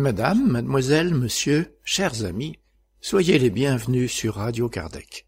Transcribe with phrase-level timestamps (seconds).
[0.00, 2.58] Madame, mademoiselle, monsieur, chers amis,
[3.02, 5.26] soyez les bienvenus sur Radio Kardec.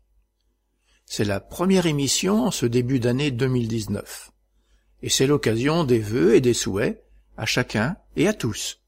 [1.04, 4.32] C'est la première émission en ce début d'année 2019.
[5.03, 7.04] Et c'est l'occasion des vœux et des souhaits
[7.36, 8.80] à chacun et à tous.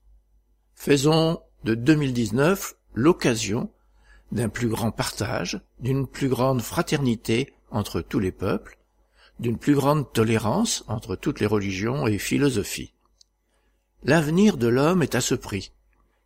[0.74, 3.70] Faisons de 2019 l'occasion
[4.32, 8.78] d'un plus grand partage, d'une plus grande fraternité entre tous les peuples,
[9.38, 12.94] d'une plus grande tolérance entre toutes les religions et philosophies.
[14.02, 15.72] L'avenir de l'homme est à ce prix,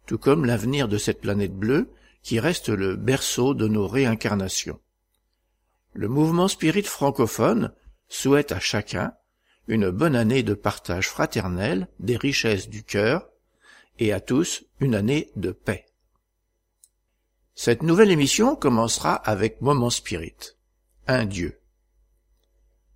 [0.08, 1.90] tout comme l'avenir de cette planète bleue
[2.22, 4.80] qui reste le berceau de nos réincarnations.
[5.92, 7.72] Le mouvement spirit francophone
[8.08, 9.12] souhaite à chacun
[9.68, 13.28] une bonne année de partage fraternel des richesses du cœur
[13.98, 15.84] et à tous une année de paix.
[17.55, 20.56] Cette nouvelle émission commencera avec Moment Spirit,
[21.06, 21.61] un Dieu.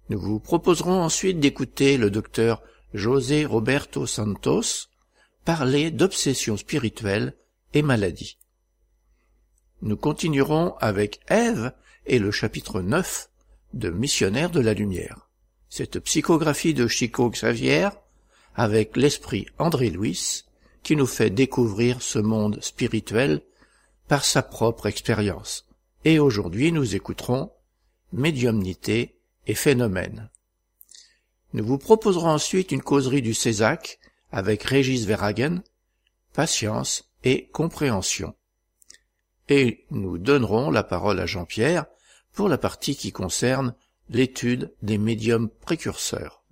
[0.08, 2.62] Nous vous proposerons ensuite d'écouter le docteur
[2.94, 4.88] José Roberto Santos
[5.44, 7.34] parler d'obsession spirituelle
[7.74, 8.38] et maladie.
[9.80, 11.72] Nous continuerons avec Ève
[12.06, 13.28] et le chapitre 9
[13.74, 15.28] de Missionnaire de la Lumière.
[15.68, 17.88] Cette psychographie de Chico Xavier
[18.54, 20.44] avec l'esprit André Louis
[20.82, 23.40] qui nous fait découvrir ce monde spirituel
[24.08, 25.66] par sa propre expérience.
[26.04, 27.50] Et aujourd'hui nous écouterons
[28.12, 30.28] médiumnité et phénomènes.
[31.54, 33.98] Nous vous proposerons ensuite une causerie du Césac
[34.32, 35.62] avec Régis Verhagen,
[36.32, 38.34] patience et compréhension.
[39.48, 41.84] Et nous donnerons la parole à Jean-Pierre
[42.32, 43.74] pour la partie qui concerne
[44.08, 46.42] l'étude des médiums précurseurs.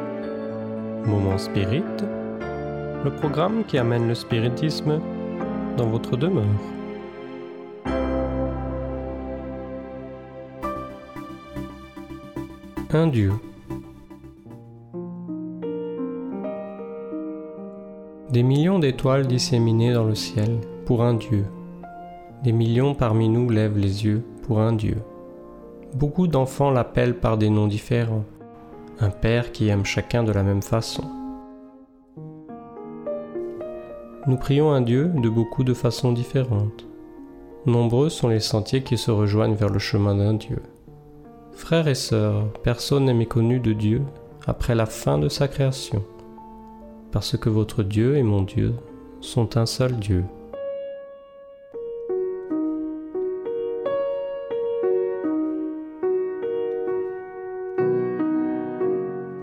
[1.05, 1.83] Moment Spirit,
[3.05, 5.01] le programme qui amène le spiritisme
[5.77, 6.47] dans votre demeure.
[12.93, 13.33] Un Dieu.
[18.31, 21.45] Des millions d'étoiles disséminées dans le ciel pour un Dieu.
[22.43, 24.97] Des millions parmi nous lèvent les yeux pour un Dieu.
[25.95, 28.25] Beaucoup d'enfants l'appellent par des noms différents.
[28.99, 31.05] Un Père qui aime chacun de la même façon.
[34.27, 36.89] Nous prions un Dieu de beaucoup de façons différentes.
[37.67, 40.61] Nombreux sont les sentiers qui se rejoignent vers le chemin d'un Dieu.
[41.61, 44.03] Frères et sœurs, personne n'est méconnu de Dieu
[44.47, 46.03] après la fin de sa création,
[47.13, 48.75] parce que votre Dieu et mon Dieu
[49.21, 50.25] sont un seul Dieu.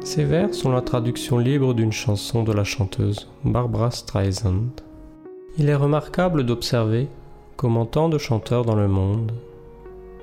[0.01, 4.71] Ces vers sont la traduction libre d'une chanson de la chanteuse Barbara Streisand.
[5.59, 7.07] Il est remarquable d'observer
[7.55, 9.31] comment tant de chanteurs dans le monde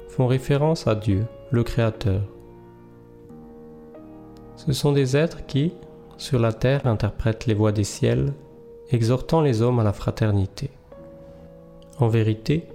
[0.09, 2.21] font référence à Dieu le Créateur.
[4.57, 5.73] Ce sont des êtres qui,
[6.17, 8.35] sur la terre, interprètent les voix des ciels,
[8.91, 10.71] exhortant les hommes à la fraternité.
[11.99, 12.67] En vérité,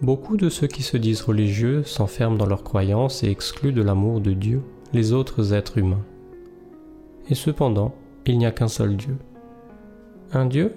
[0.00, 4.20] beaucoup de ceux qui se disent religieux s'enferment dans leurs croyances et excluent de l'amour
[4.20, 4.62] de Dieu
[4.92, 6.04] les autres êtres humains.
[7.28, 7.94] Et cependant,
[8.26, 9.18] il n'y a qu'un seul Dieu.
[10.32, 10.74] Un Dieu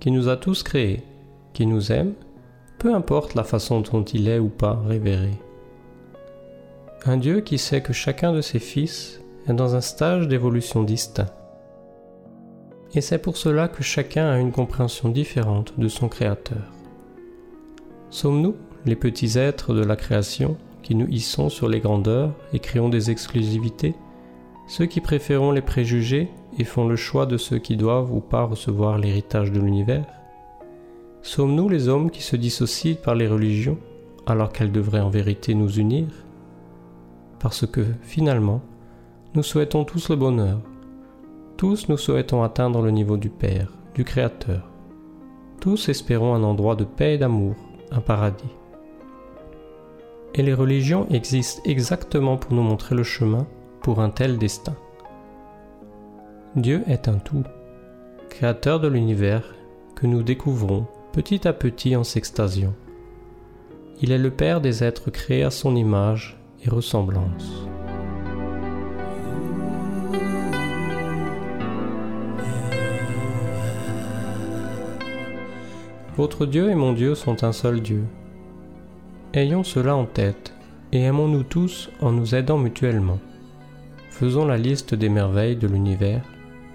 [0.00, 1.02] qui nous a tous créés,
[1.52, 2.14] qui nous aime,
[2.78, 5.30] peu importe la façon dont il est ou pas révéré.
[7.06, 11.28] Un Dieu qui sait que chacun de ses fils est dans un stage d'évolution distinct.
[12.94, 16.72] Et c'est pour cela que chacun a une compréhension différente de son Créateur.
[18.08, 18.56] Sommes-nous,
[18.86, 23.10] les petits êtres de la création, qui nous hissons sur les grandeurs et créons des
[23.10, 23.94] exclusivités,
[24.66, 28.44] ceux qui préférons les préjugés et font le choix de ceux qui doivent ou pas
[28.44, 30.06] recevoir l'héritage de l'univers?
[31.20, 33.76] Sommes-nous les hommes qui se dissocient par les religions
[34.24, 36.06] alors qu'elles devraient en vérité nous unir?
[37.44, 38.62] Parce que finalement,
[39.34, 40.62] nous souhaitons tous le bonheur.
[41.58, 44.70] Tous nous souhaitons atteindre le niveau du Père, du Créateur,
[45.60, 47.54] Tous espérons un endroit de paix et d'amour,
[47.92, 48.48] un paradis.
[50.32, 53.46] Et les religions existent exactement pour nous montrer le chemin
[53.82, 54.74] pour un tel destin.
[56.56, 57.44] Dieu est un tout,
[58.30, 59.54] créateur de l'univers
[59.96, 62.72] que nous découvrons petit à petit en s'extasiant.
[64.00, 67.68] Il est le Père des êtres créés à son image et ressemblance.
[76.16, 78.04] Votre Dieu et mon Dieu sont un seul Dieu.
[79.32, 80.54] Ayons cela en tête
[80.92, 83.18] et aimons-nous tous en nous aidant mutuellement.
[84.10, 86.22] Faisons la liste des merveilles de l'univers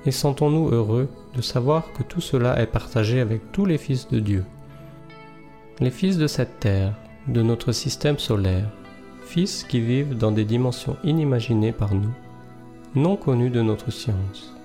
[0.06, 4.20] et sentons-nous heureux de savoir que tout cela est partagé avec tous les fils de
[4.20, 4.44] Dieu.
[5.80, 6.94] Les fils de cette terre,
[7.30, 8.70] de notre système solaire,
[9.30, 12.10] fils qui vivent dans des dimensions inimaginées par nous,
[12.96, 14.56] non connues de notre science.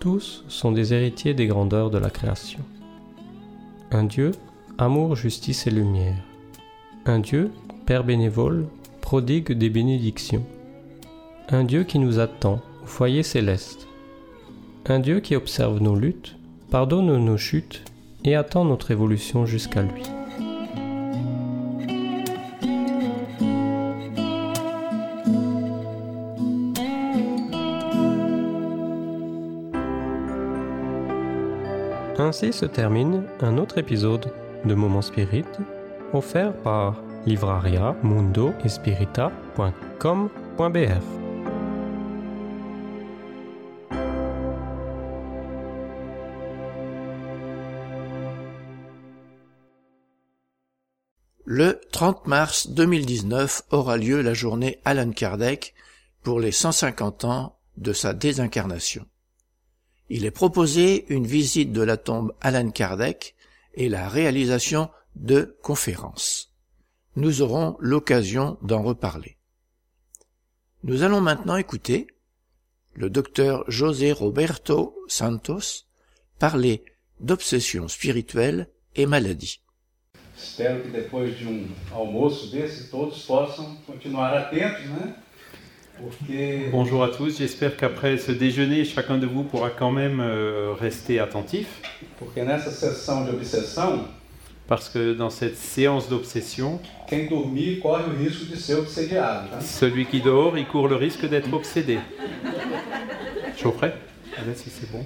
[0.00, 2.58] Tous sont des héritiers des grandeurs de la création.
[3.92, 4.32] Un Dieu,
[4.76, 6.16] amour, justice et lumière.
[7.04, 7.52] Un Dieu,
[7.86, 8.66] Père bénévole,
[9.00, 10.44] prodigue des bénédictions.
[11.48, 13.86] Un Dieu qui nous attend au foyer céleste.
[14.86, 16.34] Un Dieu qui observe nos luttes,
[16.72, 17.84] pardonne nos chutes
[18.24, 20.02] et attend notre évolution jusqu'à lui.
[32.26, 34.32] Ainsi se termine un autre épisode
[34.64, 35.44] de Moment Spirit
[36.12, 38.52] offert par livraria mundo
[51.44, 55.74] Le 30 mars 2019 aura lieu la journée Alan Kardec
[56.24, 59.06] pour les 150 ans de sa désincarnation.
[60.08, 63.34] Il est proposé une visite de la tombe Alan Kardec
[63.74, 66.54] et la réalisation de conférences.
[67.16, 69.36] Nous aurons l'occasion d'en reparler.
[70.84, 72.06] Nous allons maintenant écouter
[72.94, 75.86] le docteur José Roberto Santos
[76.38, 76.84] parler
[77.20, 79.62] d'obsession spirituelle et maladie.
[86.70, 91.18] Bonjour à tous, j'espère qu'après ce déjeuner, chacun de vous pourra quand même euh, rester
[91.20, 91.80] attentif.
[94.68, 96.80] parce que dans cette séance d'obsession,
[99.60, 101.98] celui qui dort, il court le risque d'être obsédé.
[104.54, 105.04] Si c'est bon.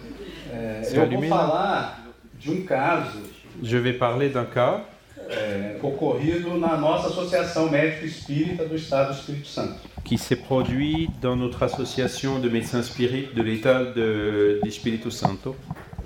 [3.62, 4.84] Je vais parler d'un cas
[5.30, 9.74] é, ocorrido na nossa Associação Médico Espírita do Estado do Espírito Santo.
[10.04, 15.54] Qui s'est produit dans notre association de médecins spirites de l'État de, de Espírito Santo.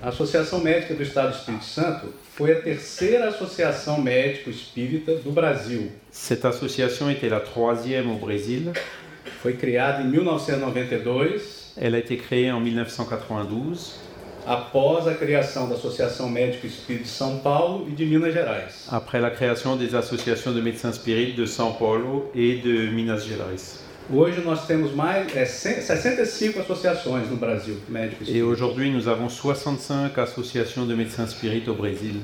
[0.01, 5.31] A Associação Médica do Estado do Espírito Santo foi a terceira associação médico espírita do
[5.31, 5.91] Brasil.
[6.11, 8.73] Cette association était la troisième au Brésil.
[9.41, 11.73] Foi criada em 1992.
[11.77, 14.04] Elle a été créée en 1992
[14.45, 18.87] após a criação da Associação Médico Espírita de São Paulo e de Minas Gerais.
[18.91, 23.83] Après la création des associations de médecins spirites de São Paulo et de Minas Gerais.
[24.07, 30.19] Hoje nós temos mais é, 65 associações no Brasil, médicos Et aujourd'hui nous avons 65
[30.19, 32.21] associations de médecins spirites au Brésil.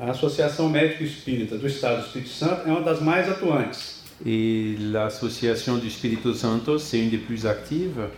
[0.00, 4.02] A Associação Médico Espírita do Estado do Espírito Santo é uma das mais atuantes.
[4.24, 8.08] Et l'association du Espírito Santo, c'est une des plus actives.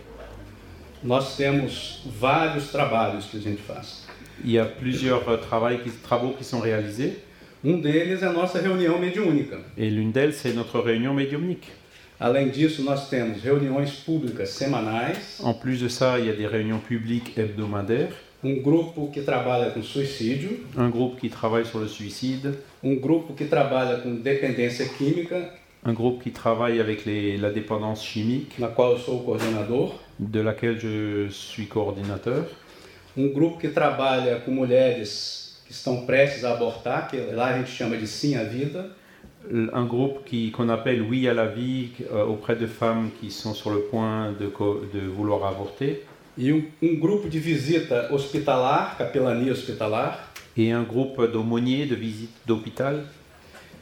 [1.03, 4.05] Nós temos vários trabalhos que a gente faz.
[4.43, 7.19] Il y a plusieurs euh, travaux qui, travaux qui sont réalisés.
[7.63, 9.57] Um deles é a nossa reunião mediúnica.
[9.75, 11.67] Et l'une d'elles, c'est notre réunion médiumnique.
[12.19, 15.39] Além disso, nós temos reuniões públicas semanais.
[15.43, 18.13] En plus de ça, il y a des réunions publiques hebdomadaires.
[18.43, 20.59] Um grupo que trabalha com suicídio.
[20.77, 22.53] Un groupe qui travaille sur le suicide.
[22.83, 25.51] Um grupo que trabalha com dependência química.
[25.83, 28.59] Un groupe qui travaille avec les, la dépendance chimique.
[28.59, 32.45] Na qual eu sou o coordenador de laquelle je suis coordinateur.
[33.15, 37.71] Um grupo que trabalha com mulheres que estão prestes a abortar, que lá a gente
[37.71, 38.91] chama de Sim à Vida.
[39.49, 43.53] Un groupe qui qu'on appelle Oui à la vie euh, auprès de femmes qui sont
[43.53, 44.51] sur le point de,
[44.93, 46.03] de vouloir avorter.
[46.37, 50.31] E um, um grupo de visita hospitalar, capelania hospitalar.
[50.55, 52.99] Et un groupe d'aumôniers de visite d'hôpital.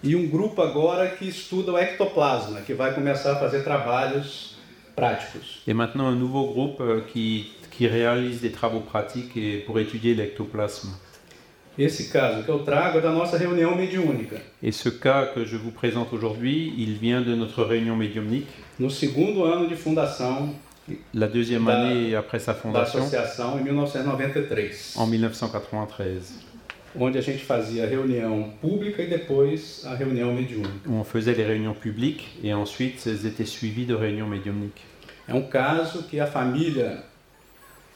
[0.04, 4.55] E um grupo agora que estuda o ectoplasma, que vai começar a fazer trabalhos
[4.96, 5.62] práticos.
[5.68, 10.16] Et maintenant un nouveau groupe euh, qui, qui réalise des travaux pratiques et pour étudier
[10.16, 10.90] l'ectoplasme.
[11.78, 14.38] Esse caso que eu trago é da nossa reunião mediúnica.
[14.64, 18.48] Et ce cas que je vous présente aujourd'hui, il vient de notre réunion médiumnique.
[18.80, 20.56] No segundo ano de fundação.
[21.14, 23.00] La deuxième da, année après sa fondation.
[23.00, 24.94] Da associação em 1993.
[24.96, 26.45] En 1993.
[27.00, 30.90] Onde a gente fazia reunião pública e depois a reunião mediúnica.
[30.90, 34.84] on faisait les réunions publiques et ensuite elles étaient suivies de réunions médiumniques.
[35.28, 37.04] É um caso que a família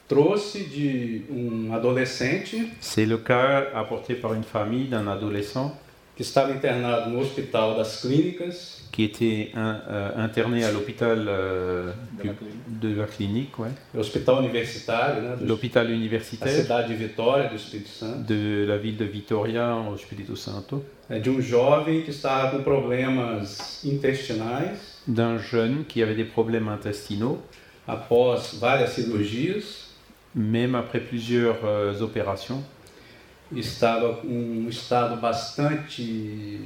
[0.07, 5.77] trouxe de um adolescente C'est le cas apporté par une famille d'un adolescent
[6.15, 11.91] que estava internado no Hospital das Clínicas, qui était un- euh, interné à l'hôpital euh,
[12.67, 13.69] de la clinique, ouais.
[14.39, 16.87] universitário, né, do, l'hôpital universitaire.
[16.87, 22.01] de Vitória, do Espírito Santo, de la ville de Vitoria au Espírito Santo, um jovem
[22.03, 24.77] que estava com problemas intestinais.
[25.07, 27.39] D'un jeune qui avait des problèmes intestinaux,
[27.87, 29.87] após várias cirurgias,
[30.35, 32.61] même après plusieurs euh, opérations.
[33.55, 36.59] estava com um estado bastante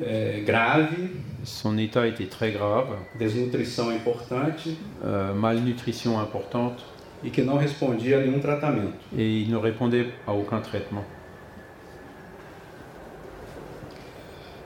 [0.00, 1.10] é, grave,
[1.44, 2.88] Son état était très grave,
[3.18, 6.84] desnutrição importante euh, malnutrition importante,
[7.22, 8.98] e que não respondia a nenhum tratamento.
[9.16, 11.04] et il ne répondait à aucun traitement.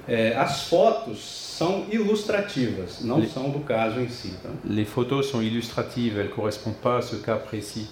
[0.08, 1.20] É, as fotos
[1.56, 4.34] são ilustrativas, não Le- são do caso em si.
[4.42, 4.48] Tá?
[4.64, 7.88] Les photos sont illustratives, elles correspondent pas à ce cas précis.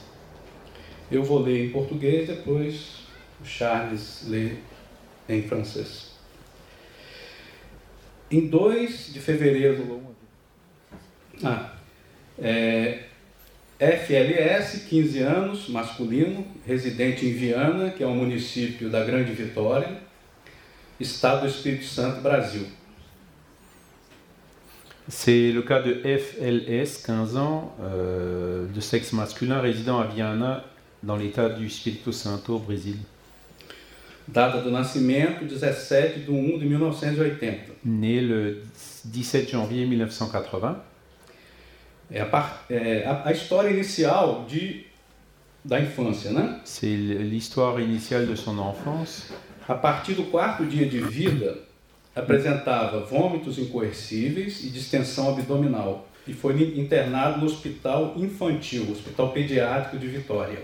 [1.12, 3.04] Eu vou ler em português, depois
[3.40, 4.56] o Charles lê
[5.28, 6.17] em francês.
[8.30, 10.02] Em 2 de fevereiro.
[11.42, 11.72] Ah,
[12.38, 13.04] é,
[13.78, 19.98] FLS, 15 anos, masculino, residente em Viana, que é um município da Grande Vitória,
[20.98, 22.66] Estado do Espírito Santo, Brasil.
[25.08, 30.64] C'est le cas de FLS, 15 ans, euh, de sexe masculin, résident à Viana,
[31.02, 32.96] dans l'état du Espírito Santo, au Brésil.
[34.30, 37.72] Data do nascimento, 17 de 1 de 1980.
[37.84, 38.62] Né le
[39.04, 40.76] 17 janvier 1980.
[42.10, 44.86] É a, par- é a- a história inicial de,
[45.64, 46.60] da infância, né?
[46.64, 49.32] C'est l'histoire initiale de son enfance.
[49.66, 51.58] A partir do quarto dia de vida,
[52.14, 56.06] apresentava vômitos incoercíveis e distensão abdominal.
[56.26, 60.58] E foi internado no Hospital Infantil, Hospital Pediátrico de Vitória.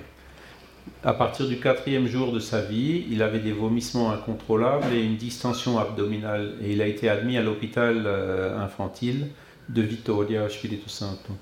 [1.06, 5.16] À partir du quatrième jour de sa vie, il avait des vomissements incontrôlables et une
[5.16, 6.54] distension abdominale.
[6.62, 9.26] Et il a été admis à l'hôpital euh, infantile
[9.68, 11.34] de Vitoria, Espírito Santo.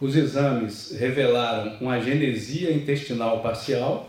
[0.00, 4.06] Os exames revelaram uma intestinal parcial,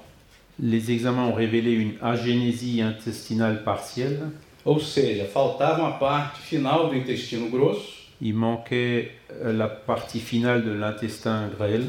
[0.60, 4.20] Les examens ont révélé une agénésie intestinale partielle.
[4.66, 10.64] ou seja, faltava uma parte final do intestino grosso Il manquait euh, la partie finale
[10.64, 11.88] de l'intestin grêle.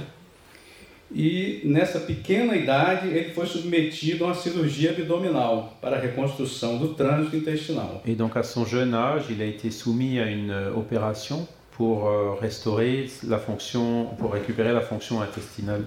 [1.15, 6.95] E nessa pequena idade ele foi submetido a uma cirurgia abdominal para a reconstrução do
[6.95, 8.03] trânsito intestinal.
[8.05, 12.09] Et donc à son jeune âge, il a été soumis à une euh, opération pour
[12.09, 15.85] euh, restaurer la fonction, pour récupérer la fonction intestinale.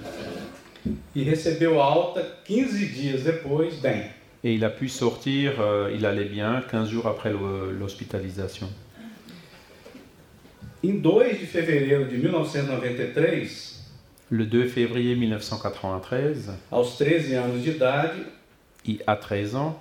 [1.14, 4.04] e recebeu alta 15 dias depois, bem.
[4.44, 7.34] Et il a pu sortir, euh, il allait bien, 15 jours après
[7.78, 8.70] l'hospitalisation.
[10.84, 13.77] Em 2 de fevereiro de 1993,
[14.30, 18.12] Le 2 février 1993, aos 13 anos de idade,
[18.86, 19.80] il a 13 ans,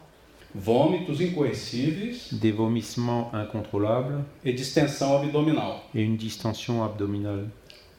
[0.55, 7.49] vômitos incoercíveis des vomissements incontrôlables e distensão abdominal, et une distension abdominale,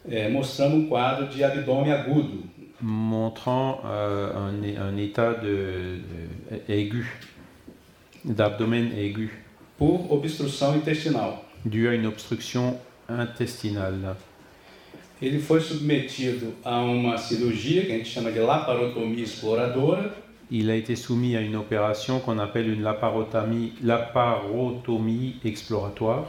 [0.10, 2.44] é, mostrando um quadro de abdômen agudo,
[2.82, 7.06] montrant euh, un, un état de, de- aigu,
[8.24, 9.32] d'abdomen aigu,
[9.78, 11.44] por obstrução intestinal.
[11.66, 12.78] dû à une obstruction
[13.10, 14.16] intestinale.
[15.22, 20.14] Ele foi submetido a uma cirurgia que a gente chama de laparotomia exploradora,
[20.50, 26.26] Il a été soumis à une opération qu'on appelle une laparotomie, laparotomie exploratoire,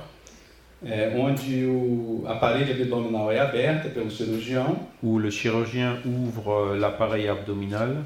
[0.85, 6.78] é, onde o, a parede abdominal é aberta pelo cirurgião où le chirurgien ouvre euh,
[6.78, 8.04] l'appareil abdominal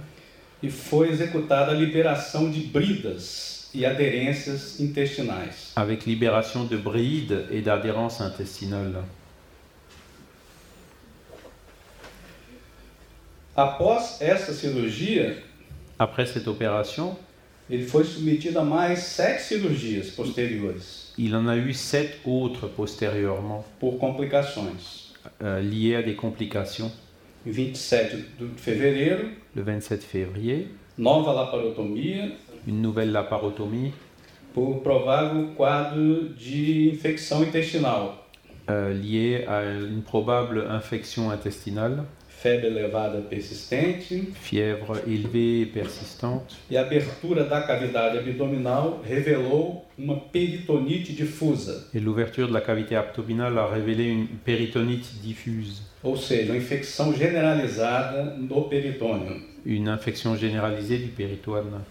[0.62, 5.72] e foi executada a liberação de bridas e aderências intestinais.
[5.76, 9.02] avec libération de brides et d'adhérence intestinale.
[13.56, 15.36] Após essa cirurgia,
[15.98, 17.16] Après cette opération,
[17.70, 23.64] ele foi submetido a mais sete cirurgias posteriores il en a eu sept autres postérieurement,
[23.78, 25.12] por complicações.
[25.42, 26.90] euh, liées à des complications.
[27.46, 32.30] Em 27 de fevereiro, Le 27 février, nova laparotomia
[32.66, 33.92] une nouvelle laparotomie
[34.54, 38.14] por provável quadro de infecção intestinal,
[38.70, 42.04] euh, liée à une probable infection intestinale,
[42.42, 44.32] febre elevada persistente.
[44.34, 52.48] Fièvre élevée persistante, e a abertura da cavidade abdominal revelou uma peritonite difusa, et l'ouverture
[52.48, 58.62] de la cavité abdominale a révélé une péritonite diffuse, ou seja, uma infecção generalizada do
[58.62, 59.40] peritônio.
[59.64, 61.84] une infection généralisée du péritoine.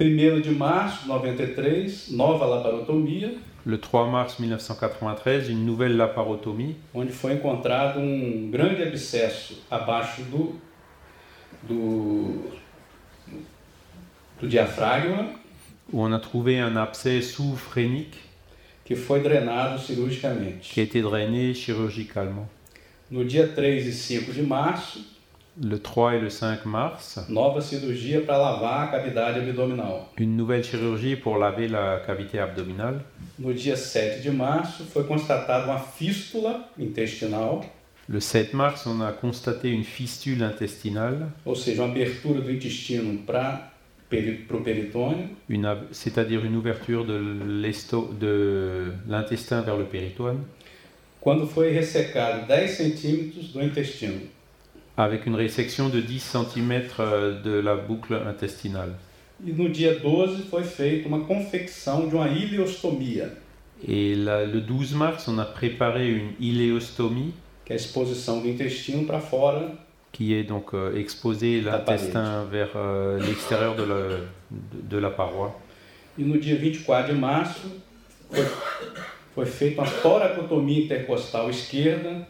[0.00, 3.30] 1 de março de 93, nova laparotomia,
[3.68, 10.58] Le 3 mars 1993, une nouvelle laparotomie onde foi encontrado um grande abscesso abaixo do,
[11.64, 12.50] do,
[14.40, 15.34] do diafragma,
[15.92, 18.16] où on a trouvé un abcès sous-phrénique
[18.86, 20.70] que foi drenado cirurgicamente.
[20.72, 22.48] qui a été drainé chirurgicalement.
[23.10, 25.17] No dia 3 e 5 de março,
[25.60, 30.02] Le 3 et le 5 mars, nova cirurgia para lavar a cavidade abdominal.
[30.16, 33.00] une nouvelle chirurgie pour laver la cavité abdominale.
[33.40, 37.64] No dia 7 de março, foi constatada uma fístula intestinal,
[38.08, 43.18] Le 7 mars, on a constaté une fistule intestinale, ou seja, uma abertura do intestino
[43.26, 43.70] para
[44.10, 47.18] o peritônio, une ab- c'est-à-dire une ouverture de
[47.60, 50.38] l'esto- de l'intestin vers le péritoine,
[51.20, 54.20] quando foi ressecado 10 centímetros do intestino.
[54.98, 56.82] Avec une résection de 10 cm
[57.44, 58.92] de la boucle intestinale.
[59.46, 63.30] E no dia 12 foi feita uma confecção de uma ileostomia,
[63.86, 67.32] Et là, le 12 mars, on a préparé une iléostomie
[67.64, 69.70] que é a exposição do intestino para fora
[70.10, 74.08] qui est donc euh, exposé La l'intestin vers euh, l'extérieur de, la-
[74.50, 75.52] de- de la paroi.
[76.18, 77.68] E no dia 24 de março
[78.32, 78.44] foi,
[79.34, 82.26] foi feita uma toracotomia intercostal esquerda,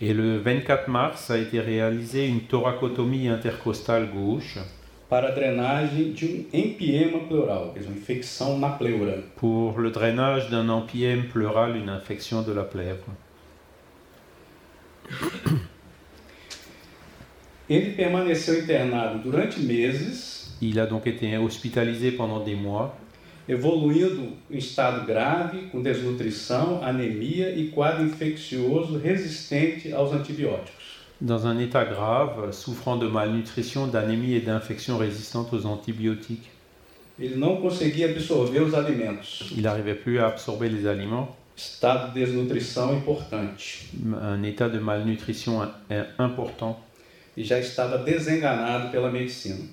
[0.00, 4.58] Et le 24 mars a été réalisée une thoracotomie intercostale gauche
[5.08, 9.22] para a drenagem de um empiema pleural, quer dizer, uma infecção na pleura.
[9.36, 13.04] pour le drainage d'un empyème pleural, une infection de la plèvre.
[17.68, 22.96] Ele permaneceu internado durante meses, Il a donc été hospitalisé pendant des mois,
[23.48, 30.84] evoluindo em estado grave, com desnutrição, anemia e quadro infeccioso resistente aos antibióticos.
[31.20, 36.50] dans un état grave, souffrant de malnutrition, d'anémie et d'infections résistantes aux antibiotiques.
[37.18, 39.52] Ele não conseguia absorver os alimentos.
[39.56, 43.88] Il n'arrivait plus à absorber les aliments, Estado de desnutrição importante.
[44.04, 46.76] un état de malnutrition im- important.
[47.36, 49.64] E já estava desenganado pela medicina.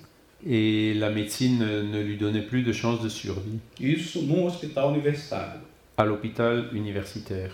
[0.48, 5.60] Et la médecine ne, lui donnait plus de chance de survie Isso num hospital universitário.
[5.96, 7.52] à l'hôpital universitaire.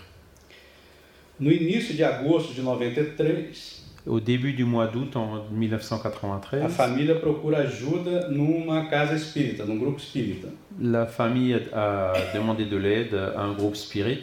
[1.40, 7.14] No início de agosto de 93, Au début du mois d'août en a 1993, família
[7.16, 10.48] procura ajuda numa casa espírita, num grupo espírita.
[10.80, 14.22] la famille a demandé de l'aide à un groupe spirit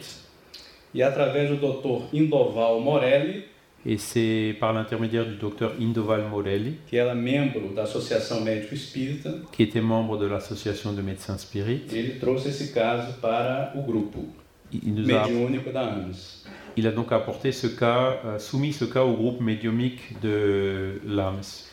[0.94, 2.08] E através do Dr.
[2.14, 3.44] Indoval Morelli,
[3.86, 9.30] et c'est par l'intermédiaire du docteur Indoval Morelli, que era membro da Associação Médico Espírita,
[9.52, 14.26] qui était membre de l'association de médecins spirit, ele trouxe esse caso para o grupo
[14.72, 16.44] il, nous a, da AMS.
[16.76, 21.70] il a donc apporté ce cas, euh, soumis ce cas au groupe médiumique de l'AMS.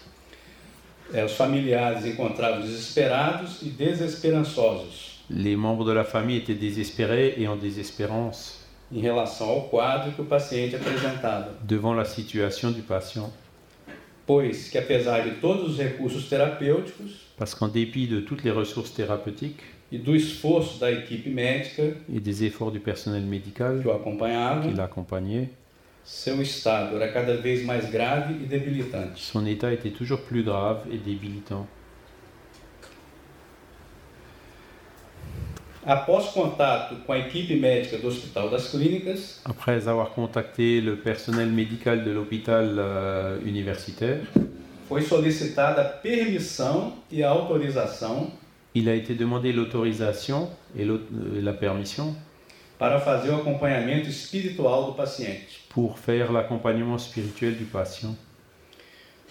[1.13, 7.56] Os familiares encontravam desesperados e desesperançosos Les membres de la famille étaient désespérés et en
[7.56, 8.62] désespérance
[8.93, 13.29] em relação ao quadro que o paciente apresentava, devant la situation du patient,
[14.25, 18.91] pois que apesar de todos os recursos terapêuticos parce qu'en dépit de toutes les ressources
[18.91, 23.91] thérapeutiques e do esforço da equipe médica et des efforts du personnel médical que o
[23.91, 25.49] acompanhava, qui l'accompagnait,
[26.03, 29.19] seu estado era cada vez mais grave e debilitante.
[29.19, 31.67] son état était toujours plus grave et débilitant.
[35.86, 41.48] Após contato com a equipe médica do Hospital das Clínicas, Après avoir contacté le personnel
[41.48, 44.22] médical de l'hôpital euh, universitaire,
[44.88, 48.32] foi solicitada a permissão e a autorização
[48.76, 51.00] il a été demandé l'autorisation et euh,
[51.41, 52.15] la permission
[52.80, 55.65] para fazer o acompanhamento espiritual do paciente.
[55.69, 58.15] pour faire l'accompagnement spirituel du patient.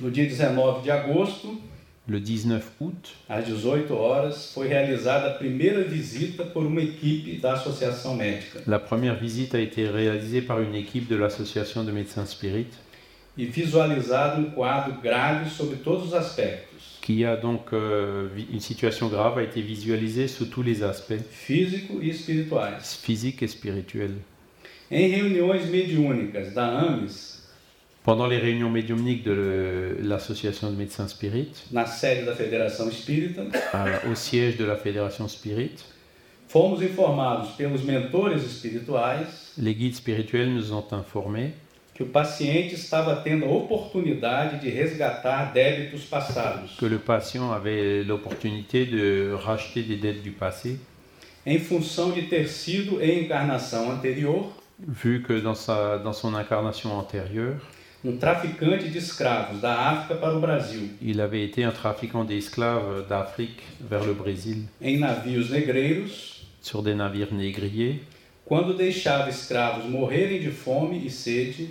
[0.00, 1.60] No dia 19 de agosto,
[2.08, 7.52] Le 19 août, às 18 horas, foi realizada a primeira visita por uma equipe da
[7.52, 8.60] Associação Médica.
[8.66, 12.66] La première visite a été réalisée par une équipe de l'association de médecins spirit
[13.38, 19.08] e visualizado um quadro grave sobre todos os aspectos, qui a donc euh, une situation
[19.08, 21.22] grave a été visualisée sous tous les aspects.
[21.30, 22.98] Físico e espirituais.
[23.00, 24.16] physiques et spirituels.
[24.90, 27.31] Em reuniões mediúnicas da AMES,
[28.04, 34.08] Pendant les réunions médiumniques de l'association de médecins spirit, na sede da Federação Espírita, à-
[34.10, 35.84] au siège de la fédération spirit,
[36.48, 39.24] fomos informados pelos mentores espirituais.
[39.56, 41.52] Les guides spirituels nous ont informés
[41.94, 48.02] que o paciente estava tendo a oportunidade de resgatar débitos passados, que le patient avait
[48.02, 50.76] l'opportunité de racheter des dettes du passé,
[51.46, 54.50] em função de ter sido em encarnação anterior.
[54.80, 57.60] Vu que dans, sa, dans son incarnation antérieure,
[58.04, 63.06] um traficante de escravos da África para o Brasil, Il avait été un trafiquant d'esclaves
[63.08, 68.00] d'Afrique vers le Brésil em navios negreiros, sur des navires négriers,
[68.44, 71.70] quando deixava escravos morrerem de fome e sede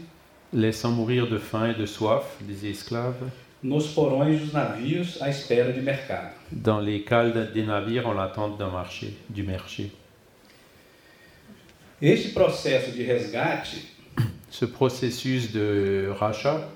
[0.53, 3.29] laissant mourir de faim et de soif des esclaves
[3.63, 6.33] nos porões dos navios à espera de mercado.
[6.51, 9.91] dans les cales des navires en l'attente d'un marché, du marché.
[12.01, 13.77] Este processo de resgate
[14.51, 16.67] Ce processus de rachat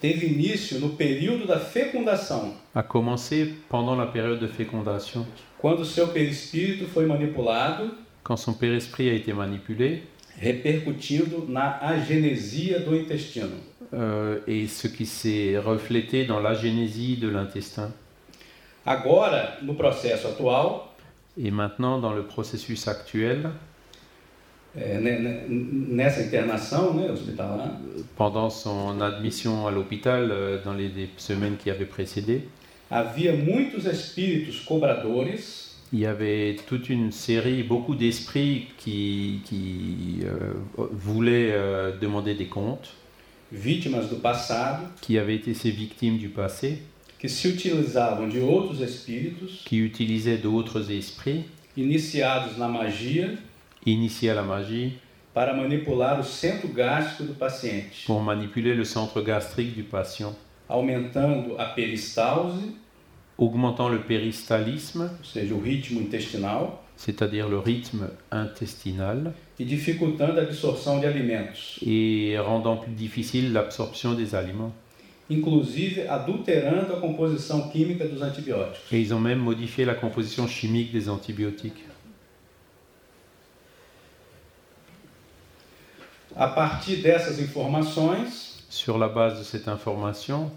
[0.00, 5.26] teve início no período da fecundação, a commencé pendant la période de fécondation,
[5.58, 7.90] quando seu perispírito foi manipulado,
[8.22, 10.02] quand son père-esprit a été manipulé,
[10.40, 13.56] repercutindo na agenesia do intestino.
[13.94, 17.90] euh, et ce qui s'est reflété dans l'agénésie de l'intestin.
[18.84, 20.82] Agora, no processo atual,
[21.38, 23.50] Et maintenant, dans le processus actuel,
[24.76, 27.80] é, nessa internação né, hospitalar,
[28.16, 32.48] pendant son admission à l'hôpital euh, dans les, les semaines qui avaient précédé,
[32.90, 35.70] havia muitos espíritos cobradores.
[35.92, 40.54] il y avait toute une série, beaucoup d'esprits qui, qui euh,
[40.90, 42.94] voulaient euh, demander des comptes,
[43.52, 46.78] vítimas do passado, qui avaient été ces victimes du passé,
[47.18, 49.62] que se utilizavam de outros espíritos.
[49.64, 51.44] Qui utilisaient d'autres esprits.
[51.76, 53.28] Iniciados na magia
[53.86, 54.98] initiés à la magie.
[55.34, 60.34] Para manipular o centro gástrico do paciente, pour manipuler le centre gastrique du patient,
[60.68, 62.58] aumentando a peristalse,
[63.38, 70.42] augmentant le péristalisme, ou seja, o ritmo intestinal, c'est-à-dire le rythme intestinal, e dificultando a
[70.42, 74.72] absorção de alimentos, et rendant plus difficile l'absorption des aliments.
[75.30, 78.92] inclusive adulterando a composição química dos antibióticos.
[78.92, 81.84] Et ils ont même modifié la composition chimique des antibiotiques.
[86.36, 90.50] A partir dessas informações, Sur la base de cette information,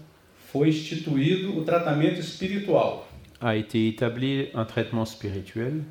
[0.50, 3.06] foi instituído o tratamento espiritual,
[3.38, 5.82] a été établi un traitement spirituel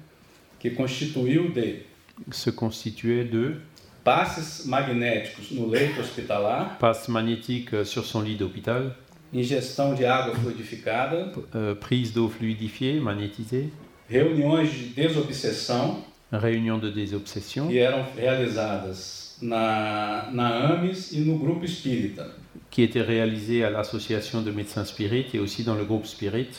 [0.60, 1.84] que constituiu de
[2.32, 3.62] se constituait de
[4.04, 8.96] passes magnéticos no leito hospitalar, passe magnétique sur son lit d'hôpital,
[9.32, 13.70] ingestão de água fluidificada, euh, prise d'eau fluidifiée, magnétisée,
[14.10, 21.66] reuniões de desobsessão réunion de désobsession que eram realizadas na, na AMES e no grupo
[21.66, 22.28] espírita.
[22.72, 26.50] qui était réalisée à l'association de médecins spirites et aussi dans le groupe Spirit,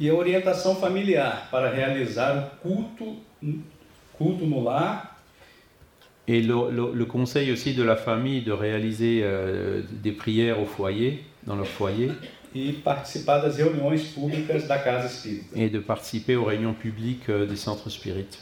[0.00, 3.16] E a orientação familiar para realizar o culto,
[4.16, 5.18] culto no lar
[6.28, 10.66] et le, le- le conseil aussi de la famille de réaliser euh, des prières au
[10.66, 12.10] foyer, dans leur foyer,
[12.54, 15.08] e participar das reuniões públicas da casa
[15.54, 18.38] et de participer aux réunions publiques euh, des centres spirites.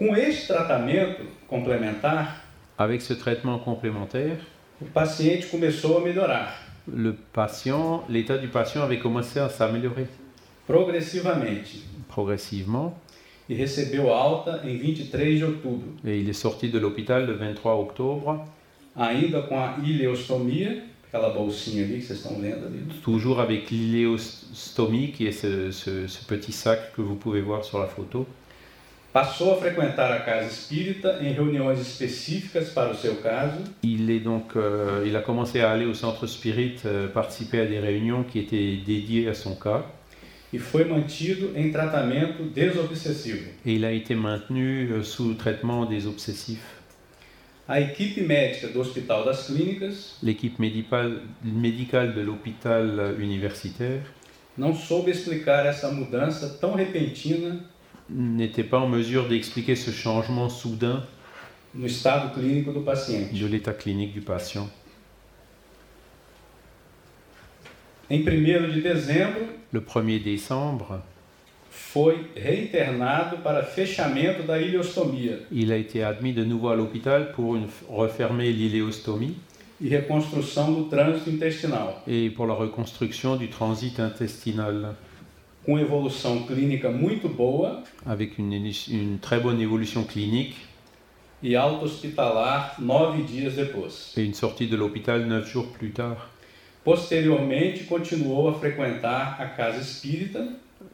[0.00, 2.42] Com este tratamento complementar,
[2.78, 4.38] Avec ce traitement complémentaire,
[4.80, 6.48] o paciente começou a melhorar.
[6.88, 10.06] le patient, l'état du patient avait commencé à s'améliorer.
[10.66, 11.82] Progressivamente.
[12.08, 12.94] Progressivement.
[13.50, 17.74] E recebeu alta em 23 de outubro, et il est sorti de l'hôpital le 23
[17.74, 18.46] octobre,
[18.96, 22.80] ainda com a ileostomia, aquela bolsinha ali que vocês estão vendo ali.
[23.02, 27.78] toujours avec l'iléostomie qui est ce, ce- ce petit sac que vous pouvez voir sur
[27.78, 28.26] la photo.
[33.82, 37.66] Il, est donc, euh, il a commencé à aller au centre spirit, euh, participer à
[37.66, 39.84] des réunions qui étaient dédiées à son cas
[40.52, 43.46] e foi mantido em tratamento desobsessivo.
[43.64, 46.76] et il a été maintenu euh, sous traitement des obsessifs.
[47.68, 54.02] A equipe médica do Hospital das Clínicas L'équipe médicale, médicale de l'hôpital euh, universitaire
[54.58, 57.60] não soube explicar essa mudança tão repentina
[58.14, 61.04] n'était pas en mesure d'expliquer ce changement soudain
[61.74, 64.68] de l'état clinique du patient.
[68.10, 69.40] Em 1 de dezembro,
[69.72, 71.00] Le 1er décembre,
[75.52, 79.36] il a été admis de nouveau à l'hôpital pour une, refermer l'iléostomie
[79.82, 79.94] e
[82.08, 84.94] et pour la reconstruction du transit intestinal
[85.64, 88.56] com evolução clínica muito boa avec une,
[88.88, 90.56] une très bonne évolution clinique
[91.42, 94.12] e alta hospitalar nove dias depois.
[94.16, 96.28] et une sortie de l'hôpital neuf jours plus tard.
[96.82, 100.40] Posteriormente, continuou a frequentar a casa espírita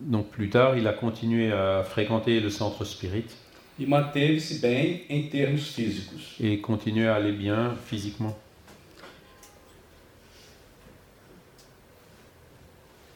[0.01, 3.27] Donc plus tard, il a continué à fréquenter le centre spirit
[3.79, 6.35] e manteve-se bem em termos físicos.
[6.41, 8.35] et continué à aller bien physiquement.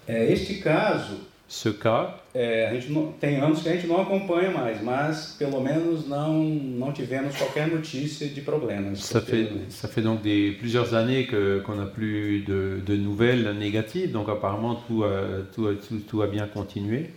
[0.08, 4.00] É, este caso ce cas, é, a gente não, tem anos que a gente não
[4.00, 9.00] acompanha mais, mas pelo menos não, não tivemos qualquer notícia de problemas.
[9.00, 13.52] ça fait, ça fait donc des, plusieurs années que- qu'on n'a plus de, de nouvelles
[13.58, 17.10] négatives, donc apparemment tout a, tout, a- tout- tout a bien continué.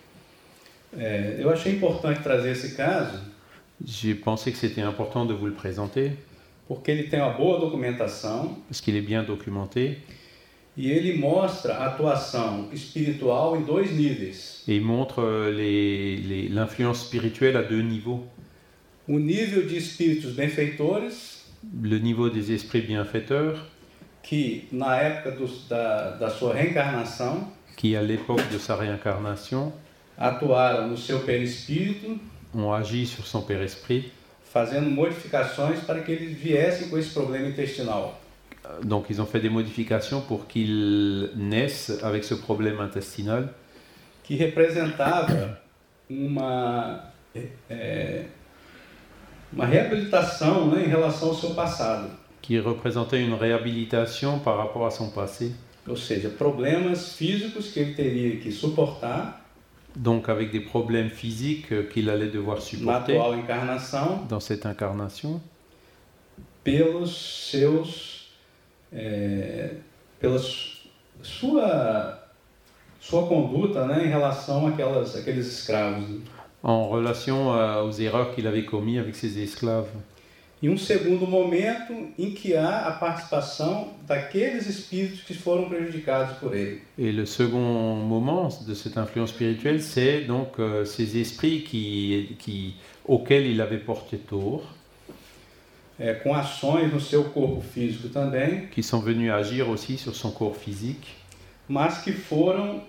[0.97, 3.19] É, eu achei importante trazer esse caso.
[3.85, 6.11] J'ai pensé que c'était important de vous le présenter,
[6.67, 8.57] porque ele tem uma boa documentação.
[8.67, 9.99] Parce qu'il est bien documenté,
[10.75, 14.63] e ele mostra a atuação espiritual em dois níveis.
[14.67, 18.25] et il montre euh, les- les- l'influence spirituelle à deux niveaux.
[19.07, 21.43] O nível de espíritos benfeitores,
[21.81, 23.57] Le niveau des esprits bienfaiteurs,
[24.21, 29.71] que na época dos- da, da sua reencarnação qui à l'époque de sa réincarnation
[30.17, 32.19] atuaram no seu perispírito,
[32.53, 34.11] ont agi sur son père-esprit,
[34.43, 38.19] fazendo modificações para que eles viessem com esse problema intestinal.
[38.83, 43.49] Donc ils ont fait des modifications pour qu'il naisse avec ce problème intestinal,
[44.27, 45.59] que representava
[46.09, 47.11] uma,
[47.69, 48.25] é,
[49.51, 52.09] uma reabilitação né, em relação ao seu passado.
[52.41, 55.53] qui représentait une réhabilitation par rapport à son passé,
[55.87, 59.41] Ou seja, problemas físicos que ele teria que suportar.
[59.95, 63.19] Donc avec des problèmes physiques euh, qu'il allait devoir supporter
[64.27, 65.39] dans cette incarnation,
[66.63, 68.12] pelos seus
[68.95, 69.71] é,
[70.19, 70.87] pela su-
[71.21, 72.19] sua
[72.99, 76.07] sua conduta né, em relação àquelas, àqueles escravos.
[76.09, 76.21] né?
[76.65, 79.91] en relation aux erreurs qu'il avait commises avec ses esclaves.
[80.61, 86.55] E um segundo momento em que há a participação daqueles espíritos que foram prejudicados por
[86.55, 86.81] ele.
[86.97, 92.75] Et le second moment de cette influence spirituelle, c'est donc euh, ces esprits qui, qui,
[93.05, 94.63] auxquels il avait porté tort,
[95.99, 100.31] é, com ações no seu corpo físico também, qui sont venus agir aussi sur son
[100.31, 101.09] corps physique,
[101.67, 102.83] mas que foram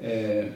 [0.00, 0.48] é,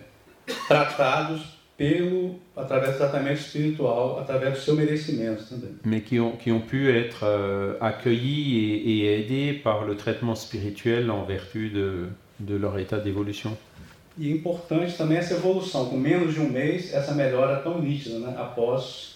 [0.66, 5.74] tratados pelo através do tratamento espiritual, através do seu merecimento também.
[5.84, 10.36] mais qui ont, qui ont pu être euh, accueillis et, et aidés par le traitement
[10.36, 13.56] spirituel en vertu de, de leur état d'évolution.
[14.16, 18.36] E importante também essa evolução, com menos de um mês, essa melhora tão nítida né,
[18.38, 19.13] após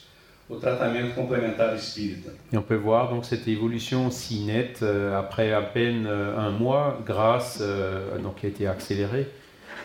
[0.49, 2.31] o tratamento complementar espírita.
[2.53, 6.51] Et on peut voir donc cette évolution si nette euh, après à peine euh, un
[6.51, 9.29] mois, grâce, euh, donc qui a été accélérée,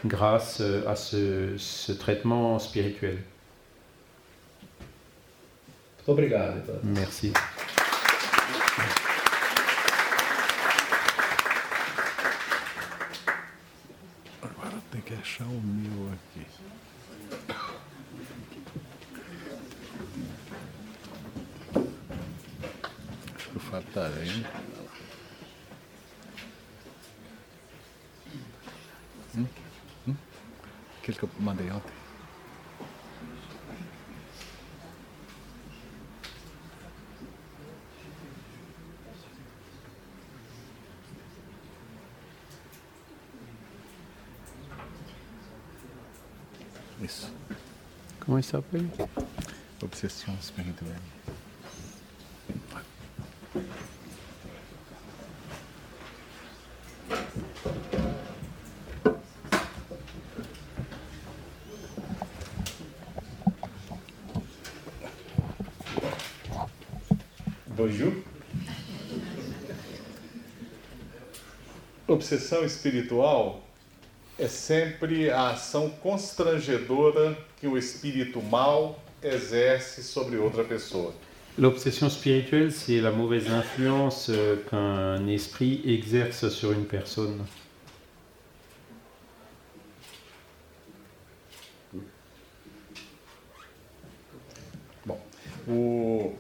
[0.06, 3.18] grâce euh, à ce, ce traitement spirituel.
[6.06, 6.56] Obrigado.
[6.84, 7.32] Merci.
[14.42, 16.46] Agora tem que achar o meu aqui.
[23.94, 24.48] Tá vendo.
[29.36, 29.48] Hum?
[30.08, 30.16] Hum?
[31.00, 31.94] Aquele que eu mandei ontem.
[47.00, 47.32] Isso.
[48.20, 48.90] Comment il s'appelle
[49.82, 51.13] Obsession spirituelle.
[67.68, 68.24] Bonjour.
[72.08, 73.68] Obsessão espiritual
[74.40, 81.14] é sempre a ação constrangedora que o espírito mal exerce sobre outra pessoa.
[81.60, 87.46] L'obsession spirituelle, c'est la mauvaise influence euh, qu'un esprit exerce sur une personne.
[95.70, 96.34] O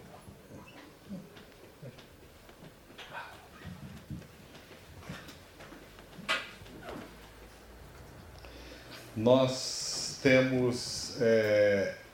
[9.15, 11.17] Nós temos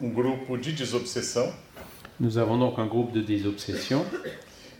[0.01, 1.51] um grupo de desobsessão
[2.19, 4.05] Nous avons donc un groupe de désobsession.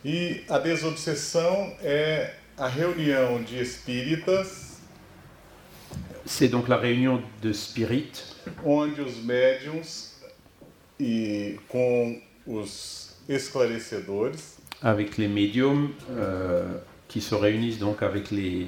[0.04, 4.69] e a desobsessão é a reunião de espíritas
[6.25, 8.23] C'est donc la réunion de spirit
[8.63, 10.15] onde os médiums
[10.99, 18.67] e com os esclarecedores avec les médiums euh, qui se réunissent donc avec les,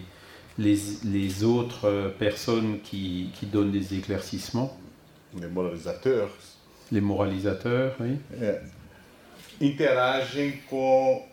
[0.58, 4.78] les, les autres personnes qui, qui donnent des éclaircissements,
[5.40, 6.32] les moralisateurs
[6.92, 8.62] les moralisateurs, oui, é,
[9.60, 11.26] interagem com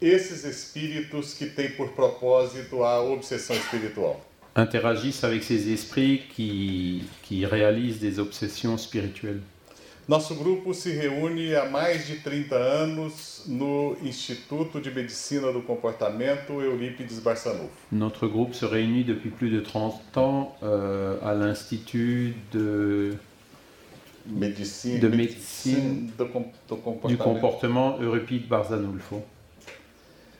[0.00, 4.20] esses espíritos que têm por propósito a obsessão espiritual.
[4.56, 9.42] interagissent avec ces esprits qui, qui réalisent des obsessions spirituelles.
[10.08, 16.62] Nosso grupo se reúne há mais de 30 anos no Instituto de Medicina do Comportamento
[16.62, 17.72] Eurípides Barçanufo.
[17.90, 23.16] Notre groupe se réunit depuis plus de 30 ans euh, à l'Institut de,
[24.28, 26.76] Medicina, De medicina do, com- do
[27.08, 29.22] du comportement Euripide Barzanulfo.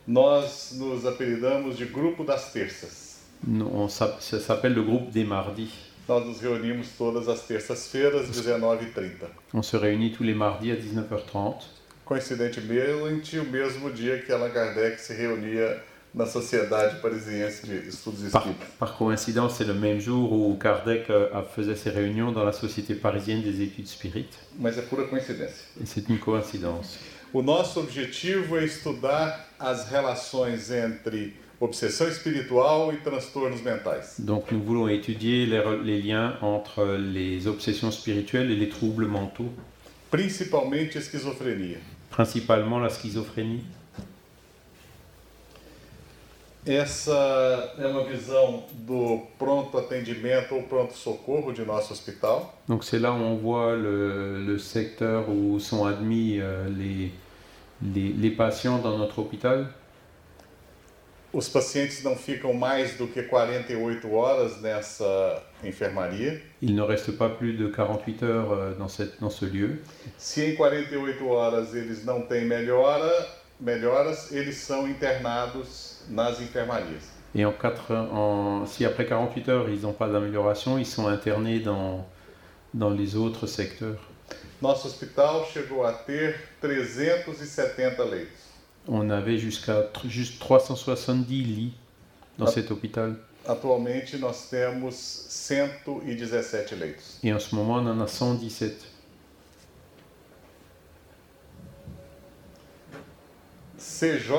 [0.07, 3.17] Nós nos apelidamos de Grupo das Terças.
[3.47, 5.71] Nous- on s'app- Ça s'appelle le groupe des mardis.
[6.09, 9.27] Nós nos reunimos todas as terças-feiras, 19h30.
[9.53, 11.65] On se réunit tous les mardis à 19h30.
[12.05, 15.77] Coincidentemente, o mesmo dia que Allan Kardec se reunia
[16.17, 18.67] na Sociedade Parisiense de Estudos Par, Espíritas.
[18.79, 22.53] par coïncidence, c'est le même jour où Kardec euh, a- faisait ses réunions dans la
[22.53, 24.39] Société parisienne des études spirites.
[24.59, 25.67] Mas é pura coincidência.
[25.81, 26.99] Et c'est une coïncidence.
[27.35, 34.15] O nosso objetivo é estudar as relações entre obsessão espiritual e transtornos mentais.
[34.19, 39.53] Donc nous voulons étudier les liens entre les obsessions spirituelles et les troubles mentaux,
[40.11, 41.77] Principalmente esquizofrenia.
[42.11, 43.65] principalement la schizophrénie.
[46.67, 52.53] Essa é uma visão do pronto atendimento ou pronto socorro de nosso hospital.
[52.67, 57.13] Donc c'est là où on voit le, le secteur où sont admis euh, les,
[57.81, 59.69] les, les patients dans notre hôpital.
[61.33, 66.41] Os pacientes não ficam mais do que 48 horas nessa enfermaria.
[66.63, 69.83] Il ne reste pas plus de 48 heures euh, dans, cette, dans ce lieu.
[70.19, 73.13] Se em 48 horas eles não têm melhora,
[73.61, 75.96] melhoras, eles são internados
[77.35, 77.53] Et en
[78.13, 82.07] en, si après 48 heures ils n'ont pas d'amélioration, ils sont internés dans,
[82.73, 83.99] dans les autres secteurs.
[84.63, 88.29] Nosso hospital chegou a ter 370 leitos.
[88.89, 91.75] On avait jusqu'à juste 370 lits
[92.39, 92.51] dans Ah.
[92.51, 93.17] cet hôpital.
[93.49, 94.91] Atualmente nós temos
[95.29, 97.19] 117 leitos.
[97.23, 98.75] Et en ce moment, on en a 117.
[103.99, 104.31] CJ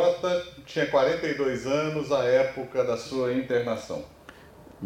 [0.67, 4.04] tinha 42 anos à época da sua internação.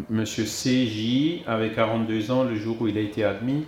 [0.10, 3.68] Monsieur CJ avait 42 ans le jour où il a été admis,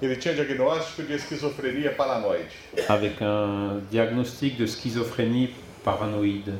[0.00, 2.48] Ele tinha diagnóstico de esquizofrenia paranoide.
[2.88, 6.54] avec un diagnostic de schizophrénie paranoïde.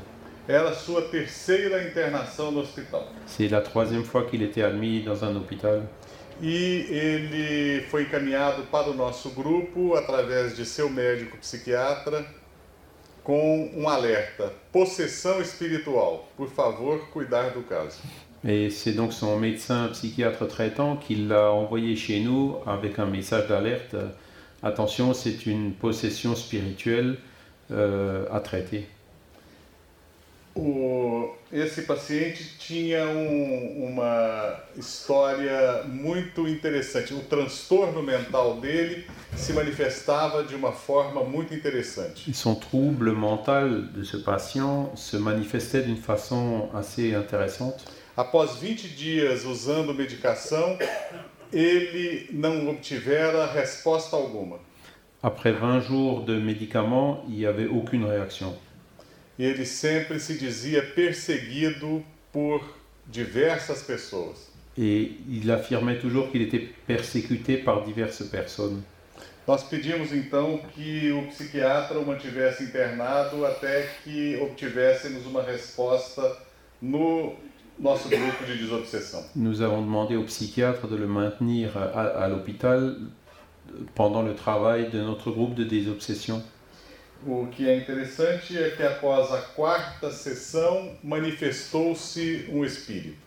[0.47, 3.05] Era a sua terceira internação no hospital.
[3.27, 5.83] C'est la troisième fois qu'il était admis dans un hôpital.
[6.43, 12.25] E ele foi encaminhado para o nosso grupo através de seu médico psiquiatra
[13.31, 16.29] com um alerta: possessão espiritual.
[16.37, 18.01] Por favor, cuidar do caso.
[18.45, 23.47] Et c'est donc son médecin psychiatre traitant qui l'a envoyé chez nous avec un message
[23.47, 23.95] d'alerte.
[24.63, 27.19] Attention, c'est une possession spirituelle
[27.71, 28.89] euh, à traiter.
[30.55, 37.15] O, esse paciente tinha um- uma história muito interessante.
[37.15, 42.33] O transtorno mental dele se manifestava de uma forma muito interessante.
[42.35, 47.85] Son trouble mental de ce patient se manifestait d'une façon assez intéressante.
[48.17, 50.77] Após 20 dias usando medicação,
[51.53, 54.59] ele não obtivera resposta alguma.
[55.23, 58.53] Après 20 jours de médicaments, il n'y avait aucune réaction.
[59.41, 62.61] E ele sempre se dizia perseguido por
[63.07, 64.51] diversas pessoas.
[64.77, 68.83] Et il affirmait toujours qu'il était persécuté par diverses personnes.
[69.49, 76.37] Nós pedimos então que o psiquiatra o mantivesse internado até que obtivéssemos uma resposta
[76.83, 77.35] no
[77.79, 79.25] nosso grupo de desobsessão.
[79.35, 82.95] Nous avons demandé au psychiatre de le maintenir à, à l'hôpital
[83.95, 86.43] pendant le travail de notre groupe de désobsession.
[87.27, 93.19] O que é interessante é que após a quarta sessão manifestou-se um espírito.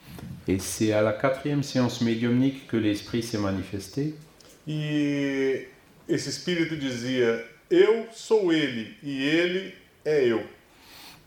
[0.48, 4.14] Et c'est à la quatrième séance médiumnique que l'esprit s'est manifesté.
[4.68, 5.68] E
[6.08, 10.42] esse espírito dizia: Eu sou ele e ele é eu.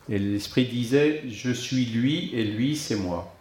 [0.09, 3.33] Et l'esprit disait, je suis lui et lui c'est moi.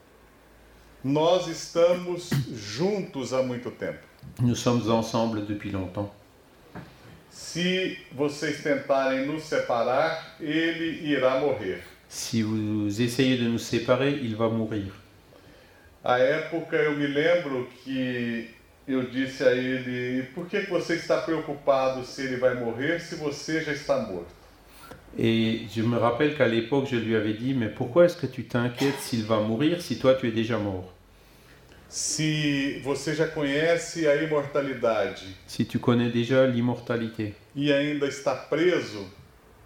[1.03, 3.99] Nós estamos juntos há muito tempo.
[4.41, 6.11] Nous sommes ensemble depuis longtemps.
[7.35, 11.83] Se vocês tentarem nos separar, ele irá morrer.
[12.07, 14.93] Si vous essayez de nous séparer, il va mourir.
[16.01, 18.47] À época eu me lembro que
[18.87, 23.61] eu disse a ele: por que você está preocupado se ele vai morrer se você
[23.61, 24.33] já está morto?
[25.17, 28.45] Et je me rappelle qu'à l'époque, je lui avais dit, mais pourquoi est-ce que tu
[28.45, 30.94] t'inquiètes s'il va mourir si toi tu es déjà mort?
[31.89, 39.05] Se você já conhece a imortalidade Si tu connais déjà l'immortalité e ainda está preso,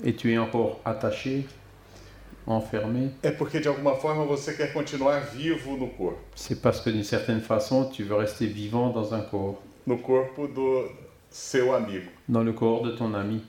[0.03, 1.43] et tu es encore attaché,
[2.47, 6.91] enfermé, é porque de alguma forma você quer continuar vivo no corpo, c'est parce que
[6.91, 10.89] d'une certaine façon, tu veux rester vivant dans un corps, no corpo do
[11.31, 12.09] seu amigo.
[12.27, 13.41] dans le corps de ton ami.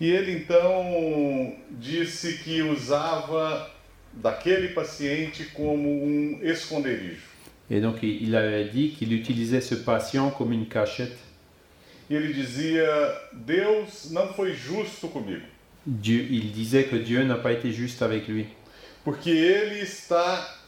[0.00, 3.68] E ele então disse que usava
[4.12, 7.26] daquele paciente como um esconderijo.
[7.70, 11.18] Et donc il avait dit qu'il utilisait ce patient comme une cachette.
[12.10, 12.86] E ele dizia:
[13.34, 15.44] Deus não foi justo comigo,
[15.86, 18.46] Dieu, il disait que Dieu n'a pas été juste avec lui,
[19.04, 20.58] porque ele está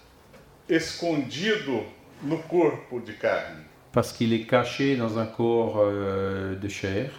[0.68, 1.82] escondido
[2.22, 3.64] no corpo de carne.
[3.92, 7.11] parce qu'il est caché dans un corps euh, de chair.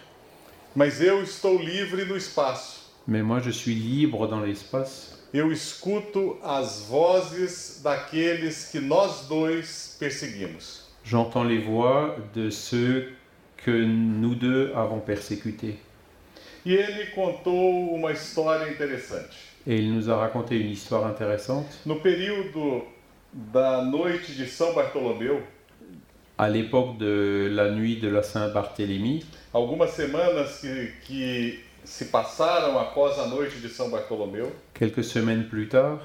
[0.74, 2.80] Mas eu estou livre no espaço.
[3.06, 5.11] Mais moi, je suis libre dans l'espace.
[5.32, 10.82] Eu escuto as vozes daqueles que nós dois perseguimos.
[11.04, 13.12] J'entends les voix de ceux
[13.56, 15.76] que nous deux avons persécutés.
[16.66, 19.36] E ele contou uma história interessante.
[19.66, 21.66] Et il nous a raconté une histoire intéressante.
[21.86, 22.84] No período
[23.32, 25.40] da noite de São Bartolomeu,
[26.38, 29.24] À l'époque de la nuit de la Saint-Barthélemy,
[29.54, 35.68] algumas semanas que, que se passaram após a noite de São Bartolomeu, quelques semaines plus
[35.68, 36.00] tard,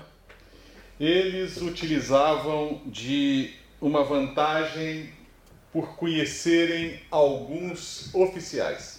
[0.99, 5.09] eles utilizavam de uma vantagem
[5.71, 8.97] por conhecerem alguns oficiais.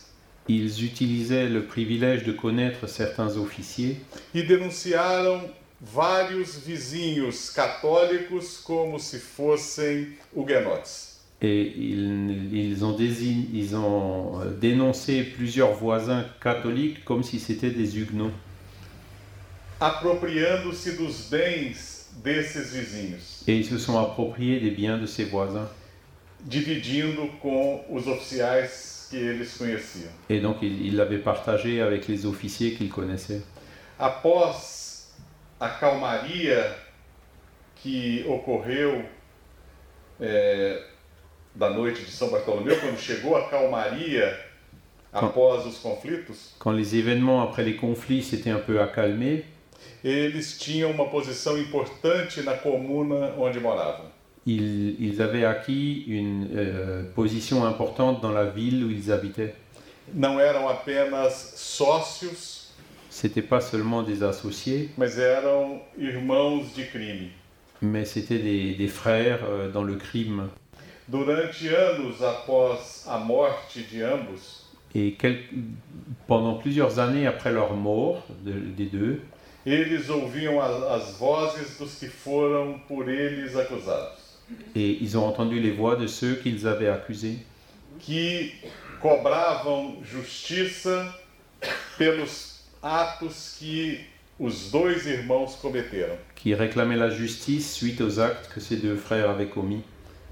[0.49, 3.97] Ils utilisaient le privilège de connaître certains officiers.
[4.33, 5.51] E denunciaram
[5.81, 11.08] vários vizinhos católicos como se fossem huguenotes.
[11.41, 17.71] Et ils, ils ont, désign- ils ont euh, dénoncé plusieurs voisins catholiques comme si c'était
[17.71, 18.33] des huguenots,
[19.81, 25.69] apropriando-se dos bens desses vizinhos, et ils se sont appropriés des biens de ces voisins.
[26.41, 28.69] dividindo com os oficiais
[29.11, 30.11] que eles conheciam.
[30.31, 33.43] Et donc ils l'avaient partagé avec les officiers qu'ils connaissaient.
[33.99, 35.09] Após
[35.61, 36.77] a calmaria
[37.83, 39.03] que ocorreu
[40.21, 40.79] é,
[41.59, 44.39] da noite de São Bartolomeu, quando chegou a calmaria
[45.13, 49.45] após os conflitos, Quand les événements après les conflits s'étaient un peu accalmés,
[50.05, 54.07] eles tinham uma posição importante na comuna onde moravam.
[54.47, 59.55] ils, ils avaient acquis une euh, position importante dans la ville où ils habitaient.
[60.15, 62.57] Não eram apenas sócios,
[63.11, 67.31] C'était pas seulement des associés, mas eram irmãos de crime.
[67.83, 70.49] mais c'était des, des frères euh, dans le crime.
[71.09, 75.45] Durante anos após a morte de ambos, Et quel-
[76.27, 79.21] pendant plusieurs années après leur mort, de- des deux,
[79.67, 84.39] eles ouviam a- as vozes dos que foram por eles acusados,
[84.75, 87.39] et ils ont entendu les voix de ceux qu'ils avaient accusés,
[88.07, 88.51] que
[89.01, 91.07] cobravam justiça
[91.99, 93.99] pelos atos que
[94.39, 96.17] os dois irmãos cometeram.
[96.35, 99.83] qui réclamaient la justice suite aux actes que ces deux frères avaient commis.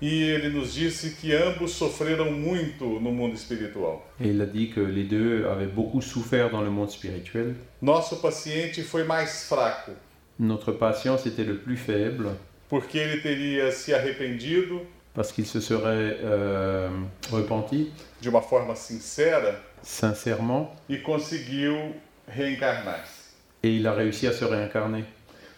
[0.00, 4.06] E ele nos disse que ambos sofreram muito no mundo espiritual.
[4.20, 7.54] A dit que les deux avaient beaucoup souffert dans le monde spirituel.
[7.80, 9.92] Nosso paciente foi mais fraco,
[10.38, 12.36] Notre patient était le plus faible
[12.68, 14.82] porque ele teria se arrependido
[15.14, 16.90] parce qu'il se serait euh,
[17.32, 17.90] repenti
[18.20, 21.94] de uma forma sincera sincèrement e conseguiu
[22.28, 23.26] reencarnar-se.
[23.62, 25.04] et il a réussi à se réincarner.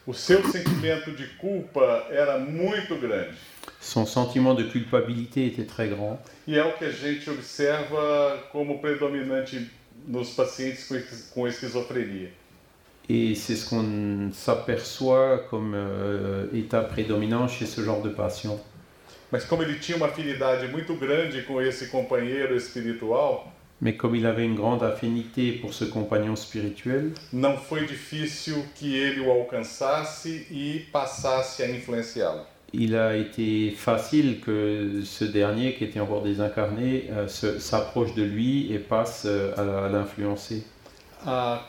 [0.06, 3.34] O seu sentimento de culpa era muito grande.
[3.80, 8.78] Son sentiment de culpabilité était très grand E é o que a gente observa como
[8.80, 9.70] predominante
[10.06, 12.30] nos pacientes com esqui- com esquizofrenia.
[13.10, 18.58] et c'est ce qu'on s'aperçoit comme euh, état prédominant chez ce genre de patient.
[19.32, 24.26] Mas como ele tinha uma afinidade muito grande com esse companheiro espiritual, Mais comme il
[24.26, 30.46] avait une grande affinité pour ce compagnon spirituel, não foi difícil que ele o alcançasse
[30.50, 32.44] e passasse a influenciá-lo.
[32.72, 38.72] Il a été facile que ce dernier, qui était encore désincarné, euh, s'approche de lui
[38.72, 40.62] et passe euh, à, à l'influencer.
[41.26, 41.66] La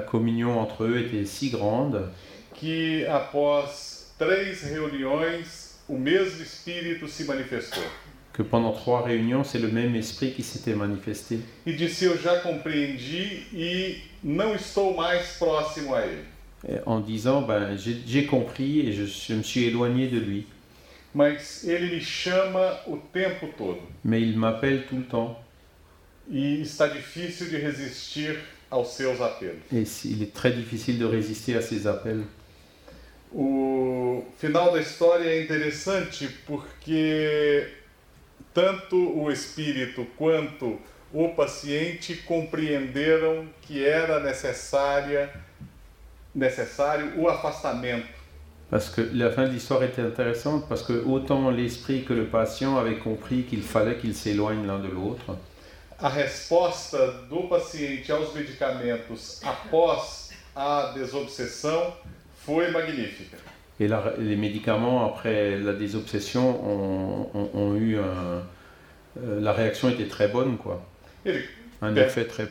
[0.00, 2.10] communion entre eux était si grande
[2.60, 5.44] que após três reuniões
[5.88, 7.80] o mesmo espírito se manifestou.
[8.32, 11.38] que pendant trois réunions, c'est le même esprit qui s'était manifesté.
[11.66, 16.24] E disse: Eu já compreendi e não estou mais próximo a ele.
[16.68, 20.46] Et En disant, ben, j'ai compris et je, je me suis éloigné de lui.
[21.14, 25.38] Mas ele me chama o tempo todo Mais il m'appelle tout le temps.
[26.30, 28.36] e está difícil de resistir
[28.70, 29.62] aos seus apelos.
[29.72, 32.24] Et il est très difficile de résister à ses appels.
[33.32, 37.68] O final da história é interessante porque
[38.52, 40.78] tanto o espírito quanto
[41.12, 45.30] o paciente compreenderam que era necessária,
[46.36, 48.06] necessário o afastamento.
[48.70, 52.76] Parce que la fin de l'histoire était intéressante parce que autant l'esprit que le patient
[52.76, 55.36] avaient compris qu'il fallait qu'ils s'éloignent l'un de l'autre.
[55.98, 56.98] A resposta
[57.30, 61.92] do paciente aos medicamentos após a desobsessão
[62.44, 63.36] foi magnífica.
[63.78, 68.42] Et la- les médicaments, après la désobsession, ont, ont- ont eu un...
[69.22, 70.82] euh, la réaction était très bonne, quoi.
[71.24, 71.44] Ele,
[71.82, 72.46] Un Ben- effet très.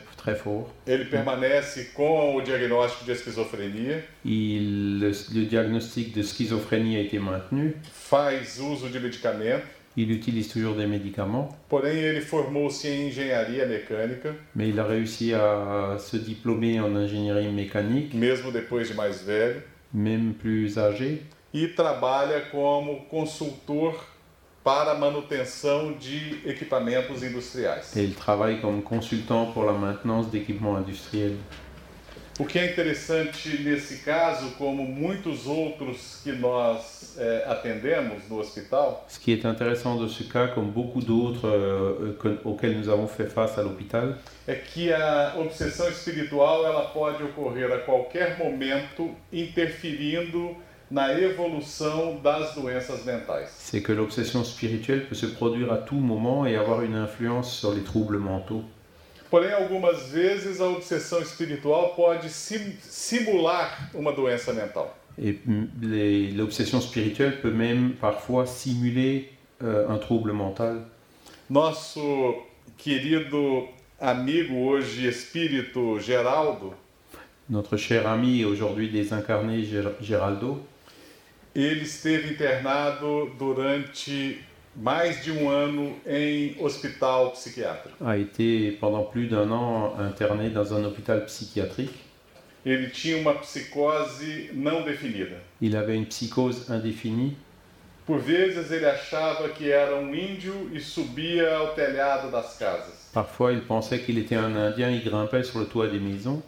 [0.86, 7.74] Ele permanece com o diagnóstico de esquizofrenia, le, le diagnostic de schizophrénie a été maintenu.
[7.92, 9.66] faz uso de medicamento,
[9.98, 15.32] Il utilise toujours des médicaments, porém ele formou-se em engenharia mecânica, mais il a réussi
[15.32, 19.62] à se diplômer en ingénierie mécanique, mesmo depois de mais velho,
[19.94, 21.22] même plus âgé.
[21.54, 24.04] e trabalha como consultor
[24.66, 27.94] para a manutenção de equipamentos industriais.
[27.96, 31.36] Et il travaille comme consultant pour la maintenance d'équipements industriels.
[32.40, 39.04] O que é interessante nesse caso, como muitos outros que nós eh, atendemos no hospital,
[39.08, 43.06] Ce qui est intéressant de ce cas, comme beaucoup d'autres euh, que- auxquels nous avons
[43.06, 49.14] fait face à l'hôpital, é que a obsessão espiritual ela pode ocorrer a qualquer momento,
[49.32, 50.56] interferindo
[50.90, 53.48] na evolução das doenças mentais.
[53.58, 57.72] c'est que l'obsession spirituelle peut se produire à tout moment et avoir une influence sur
[57.74, 58.62] les troubles mentaux.
[59.30, 64.96] Porém, algumas vezes a obsessão espiritual pode sim- simular uma doença mental.
[65.18, 65.38] Et
[66.36, 69.32] l'obsession spirituelle peut même parfois simuler
[69.64, 70.82] euh, un trouble mental.
[71.50, 72.36] Nosso
[72.78, 73.66] querido
[74.00, 76.74] amigo hoje espírito Geraldo,
[77.48, 79.62] Notre cher ami, aujourd'hui désincarné
[80.00, 80.60] Geraldo,
[81.56, 84.44] ele esteve internado durante
[84.76, 87.96] mais de um ano em hospital psiquiátrico.
[88.04, 91.94] a été pendant plus d'un an interné dans un hôpital psychiatrique.
[92.64, 95.40] Ele tinha uma psicose não definida.
[95.62, 97.36] Il avait une psychose indéfinie.
[98.04, 103.10] Por vezes ele achava que era um índio e subia ao telhado das casas.
[103.12, 106.42] Parfois, il pensait qu'il était un Indien, il grimpait sur le toit des maisons.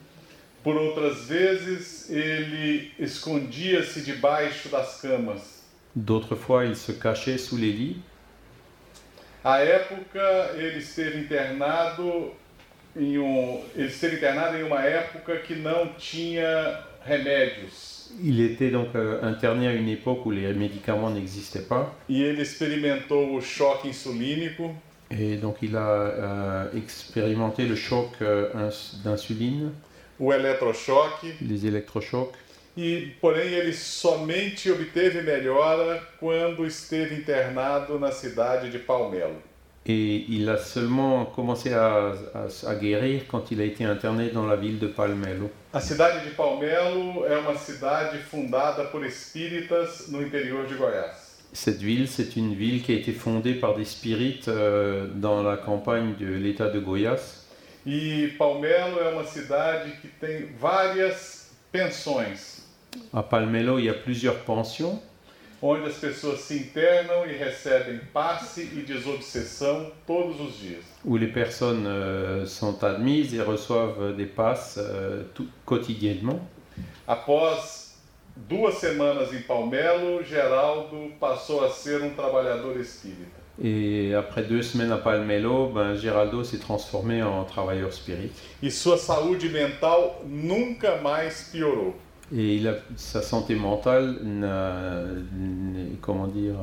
[0.64, 5.62] Por outras vezes ele escondia-se debaixo das camas.
[5.94, 7.96] D'autres fois, il se cachait sous les lits.
[9.44, 12.32] À época ele esteve internado
[12.96, 18.94] em um, ele esteve internado em uma época que não tinha remédios Il était donc
[18.94, 21.94] euh, interné à une époque où les médicaments n'existaient pas.
[22.08, 24.74] e ele experimentou o choque insulínico
[25.10, 29.70] Et donc, il a euh, expérimenté le choc euh, ins- d'insuline,
[30.18, 32.34] o eletrochoque les électrochocs.
[32.76, 39.36] e porém ele somente obteve melhora quando esteve internado na cidade de Palmelo.
[39.86, 44.46] Et il a seulement commencé à, à- à guérir quand il a été interné dans
[44.46, 45.50] la ville de Palmelo.
[45.72, 51.26] A cidade de Palmelo é uma cidade fundada por espíritas no interior de Goiás.
[51.54, 55.56] Cette ville, c'est une ville qui a été fondée par des spirites euh, dans la
[55.56, 57.37] campagne de l'état de Goiás.
[57.90, 62.58] E Palmelo é uma cidade que tem várias pensões,
[63.14, 64.98] À Palmelo, il y a plusieurs pensions
[65.62, 70.84] onde as pessoas se internam e recebem passe e desobsessão todos os dias.
[71.04, 76.40] où les personnes euh, sont admises et reçoivent des passes euh, tout- quotidiennement.
[77.06, 77.94] Após
[78.36, 83.37] duas semanas em Palmelo, Geraldo passou a ser um trabalhador espírita.
[83.62, 88.30] Et après deux semaines à Palmelo, ben, Geraldo s'est transformé en travailleur spirit.
[88.62, 91.94] E sua saúde mental nunca mais piorou.
[92.32, 95.02] Et il a, sa santé mentale n'a,
[95.36, 96.54] n'est- comment dire,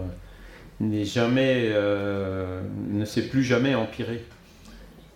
[0.79, 4.23] n'est jamais, euh, ne s'est plus jamais empirée.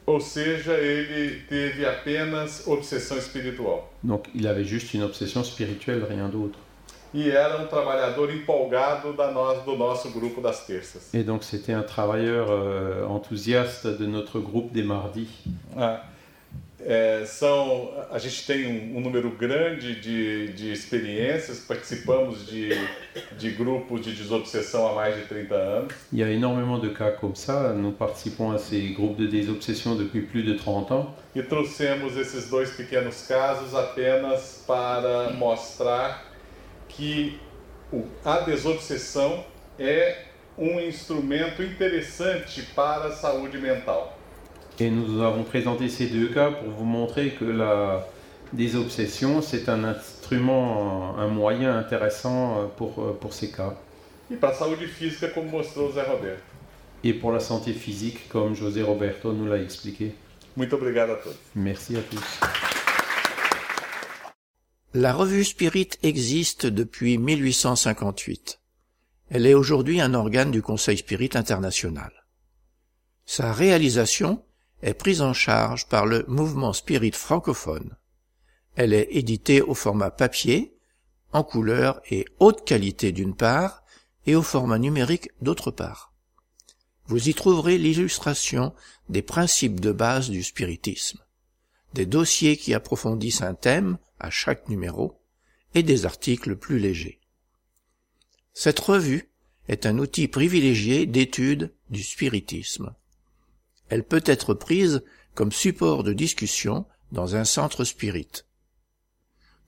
[0.07, 3.84] Ou seja, ele teve apenas obsessão espiritual.
[4.03, 6.57] Donc il avait juste une obsession spirituelle, rien d'autre.
[7.14, 11.14] E era um trabalhador empolgado da nós, do nosso grupo das terças.
[11.14, 15.28] Et donc c'était un travailleur euh, enthousiaste de notre groupe des mardis.
[15.76, 16.03] Ah,
[16.82, 22.70] é, são, a gente tem um, um número grande de, de experiências, participamos de,
[23.38, 25.93] de grupos de desobsessão há mais de 30 anos.
[26.14, 27.74] Il y a énormément de cas comme ça.
[27.74, 31.16] Nous participons à ces groupes de désobsession depuis plus de 30 ans.
[31.36, 36.28] E trouxemos esses dois pequenos casos apenas para mostrar
[37.00, 37.39] que
[38.26, 39.45] a desobsessão
[39.80, 40.26] é
[40.58, 44.20] um instrumento interessante para a saúde mental.
[44.78, 48.06] Et nous avons présenté ces deux cas pour vous montrer que la
[48.52, 53.74] désobsession, c'est un instrument, un moyen intéressant pour, pour ces cas.
[54.30, 56.50] E para a saúde física, como mostrou o Zé Roberto.
[57.04, 60.16] et pour la santé physique, comme José Roberto nous l'a expliqué.
[60.56, 61.38] Muito obrigado a todos.
[61.56, 62.68] Merci à tous.
[64.96, 68.60] La revue Spirit existe depuis 1858.
[69.30, 72.26] Elle est aujourd'hui un organe du Conseil Spirit international.
[73.28, 74.44] Sa réalisation
[74.82, 77.98] est prise en charge par le mouvement Spirit francophone.
[78.76, 80.76] Elle est éditée au format papier,
[81.34, 83.84] en couleur et haute qualité d'une part,
[84.26, 86.16] et au format numérique d'autre part.
[87.06, 88.74] Vous y trouverez l'illustration
[89.08, 91.20] des principes de base du spiritisme,
[91.94, 95.20] des dossiers qui approfondissent un thème à chaque numéro,
[95.76, 97.20] et des articles plus légers.
[98.53, 99.30] Cette revue
[99.67, 102.95] est un outil privilégié d'étude du spiritisme.
[103.89, 105.03] Elle peut être prise
[105.36, 108.43] comme support de discussion dans un centre spirit.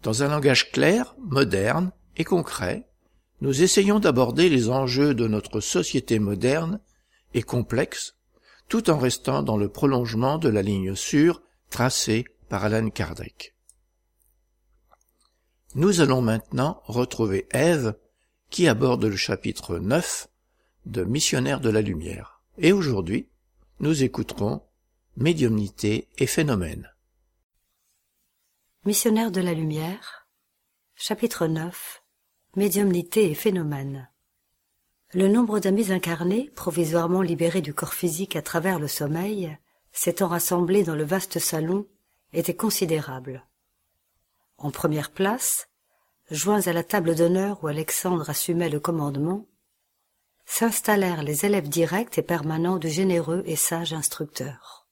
[0.03, 2.87] Dans un langage clair, moderne et concret,
[3.41, 6.79] nous essayons d'aborder les enjeux de notre société moderne
[7.33, 8.15] et complexe,
[8.67, 13.55] tout en restant dans le prolongement de la ligne sûre tracée par Alan Kardec.
[15.73, 17.95] Nous allons maintenant retrouver Ève
[18.49, 20.27] qui aborde le chapitre 9
[20.85, 22.41] de Missionnaire de la Lumière.
[22.57, 23.29] Et aujourd'hui,
[23.79, 24.61] nous écouterons
[25.15, 26.91] Médiumnité et phénomènes.
[28.85, 30.27] Missionnaire de la Lumière,
[30.95, 32.03] chapitre 9
[32.57, 34.09] Médiumnité et phénomènes.
[35.13, 39.57] Le nombre d'amis incarnés, provisoirement libérés du corps physique à travers le sommeil,
[39.93, 41.87] s'étant rassemblés dans le vaste salon,
[42.33, 43.45] était considérable.
[44.63, 45.69] En première place,
[46.29, 49.47] joints à la table d'honneur où Alexandre assumait le commandement,
[50.45, 54.85] s'installèrent les élèves directs et permanents du généreux et sage instructeur.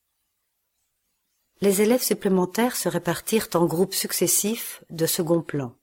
[1.62, 5.76] Les élèves supplémentaires se répartirent en groupes successifs de second plan.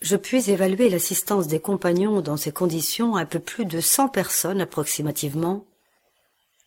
[0.00, 4.08] Je puis évaluer l'assistance des compagnons dans ces conditions à un peu plus de cent
[4.08, 5.64] personnes approximativement,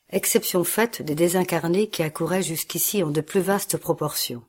[0.09, 4.46] exception faite des désincarnés qui accouraient jusqu'ici en de plus vastes proportions.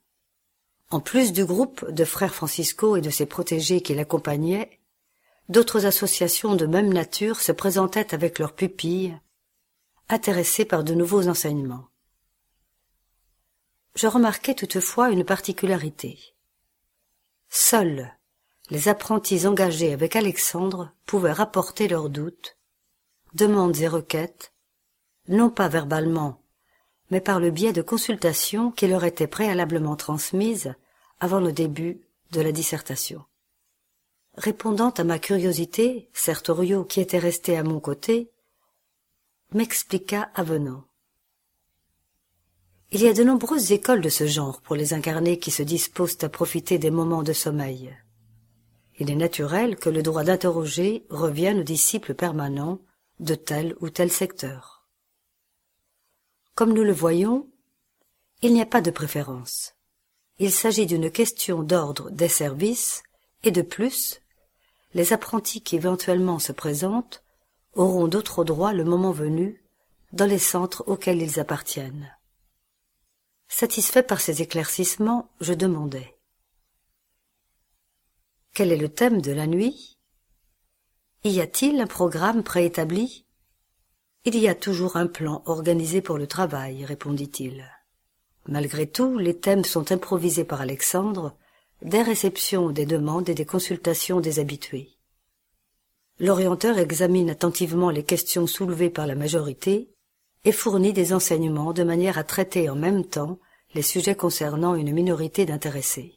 [0.90, 4.80] En plus du groupe de frères Francisco et de ses protégés qui l'accompagnaient,
[5.48, 9.18] d'autres associations de même nature se présentaient avec leurs pupilles,
[10.08, 11.88] intéressées par de nouveaux enseignements.
[13.94, 16.18] Je remarquai toutefois une particularité.
[17.50, 18.14] Seuls
[18.70, 22.58] les apprentis engagés avec Alexandre pouvaient rapporter leurs doutes,
[23.34, 24.52] demandes et requêtes,
[25.28, 26.42] non pas verbalement,
[27.10, 30.74] mais par le biais de consultations qui leur étaient préalablement transmises
[31.20, 32.00] avant le début
[32.32, 33.24] de la dissertation.
[34.36, 38.30] Répondant à ma curiosité, Sertorio, qui était resté à mon côté,
[39.52, 40.84] m'expliqua avenant.
[42.90, 46.18] Il y a de nombreuses écoles de ce genre pour les incarnés qui se disposent
[46.22, 47.94] à profiter des moments de sommeil.
[48.98, 52.80] Il est naturel que le droit d'interroger revienne aux disciples permanents
[53.20, 54.77] de tel ou tel secteur.
[56.58, 57.46] Comme nous le voyons,
[58.42, 59.74] il n'y a pas de préférence.
[60.40, 63.04] Il s'agit d'une question d'ordre des services,
[63.44, 64.20] et de plus,
[64.92, 67.22] les apprentis qui éventuellement se présentent
[67.74, 69.62] auront d'autres droits le moment venu
[70.12, 72.12] dans les centres auxquels ils appartiennent.
[73.46, 76.16] Satisfait par ces éclaircissements, je demandai.
[78.52, 79.96] Quel est le thème de la nuit?
[81.22, 83.27] Y a-t-il un programme préétabli?
[84.24, 87.64] Il y a toujours un plan organisé pour le travail, répondit-il.
[88.46, 91.34] Malgré tout, les thèmes sont improvisés par Alexandre,
[91.82, 94.90] des réceptions, des demandes et des consultations des habitués.
[96.18, 99.90] L'orienteur examine attentivement les questions soulevées par la majorité
[100.44, 103.38] et fournit des enseignements de manière à traiter en même temps
[103.74, 106.14] les sujets concernant une minorité d'intéressés.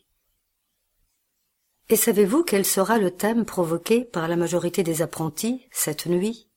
[1.89, 6.47] Et savez-vous quel sera le thème provoqué par la majorité des apprentis cette nuit?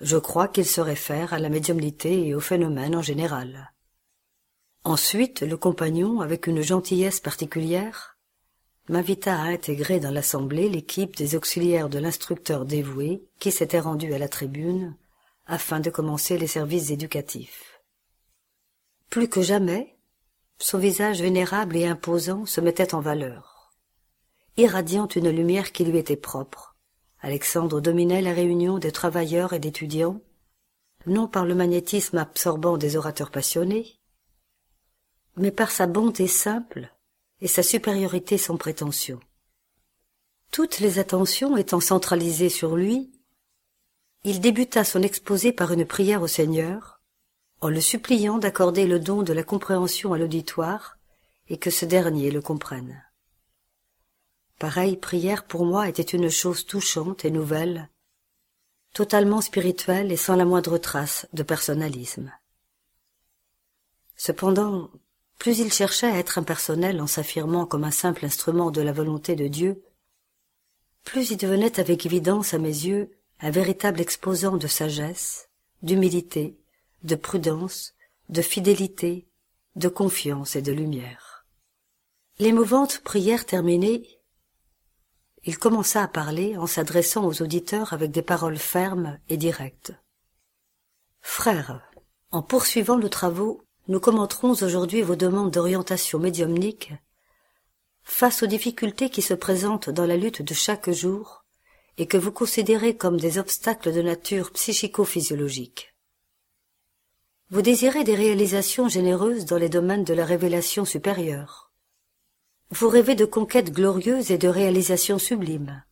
[0.00, 3.72] Je crois qu'il se réfère à la médiumnité et au phénomène en général.
[4.84, 8.16] Ensuite, le compagnon, avec une gentillesse particulière,
[8.88, 14.18] m'invita à intégrer dans l'assemblée l'équipe des auxiliaires de l'instructeur dévoué qui s'était rendu à
[14.18, 14.96] la tribune
[15.46, 17.80] afin de commencer les services éducatifs.
[19.10, 19.96] Plus que jamais,
[20.58, 23.72] son visage vénérable et imposant se mettait en valeur,
[24.56, 26.69] irradiant une lumière qui lui était propre,
[27.22, 30.20] Alexandre dominait la réunion des travailleurs et d'étudiants,
[31.06, 33.98] non par le magnétisme absorbant des orateurs passionnés,
[35.36, 36.92] mais par sa bonté simple
[37.40, 39.20] et sa supériorité sans prétention.
[40.50, 43.12] Toutes les attentions étant centralisées sur lui,
[44.24, 47.00] il débuta son exposé par une prière au Seigneur,
[47.60, 50.98] en le suppliant d'accorder le don de la compréhension à l'auditoire
[51.48, 53.02] et que ce dernier le comprenne.
[54.60, 57.88] Pareille prière pour moi était une chose touchante et nouvelle,
[58.92, 62.30] totalement spirituel et sans la moindre trace de personnalisme.
[64.16, 64.90] Cependant,
[65.38, 69.34] plus il cherchait à être impersonnel en s'affirmant comme un simple instrument de la volonté
[69.34, 69.82] de Dieu,
[71.04, 75.48] plus il devenait avec évidence à mes yeux un véritable exposant de sagesse,
[75.80, 76.58] d'humilité,
[77.02, 77.94] de prudence,
[78.28, 79.26] de fidélité,
[79.76, 81.46] de confiance et de lumière.
[82.38, 84.19] L'émouvante prière terminée,
[85.44, 89.92] il commença à parler en s'adressant aux auditeurs avec des paroles fermes et directes.
[91.20, 91.80] Frères,
[92.30, 96.92] en poursuivant nos travaux, nous commenterons aujourd'hui vos demandes d'orientation médiumnique
[98.02, 101.44] face aux difficultés qui se présentent dans la lutte de chaque jour
[101.96, 105.94] et que vous considérez comme des obstacles de nature psychico-physiologique.
[107.50, 111.69] Vous désirez des réalisations généreuses dans les domaines de la révélation supérieure.
[112.72, 115.82] Vous rêvez de conquêtes glorieuses et de réalisations sublimes.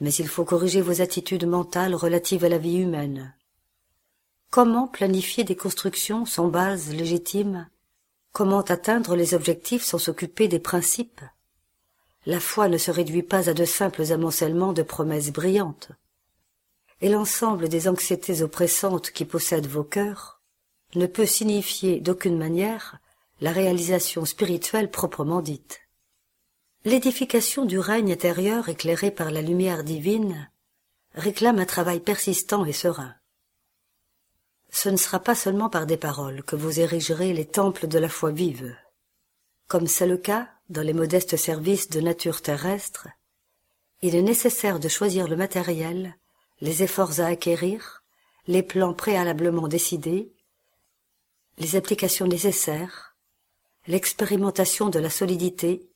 [0.00, 3.34] Mais il faut corriger vos attitudes mentales relatives à la vie humaine.
[4.50, 7.68] Comment planifier des constructions sans base légitime?
[8.30, 11.20] Comment atteindre les objectifs sans s'occuper des principes?
[12.26, 15.90] La foi ne se réduit pas à de simples amoncellements de promesses brillantes.
[17.00, 20.40] Et l'ensemble des anxiétés oppressantes qui possèdent vos cœurs
[20.94, 23.00] ne peut signifier d'aucune manière
[23.40, 25.80] la réalisation spirituelle proprement dite.
[26.84, 30.50] L'édification du règne intérieur éclairé par la lumière divine
[31.14, 33.14] réclame un travail persistant et serein
[34.70, 38.08] ce ne sera pas seulement par des paroles que vous érigerez les temples de la
[38.08, 38.74] foi vive.
[39.66, 43.08] Comme c'est le cas dans les modestes services de nature terrestre,
[44.02, 46.16] il est nécessaire de choisir le matériel,
[46.60, 48.02] les efforts à acquérir,
[48.46, 50.32] les plans préalablement décidés,
[51.58, 53.09] les applications nécessaires,
[53.90, 55.90] l'expérimentation de la solidité,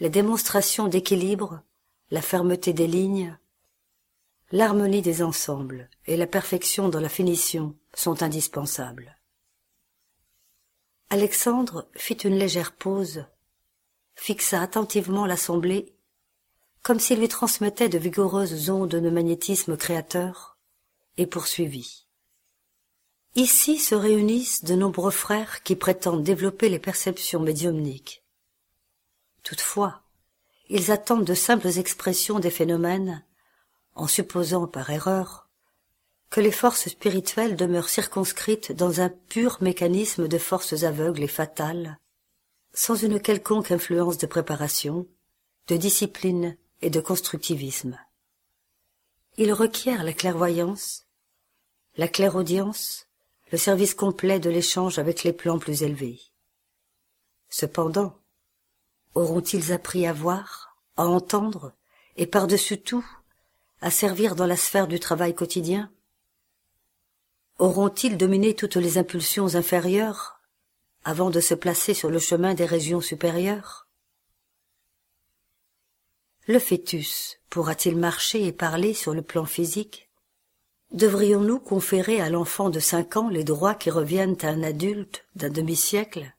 [0.00, 1.60] les démonstrations d'équilibre,
[2.10, 3.36] la fermeté des lignes,
[4.50, 9.14] l'harmonie des ensembles et la perfection dans la finition sont indispensables.
[11.10, 13.26] Alexandre fit une légère pause,
[14.14, 15.94] fixa attentivement l'assemblée,
[16.82, 20.56] comme s'il lui transmettait de vigoureuses ondes de magnétisme créateur,
[21.18, 22.07] et poursuivit.
[23.34, 28.24] Ici se réunissent de nombreux frères qui prétendent développer les perceptions médiumniques.
[29.42, 30.02] Toutefois,
[30.68, 33.24] ils attendent de simples expressions des phénomènes
[33.94, 35.48] en supposant par erreur
[36.30, 41.98] que les forces spirituelles demeurent circonscrites dans un pur mécanisme de forces aveugles et fatales,
[42.74, 45.06] sans une quelconque influence de préparation,
[45.68, 47.98] de discipline et de constructivisme.
[49.36, 51.06] Il requiert la clairvoyance,
[51.96, 53.07] la clairaudience,
[53.50, 56.20] le service complet de l'échange avec les plans plus élevés.
[57.48, 58.18] Cependant,
[59.14, 61.72] auront-ils appris à voir, à entendre,
[62.16, 63.06] et par-dessus tout,
[63.80, 65.90] à servir dans la sphère du travail quotidien?
[67.58, 70.40] Auront-ils dominé toutes les impulsions inférieures
[71.04, 73.88] avant de se placer sur le chemin des régions supérieures?
[76.46, 80.07] Le fœtus pourra-t-il marcher et parler sur le plan physique
[80.92, 85.50] Devrions-nous conférer à l'enfant de cinq ans les droits qui reviennent à un adulte d'un
[85.50, 86.34] demi-siècle?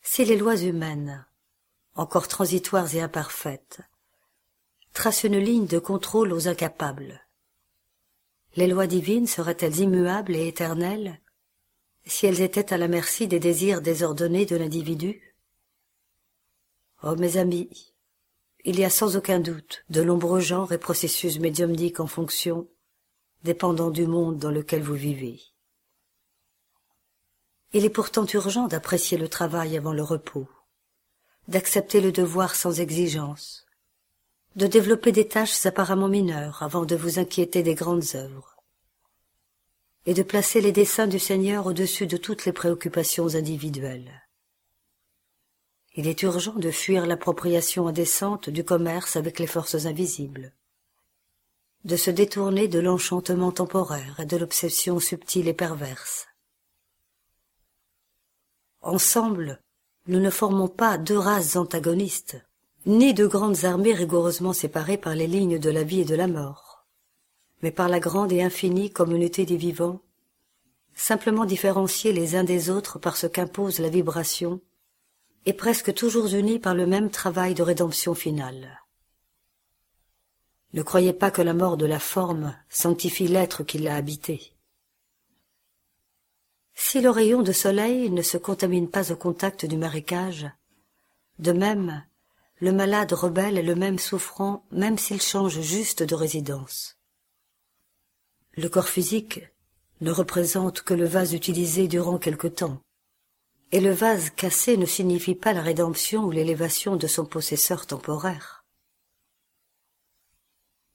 [0.00, 1.26] Si les lois humaines,
[1.96, 3.80] encore transitoires et imparfaites,
[4.92, 7.20] trace une ligne de contrôle aux incapables.
[8.54, 11.20] Les lois divines seraient-elles immuables et éternelles
[12.06, 15.20] si elles étaient à la merci des désirs désordonnés de l'individu?
[17.02, 17.92] Oh mes amis,
[18.68, 22.68] il y a sans aucun doute de nombreux genres et processus médiumniques en fonction,
[23.42, 25.40] dépendant du monde dans lequel vous vivez.
[27.72, 30.46] Il est pourtant urgent d'apprécier le travail avant le repos,
[31.48, 33.64] d'accepter le devoir sans exigence,
[34.54, 38.58] de développer des tâches apparemment mineures avant de vous inquiéter des grandes œuvres,
[40.04, 44.27] et de placer les desseins du Seigneur au-dessus de toutes les préoccupations individuelles.
[45.98, 50.52] Il est urgent de fuir l'appropriation indécente du commerce avec les forces invisibles,
[51.84, 56.28] de se détourner de l'enchantement temporaire et de l'obsession subtile et perverse.
[58.80, 59.60] Ensemble,
[60.06, 62.36] nous ne formons pas deux races antagonistes,
[62.86, 66.28] ni de grandes armées rigoureusement séparées par les lignes de la vie et de la
[66.28, 66.86] mort,
[67.60, 70.00] mais par la grande et infinie communauté des vivants,
[70.94, 74.60] simplement différenciés les uns des autres par ce qu'impose la vibration,
[75.48, 78.82] et presque toujours unis par le même travail de rédemption finale.
[80.74, 84.52] Ne croyez pas que la mort de la forme sanctifie l'être qui l'a habité.
[86.74, 90.50] Si le rayon de soleil ne se contamine pas au contact du marécage,
[91.38, 92.04] de même
[92.60, 96.98] le malade rebelle est le même souffrant même s'il change juste de résidence.
[98.52, 99.40] Le corps physique
[100.02, 102.82] ne représente que le vase utilisé durant quelque temps,
[103.70, 108.64] et le vase cassé ne signifie pas la rédemption ou l'élévation de son possesseur temporaire.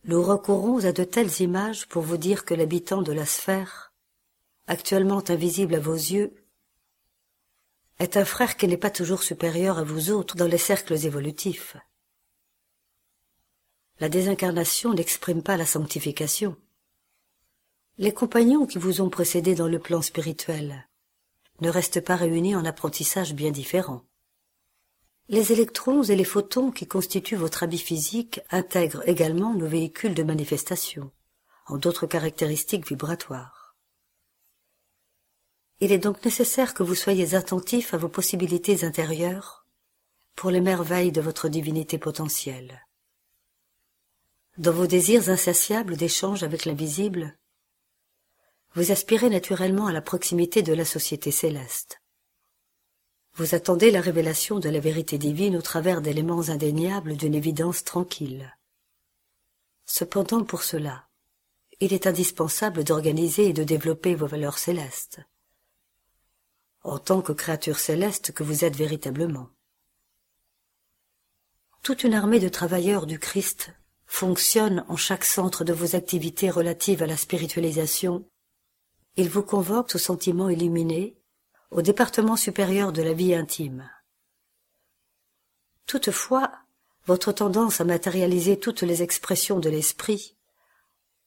[0.06, 3.94] Nous recourons à de telles images pour vous dire que l'habitant de la sphère,
[4.68, 6.34] actuellement invisible à vos yeux,
[8.00, 11.78] est un frère qui n'est pas toujours supérieur à vous autres dans les cercles évolutifs.
[14.00, 16.58] La désincarnation n'exprime pas la sanctification.
[18.00, 20.88] Les compagnons qui vous ont précédé dans le plan spirituel
[21.64, 24.04] ne restent pas réunis en apprentissage bien différent.
[25.30, 30.24] Les électrons et les photons qui constituent votre habit physique intègrent également nos véhicules de
[30.24, 31.12] manifestation,
[31.66, 33.76] en d'autres caractéristiques vibratoires.
[35.80, 39.66] Il est donc nécessaire que vous soyez attentif à vos possibilités intérieures
[40.36, 42.86] pour les merveilles de votre divinité potentielle.
[44.58, 47.38] Dans vos désirs insatiables d'échange avec l'invisible,
[48.76, 52.02] vous aspirez naturellement à la proximité de la société céleste.
[53.36, 58.56] Vous attendez la révélation de la vérité divine au travers d'éléments indéniables d'une évidence tranquille.
[59.86, 61.08] Cependant, pour cela,
[61.80, 65.20] il est indispensable d'organiser et de développer vos valeurs célestes,
[66.84, 69.50] en tant que créature céleste que vous êtes véritablement.
[71.82, 73.74] Toute une armée de travailleurs du Christ
[74.06, 78.30] fonctionne en chaque centre de vos activités relatives à la spiritualisation.
[79.16, 81.16] Il vous convoque au sentiment illuminé
[81.70, 83.90] au département supérieur de la vie intime.
[85.86, 86.52] Toutefois,
[87.06, 90.38] votre tendance à matérialiser toutes les expressions de l'esprit,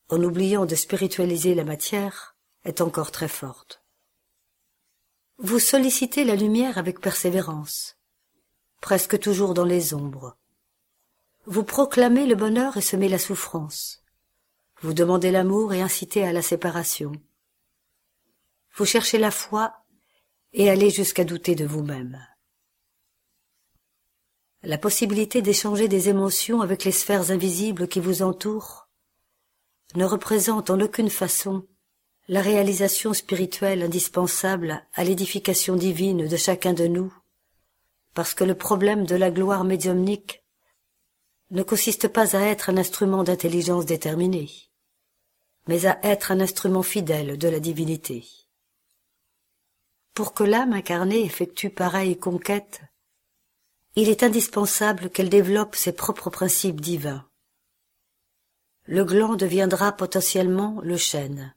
[0.09, 3.83] en oubliant de spiritualiser la matière, est encore très forte.
[5.39, 7.99] Vous sollicitez la lumière avec persévérance,
[8.81, 10.37] presque toujours dans les ombres.
[11.45, 14.03] Vous proclamez le bonheur et semez la souffrance.
[14.81, 17.13] Vous demandez l'amour et incitez à la séparation.
[18.77, 19.73] Vous cherchez la foi
[20.53, 22.23] et allez jusqu'à douter de vous-même.
[24.63, 28.89] La possibilité d'échanger des émotions avec les sphères invisibles qui vous entourent
[29.95, 31.67] ne représente en aucune façon
[32.29, 37.15] la réalisation spirituelle indispensable à l'édification divine de chacun de nous,
[38.13, 40.45] parce que le problème de la gloire médiumnique
[41.51, 44.51] ne consiste pas à être un instrument d'intelligence déterminée,
[45.67, 48.46] mais à être un instrument fidèle de la divinité.
[50.17, 52.81] Pour que l'âme incarnée effectue pareille conquête,
[53.97, 57.29] il est indispensable qu'elle développe ses propres principes divins.
[58.85, 61.55] Le gland deviendra potentiellement le chêne.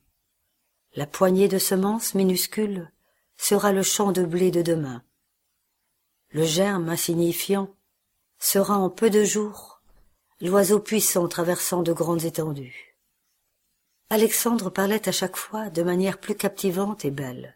[0.93, 2.91] La poignée de semences minuscules
[3.37, 5.03] sera le champ de blé de demain.
[6.31, 7.73] Le germe insignifiant
[8.39, 9.81] sera en peu de jours
[10.41, 12.97] l'oiseau puissant traversant de grandes étendues.
[14.09, 17.55] Alexandre parlait à chaque fois de manière plus captivante et belle.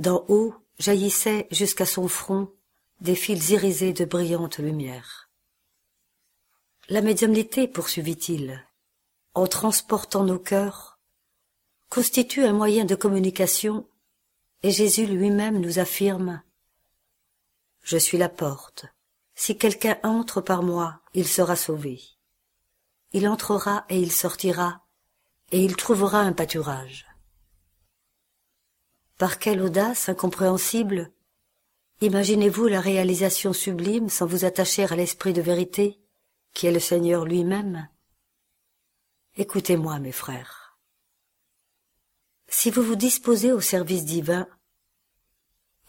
[0.00, 2.50] D'en haut jaillissaient jusqu'à son front
[3.02, 5.28] des fils irisés de brillante lumière.
[6.88, 8.64] La médiumnité, poursuivit-il,
[9.34, 10.98] en transportant nos cœurs,
[11.90, 13.86] constitue un moyen de communication,
[14.62, 16.40] et Jésus lui-même nous affirme
[17.82, 18.86] Je suis la porte.
[19.34, 22.00] Si quelqu'un entre par moi, il sera sauvé.
[23.12, 24.80] Il entrera et il sortira,
[25.52, 27.09] et il trouvera un pâturage.
[29.20, 31.12] Par quelle audace incompréhensible
[32.00, 36.00] Imaginez-vous la réalisation sublime sans vous attacher à l'esprit de vérité,
[36.54, 37.86] qui est le Seigneur lui-même
[39.36, 40.78] Écoutez-moi, mes frères.
[42.48, 44.48] Si vous vous disposez au service divin,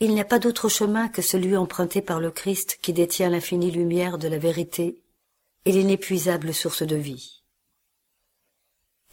[0.01, 3.71] il n'y a pas d'autre chemin que celui emprunté par le Christ qui détient l'infinie
[3.71, 5.01] lumière de la vérité
[5.63, 7.45] et l'inépuisable source de vie.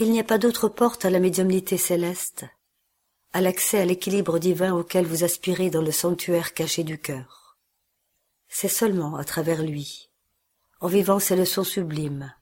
[0.01, 2.47] Il n'y a pas d'autre porte à la médiumnité céleste
[3.33, 7.59] à l'accès à l'équilibre divin auquel vous aspirez dans le sanctuaire caché du cœur.
[8.49, 10.11] C'est seulement à travers lui,
[10.81, 12.33] en vivant ces leçons sublimes,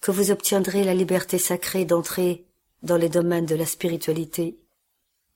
[0.00, 2.46] que vous obtiendrez la liberté sacrée d'entrer
[2.82, 4.58] dans les domaines de la spiritualité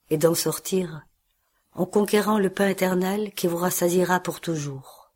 [0.09, 1.05] et d'en sortir
[1.75, 5.11] en conquérant le pain éternel qui vous rassasiera pour toujours.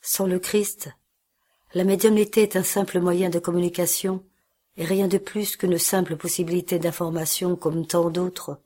[0.00, 0.88] Sans le Christ,
[1.74, 4.24] la médiumnité est un simple moyen de communication
[4.76, 8.60] et rien de plus qu'une simple possibilité d'information comme tant d'autres,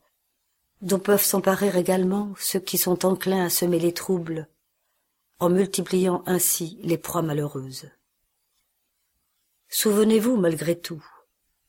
[0.81, 4.47] dont peuvent s'emparer également ceux qui sont enclins à semer les troubles,
[5.39, 7.89] en multipliant ainsi les proies malheureuses.
[9.69, 11.03] Souvenez-vous, malgré tout,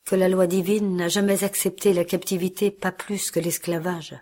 [0.05, 4.15] que la loi divine n'a jamais accepté la captivité pas plus que l'esclavage.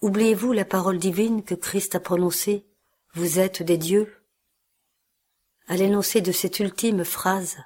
[0.00, 2.66] Oubliez-vous la parole divine que Christ a prononcée
[3.14, 4.12] Vous êtes des dieux
[5.68, 7.56] À l'énoncé de cette ultime phrase,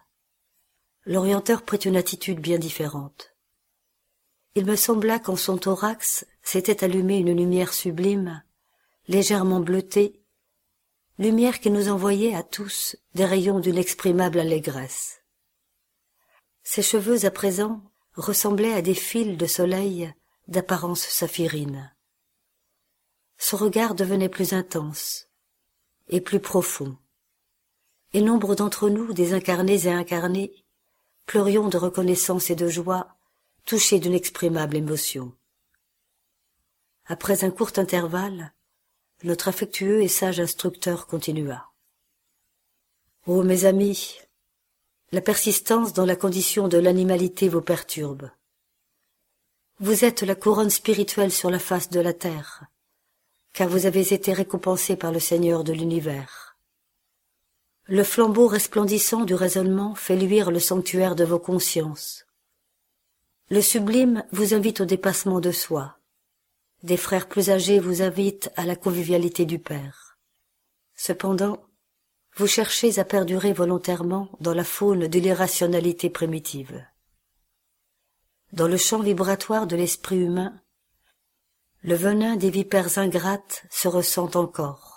[1.11, 3.34] l'orienteur prit une attitude bien différente.
[4.54, 8.44] Il me sembla qu'en son thorax s'était allumée une lumière sublime,
[9.08, 10.22] légèrement bleutée,
[11.18, 15.22] lumière qui nous envoyait à tous des rayons d'une exprimable allégresse.
[16.62, 17.82] Ses cheveux à présent
[18.14, 20.14] ressemblaient à des fils de soleil
[20.46, 21.92] d'apparence saphirine.
[23.36, 25.26] Son regard devenait plus intense
[26.08, 26.96] et plus profond,
[28.12, 30.59] et nombre d'entre nous, désincarnés et incarnés,
[31.31, 33.07] pleurions de reconnaissance et de joie,
[33.64, 35.33] touchés d'une exprimable émotion.
[37.07, 38.53] Après un court intervalle,
[39.22, 41.70] notre affectueux et sage instructeur continua.
[43.28, 44.18] Ô mes amis,
[45.12, 48.28] la persistance dans la condition de l'animalité vous perturbe.
[49.78, 52.64] Vous êtes la couronne spirituelle sur la face de la terre,
[53.53, 56.39] car vous avez été récompensés par le Seigneur de l'univers.
[57.93, 62.24] Le flambeau resplendissant du raisonnement fait luire le sanctuaire de vos consciences.
[63.49, 65.99] Le sublime vous invite au dépassement de soi.
[66.84, 70.16] Des frères plus âgés vous invitent à la convivialité du Père.
[70.95, 71.64] Cependant,
[72.36, 76.86] vous cherchez à perdurer volontairement dans la faune de l'irrationalité primitive.
[78.53, 80.55] Dans le champ vibratoire de l'esprit humain,
[81.82, 84.89] le venin des vipères ingrates se ressent encore,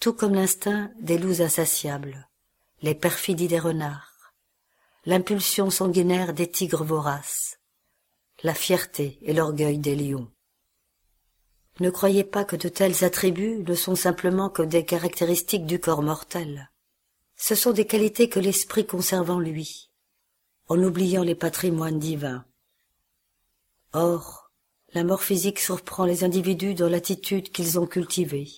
[0.00, 2.28] tout comme l'instinct des loups insatiables,
[2.82, 4.32] les perfidies des renards,
[5.04, 7.58] l'impulsion sanguinaire des tigres voraces,
[8.44, 10.30] la fierté et l'orgueil des lions.
[11.80, 16.02] Ne croyez pas que de tels attributs ne sont simplement que des caractéristiques du corps
[16.02, 16.70] mortel.
[17.36, 19.90] Ce sont des qualités que l'esprit conserve en lui,
[20.68, 22.44] en oubliant les patrimoines divins.
[23.92, 24.50] Or,
[24.92, 28.48] la mort physique surprend les individus dans l'attitude qu'ils ont cultivée.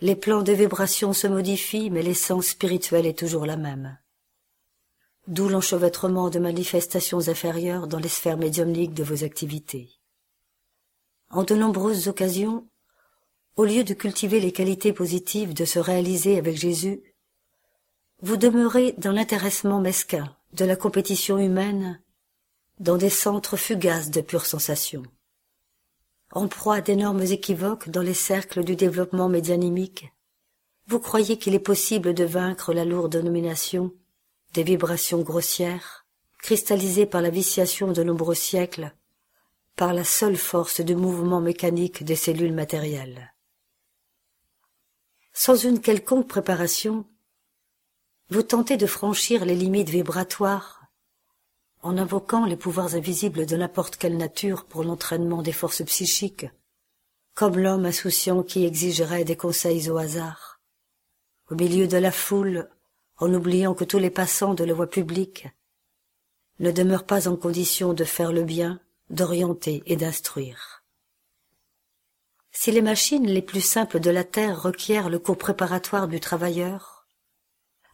[0.00, 3.98] Les plans de vibration se modifient, mais l'essence spirituelle est toujours la même
[5.30, 9.88] d'où l'enchevêtrement de manifestations inférieures dans les sphères médiumniques de vos activités.
[11.30, 12.66] En de nombreuses occasions,
[13.56, 17.00] au lieu de cultiver les qualités positives de se réaliser avec Jésus,
[18.22, 22.02] vous demeurez dans l'intéressement mesquin de la compétition humaine,
[22.80, 25.04] dans des centres fugaces de pure sensation.
[26.32, 30.12] En proie d'énormes équivoques dans les cercles du développement médianimique,
[30.86, 33.92] vous croyez qu'il est possible de vaincre la lourde nomination
[34.52, 36.06] des vibrations grossières,
[36.38, 38.92] cristallisées par la viciation de nombreux siècles,
[39.74, 43.34] par la seule force du mouvement mécanique des cellules matérielles.
[45.32, 47.06] Sans une quelconque préparation,
[48.28, 50.79] vous tentez de franchir les limites vibratoires
[51.82, 56.46] en invoquant les pouvoirs invisibles de n'importe quelle nature pour l'entraînement des forces psychiques,
[57.34, 60.60] comme l'homme insouciant qui exigerait des conseils au hasard.
[61.50, 62.68] Au milieu de la foule,
[63.16, 65.48] en oubliant que tous les passants de la voie publique
[66.58, 70.84] ne demeurent pas en condition de faire le bien, d'orienter et d'instruire.
[72.52, 76.99] Si les machines les plus simples de la Terre requièrent le cours préparatoire du travailleur,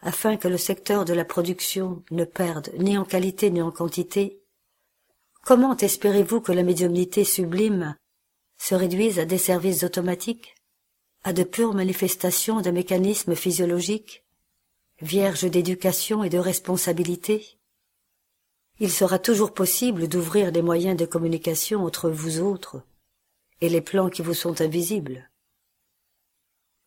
[0.07, 4.41] afin que le secteur de la production ne perde ni en qualité ni en quantité,
[5.43, 7.97] comment espérez-vous que la médiumnité sublime
[8.57, 10.55] se réduise à des services automatiques,
[11.25, 14.25] à de pures manifestations d'un mécanisme physiologique
[15.03, 17.59] vierge d'éducation et de responsabilité,
[18.79, 22.81] il sera toujours possible d'ouvrir des moyens de communication entre vous autres
[23.61, 25.29] et les plans qui vous sont invisibles.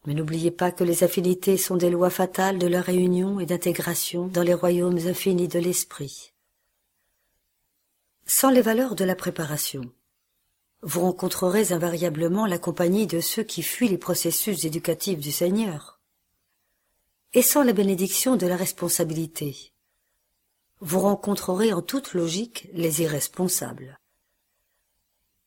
[0.05, 4.27] Mais n'oubliez pas que les affinités sont des lois fatales de leur réunion et d'intégration
[4.27, 6.33] dans les royaumes infinis de l'esprit.
[8.25, 9.91] Sans les valeurs de la préparation,
[10.81, 15.99] vous rencontrerez invariablement la compagnie de ceux qui fuient les processus éducatifs du Seigneur
[17.33, 19.73] et sans la bénédiction de la responsabilité.
[20.79, 23.98] Vous rencontrerez en toute logique les irresponsables.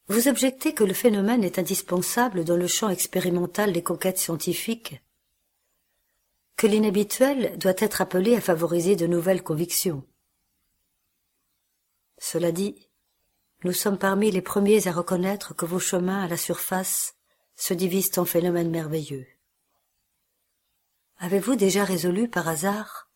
[0.09, 5.01] Vous objectez que le phénomène est indispensable dans le champ expérimental des conquêtes scientifiques,
[6.57, 10.05] que l'inhabituel doit être appelé à favoriser de nouvelles convictions?
[12.19, 12.89] Cela dit,
[13.65, 17.15] nous sommes parmi les premiers à reconnaître que vos chemins à la surface
[17.57, 19.27] se divisent en phénomènes merveilleux.
[21.19, 23.09] Avez-vous déjà résolu par hasard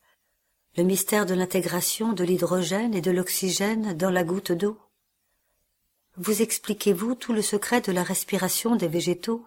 [0.77, 4.79] le mystère de l'intégration de l'hydrogène et de l'oxygène dans la goutte d'eau?
[6.19, 9.45] Vous expliquez-vous tout le secret de la respiration des végétaux?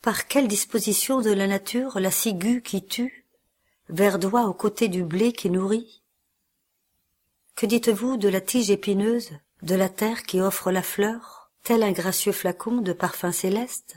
[0.00, 3.26] Par quelle disposition de la nature la ciguë qui tue
[3.88, 6.02] verdoie aux côtés du blé qui nourrit?
[7.56, 9.32] Que dites-vous de la tige épineuse
[9.62, 13.96] de la terre qui offre la fleur, tel un gracieux flacon de parfum céleste?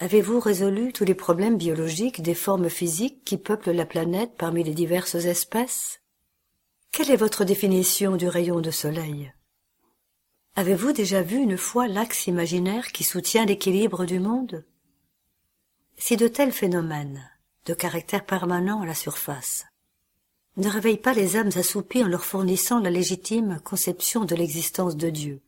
[0.00, 4.74] Avez-vous résolu tous les problèmes biologiques des formes physiques qui peuplent la planète parmi les
[4.74, 6.00] diverses espèces?
[6.90, 9.32] Quelle est votre définition du rayon de soleil?
[10.58, 14.64] Avez-vous déjà vu une fois l'axe imaginaire qui soutient l'équilibre du monde?
[15.96, 17.30] Si de tels phénomènes,
[17.66, 19.66] de caractère permanent à la surface,
[20.56, 25.10] ne réveillent pas les âmes assoupies en leur fournissant la légitime conception de l'existence de
[25.10, 25.42] Dieu,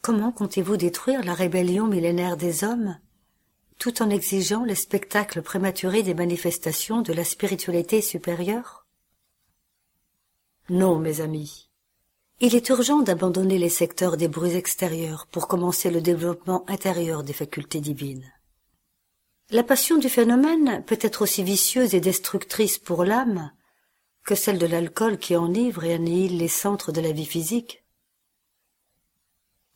[0.00, 2.98] comment comptez-vous détruire la rébellion millénaire des hommes
[3.78, 8.86] tout en exigeant le spectacle prématuré des manifestations de la spiritualité supérieure?
[10.70, 11.68] Non, mes amis.
[12.40, 17.32] Il est urgent d'abandonner les secteurs des bruits extérieurs pour commencer le développement intérieur des
[17.32, 18.30] facultés divines.
[19.50, 23.52] La passion du phénomène peut être aussi vicieuse et destructrice pour l'âme
[24.24, 27.84] que celle de l'alcool qui enivre et annihile les centres de la vie physique.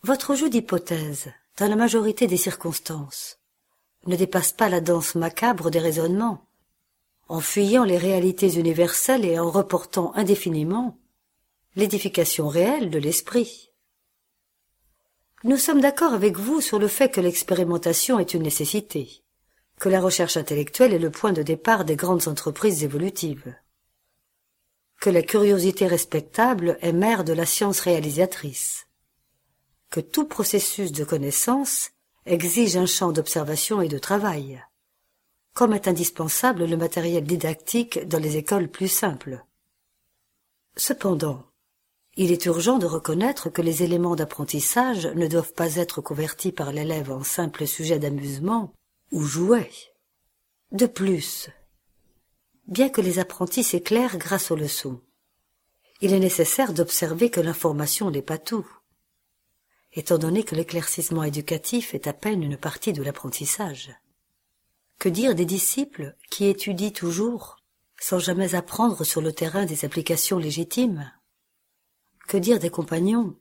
[0.02, 3.38] Votre jeu d'hypothèse, dans la majorité des circonstances,
[4.06, 6.46] ne dépasse pas la danse macabre des raisonnements,
[7.28, 10.98] en fuyant les réalités universelles et en reportant indéfiniment
[11.78, 13.70] l'édification réelle de l'esprit.
[15.44, 19.22] Nous sommes d'accord avec vous sur le fait que l'expérimentation est une nécessité,
[19.78, 23.54] que la recherche intellectuelle est le point de départ des grandes entreprises évolutives,
[25.00, 28.88] que la curiosité respectable est mère de la science réalisatrice,
[29.88, 31.90] que tout processus de connaissance
[32.26, 34.60] exige un champ d'observation et de travail,
[35.54, 39.44] comme est indispensable le matériel didactique dans les écoles plus simples.
[40.76, 41.48] Cependant,
[42.20, 46.72] il est urgent de reconnaître que les éléments d'apprentissage ne doivent pas être convertis par
[46.72, 48.74] l'élève en simple sujet d'amusement
[49.12, 49.70] ou jouet.
[50.72, 51.48] De plus,
[52.66, 55.00] bien que les apprentis s'éclairent grâce aux leçons,
[56.00, 58.68] il est nécessaire d'observer que l'information n'est pas tout
[59.94, 63.90] étant donné que l'éclaircissement éducatif est à peine une partie de l'apprentissage.
[64.98, 67.56] Que dire des disciples qui étudient toujours
[68.00, 71.10] sans jamais apprendre sur le terrain des applications légitimes?
[72.28, 73.34] Que dire des compagnons,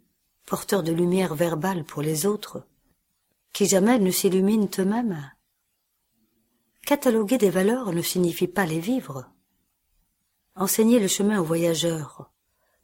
[0.45, 2.65] porteurs de lumière verbale pour les autres,
[3.51, 5.29] qui jamais ne s'illuminent eux-mêmes?
[6.85, 9.29] Cataloguer des valeurs ne signifie pas les vivre.
[10.55, 12.31] Enseigner le chemin aux voyageurs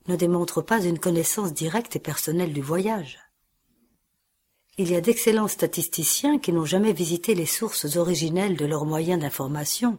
[0.06, 3.18] ne démontre pas une connaissance directe et personnelle du voyage.
[4.76, 9.22] Il y a d'excellents statisticiens qui n'ont jamais visité les sources originelles de leurs moyens
[9.22, 9.98] d'information,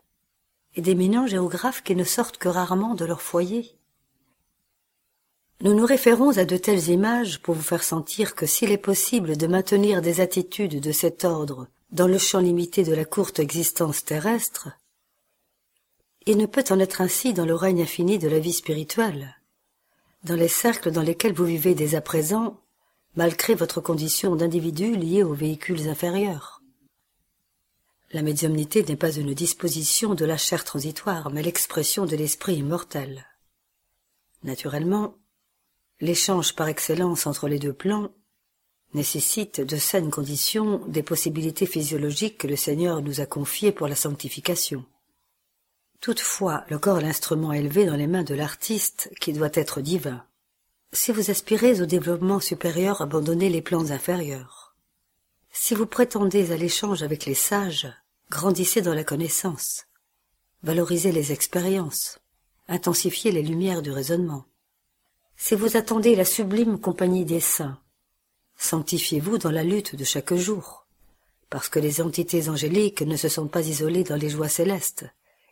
[0.76, 3.75] et d'éminents géographes qui ne sortent que rarement de leur foyer.
[5.62, 9.38] Nous nous référons à de telles images pour vous faire sentir que s'il est possible
[9.38, 14.04] de maintenir des attitudes de cet ordre dans le champ limité de la courte existence
[14.04, 14.70] terrestre,
[16.26, 19.36] il ne peut en être ainsi dans le règne infini de la vie spirituelle,
[20.24, 22.60] dans les cercles dans lesquels vous vivez dès à présent
[23.16, 26.62] malgré votre condition d'individu lié aux véhicules inférieurs.
[28.12, 33.26] La médiumnité n'est pas une disposition de la chair transitoire, mais l'expression de l'esprit immortel.
[34.44, 35.16] Naturellement,
[36.02, 38.10] l'échange par excellence entre les deux plans
[38.94, 43.96] nécessite de saines conditions des possibilités physiologiques que le Seigneur nous a confiées pour la
[43.96, 44.86] sanctification.
[46.00, 50.24] Toutefois, le corps est l'instrument élevé dans les mains de l'artiste qui doit être divin.
[50.94, 54.76] Si vous aspirez au développement supérieur, abandonnez les plans inférieurs.
[55.52, 57.92] Si vous prétendez à l'échange avec les sages,
[58.30, 59.86] grandissez dans la connaissance.
[60.64, 62.20] Valorisez les expériences.
[62.68, 64.46] Intensifiez les lumières du raisonnement.
[65.38, 67.80] Si vous attendez la sublime compagnie des saints,
[68.58, 70.88] sanctifiez-vous dans la lutte de chaque jour,
[71.50, 75.06] parce que les entités angéliques ne se sont pas isolées dans les joies célestes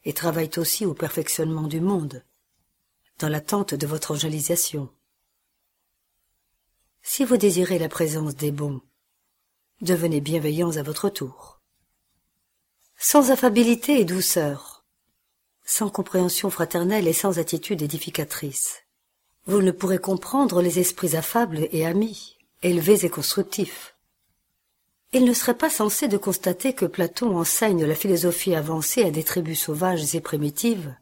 [0.05, 2.23] et travaillent aussi au perfectionnement du monde,
[3.19, 4.89] dans l'attente de votre angélisation.
[7.01, 8.81] Si vous désirez la présence des bons,
[9.81, 11.61] devenez bienveillants à votre tour.
[12.97, 14.85] Sans affabilité et douceur,
[15.65, 18.82] sans compréhension fraternelle et sans attitude édificatrice,
[19.45, 23.95] vous ne pourrez comprendre les esprits affables et amis, élevés et constructifs.
[25.11, 29.23] Il ne serait pas censé de constater que Platon enseigne la philosophie avancée à des
[29.23, 30.95] tribus sauvages et primitives,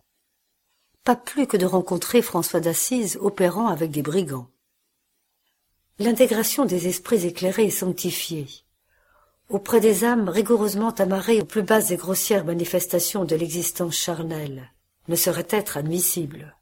[1.03, 4.47] pas plus que de rencontrer François d'Assise opérant avec des brigands
[6.01, 8.47] l'intégration des esprits éclairés et sanctifiés,
[9.49, 14.72] auprès des âmes rigoureusement amarrées aux plus basses et grossières manifestations de l'existence charnelle,
[15.07, 16.55] ne saurait être admissible.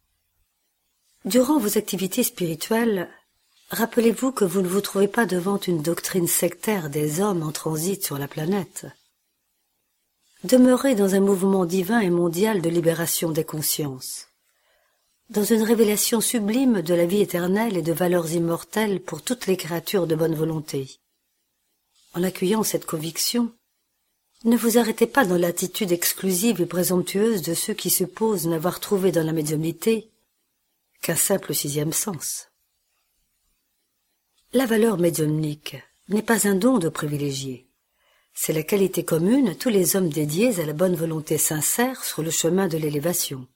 [1.25, 3.09] Durant vos activités spirituelles,
[3.69, 8.03] rappelez-vous que vous ne vous trouvez pas devant une doctrine sectaire des hommes en transit
[8.03, 8.85] sur la planète.
[10.43, 14.29] Demeurez dans un mouvement divin et mondial de libération des consciences
[15.29, 19.57] dans une révélation sublime de la vie éternelle et de valeurs immortelles pour toutes les
[19.57, 20.99] créatures de bonne volonté.
[22.15, 23.51] En accueillant cette conviction,
[24.45, 29.11] Ne vous arrêtez pas dans l'attitude exclusive et présomptueuse de ceux qui supposent n'avoir trouvé
[29.11, 30.09] dans la médiumnité
[31.01, 32.49] qu'un simple sixième sens.
[34.53, 35.77] La valeur médiumnique
[36.09, 37.69] n'est pas un don de privilégié.
[38.33, 42.23] C'est la qualité commune à tous les hommes dédiés à la bonne volonté sincère sur
[42.23, 43.47] le chemin de l'élévation.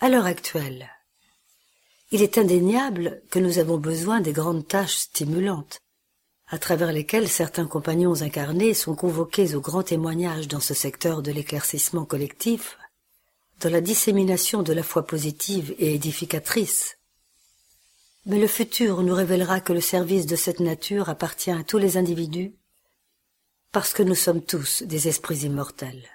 [0.00, 0.90] À l'heure actuelle,
[2.10, 5.80] il est indéniable que nous avons besoin des grandes tâches stimulantes,
[6.46, 11.30] à travers lesquelles certains compagnons incarnés sont convoqués au grand témoignage dans ce secteur de
[11.30, 12.77] l'éclaircissement collectif,
[13.60, 16.96] dans la dissémination de la foi positive et édificatrice.
[18.26, 21.96] Mais le futur nous révélera que le service de cette nature appartient à tous les
[21.96, 22.54] individus,
[23.72, 26.08] parce que nous sommes tous des esprits immortels.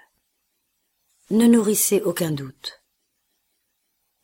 [1.30, 2.82] Ne nourrissez aucun doute.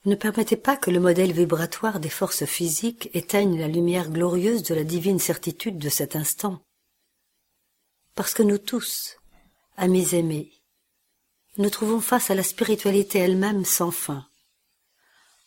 [0.06, 4.74] Ne permettez pas que le modèle vibratoire des forces physiques éteigne la lumière glorieuse de
[4.74, 6.62] la divine certitude de cet instant.
[8.14, 9.16] Parce que nous tous,
[9.76, 10.59] amis aimés,
[11.58, 14.26] nous trouvons face à la spiritualité elle-même sans fin.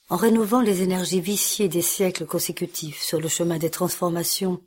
[0.09, 4.61] En rénovant les énergies viciées des siècles consécutifs sur le chemin des transformations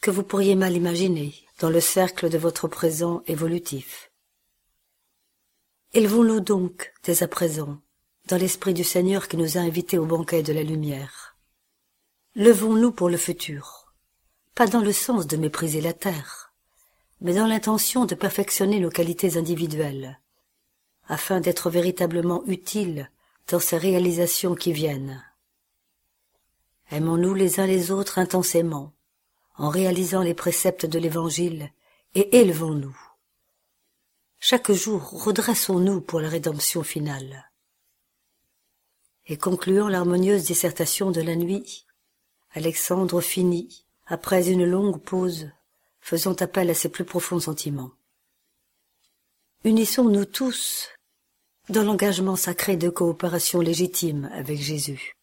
[0.00, 4.10] que vous pourriez mal imaginer dans le cercle de votre présent évolutif.
[5.92, 7.78] Élevons-nous donc, dès à présent,
[8.28, 11.36] dans l'esprit du Seigneur qui nous a invités au banquet de la lumière.
[12.34, 13.94] Levons-nous pour le futur,
[14.54, 16.52] pas dans le sens de mépriser la terre,
[17.20, 20.20] mais dans l'intention de perfectionner nos qualités individuelles,
[21.08, 23.10] afin d'être véritablement utiles
[23.48, 25.22] dans ces réalisations qui viennent.
[26.90, 28.92] Aimons-nous les uns les autres intensément,
[29.56, 31.70] en réalisant les préceptes de l'Évangile,
[32.14, 32.96] et élevons-nous.
[34.38, 37.50] Chaque jour, redressons-nous pour la rédemption finale
[39.26, 41.86] et concluant l'harmonieuse dissertation de la nuit,
[42.52, 45.50] Alexandre finit, après une longue pause,
[46.00, 47.92] faisant appel à ses plus profonds sentiments.
[49.64, 50.90] Unissons-nous tous
[51.68, 55.14] dans l'engagement sacré de coopération légitime avec Jésus.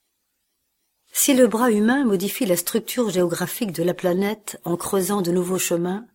[1.14, 5.60] Si le bras humain modifie la structure géographique de la planète en creusant de nouveaux
[5.60, 6.06] chemins,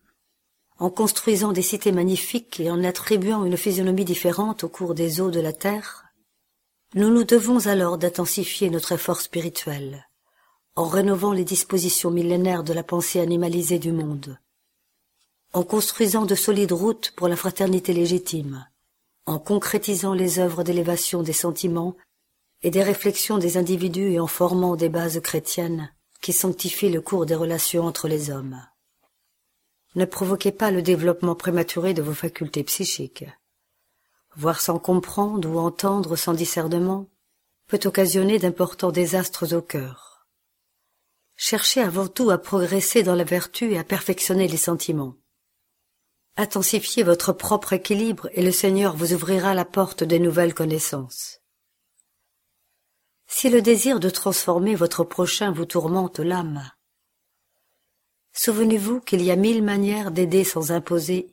[0.78, 5.30] en construisant des cités magnifiques et en attribuant une physionomie différente au cours des eaux
[5.30, 6.04] de la Terre,
[6.94, 10.08] nous nous devons alors d'intensifier notre effort spirituel,
[10.76, 14.38] en rénovant les dispositions millénaires de la pensée animalisée du monde,
[15.52, 18.66] en construisant de solides routes pour la fraternité légitime,
[19.26, 21.96] en concrétisant les œuvres d'élévation des sentiments
[22.62, 27.26] et des réflexions des individus et en formant des bases chrétiennes qui sanctifient le cours
[27.26, 28.60] des relations entre les hommes.
[29.94, 33.24] Ne provoquez pas le développement prématuré de vos facultés psychiques
[34.36, 37.08] voir sans comprendre ou entendre sans discernement,
[37.66, 40.26] peut occasionner d'importants désastres au cœur.
[41.36, 45.14] Cherchez avant tout à progresser dans la vertu et à perfectionner les sentiments.
[46.38, 51.40] Intensifiez votre propre équilibre et le Seigneur vous ouvrira la porte des nouvelles connaissances.
[53.26, 56.70] Si le désir de transformer votre prochain vous tourmente l'âme,
[58.32, 61.30] souvenez-vous qu'il y a mille manières d'aider sans imposer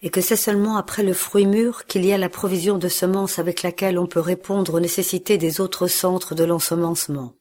[0.00, 3.38] et que c'est seulement après le fruit mûr qu'il y a la provision de semences
[3.38, 7.34] avec laquelle on peut répondre aux nécessités des autres centres de l'ensemencement.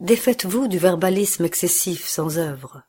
[0.00, 2.82] Défaites-vous du verbalisme excessif sans œuvre.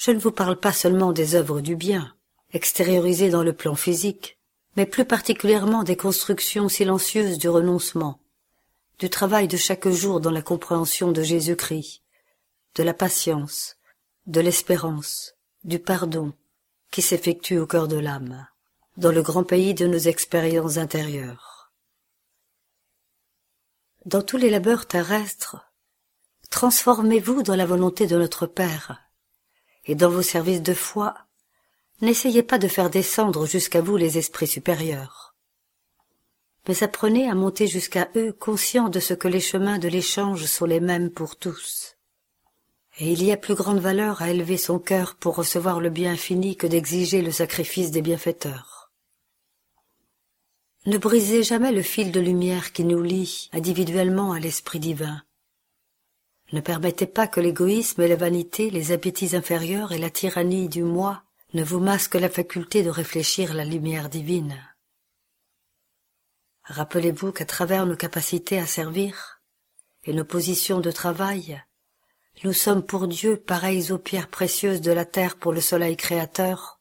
[0.00, 2.16] Je ne vous parle pas seulement des œuvres du bien,
[2.54, 4.38] extériorisées dans le plan physique,
[4.74, 8.18] mais plus particulièrement des constructions silencieuses du renoncement,
[8.98, 12.00] du travail de chaque jour dans la compréhension de Jésus-Christ,
[12.76, 13.76] de la patience,
[14.26, 16.32] de l'espérance, du pardon,
[16.90, 18.46] qui s'effectue au cœur de l'âme,
[18.96, 21.74] dans le grand pays de nos expériences intérieures.
[24.06, 25.58] Dans tous les labeurs terrestres,
[26.48, 29.09] transformez-vous dans la volonté de notre Père,
[29.90, 31.14] et dans vos services de foi,
[32.00, 35.34] n'essayez pas de faire descendre jusqu'à vous les esprits supérieurs,
[36.68, 40.66] mais apprenez à monter jusqu'à eux conscients de ce que les chemins de l'échange sont
[40.66, 41.96] les mêmes pour tous
[43.00, 46.16] et il y a plus grande valeur à élever son cœur pour recevoir le bien
[46.16, 48.92] fini que d'exiger le sacrifice des bienfaiteurs.
[50.86, 55.22] Ne brisez jamais le fil de lumière qui nous lie individuellement à l'Esprit divin.
[56.52, 60.82] Ne permettez pas que l'égoïsme et la vanité, les appétits inférieurs et la tyrannie du
[60.82, 61.22] moi
[61.54, 64.56] ne vous masquent la faculté de réfléchir la lumière divine.
[66.64, 69.40] Rappelez-vous qu'à travers nos capacités à servir
[70.04, 71.62] et nos positions de travail,
[72.42, 76.80] nous sommes pour Dieu pareils aux pierres précieuses de la terre pour le soleil créateur.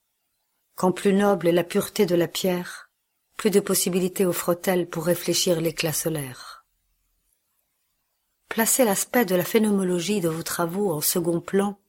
[0.75, 2.89] Quand plus noble est la pureté de la pierre,
[3.35, 6.58] plus de possibilités offre-t-elle pour réfléchir l'éclat solaire.
[8.49, 11.79] Placez l'aspect de la phénoménologie de vos travaux en second plan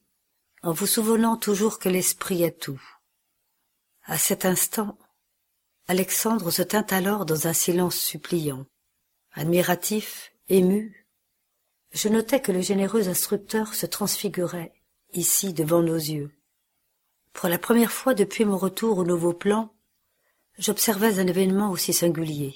[0.63, 2.81] en vous souvenant toujours que l'esprit est tout.
[4.05, 4.99] À cet instant,
[5.89, 8.67] Alexandre se tint alors dans un silence suppliant.
[9.33, 11.07] Admiratif, ému,
[11.93, 14.75] je notais que le généreux instructeur se transfigurait,
[15.13, 16.31] ici devant nos yeux.
[17.33, 19.75] Pour la première fois depuis mon retour au nouveau plan,
[20.59, 22.55] j'observais un événement aussi singulier.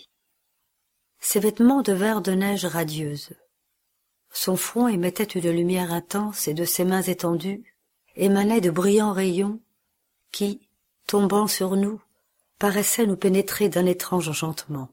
[1.20, 3.30] Ses vêtements devinrent de neige radieuse.
[4.34, 7.62] Son front émettait une lumière intense et de ses mains étendues
[8.16, 9.60] émanaient de brillants rayons
[10.32, 10.68] qui,
[11.06, 12.00] tombant sur nous,
[12.58, 14.90] paraissaient nous pénétrer d'un étrange enchantement.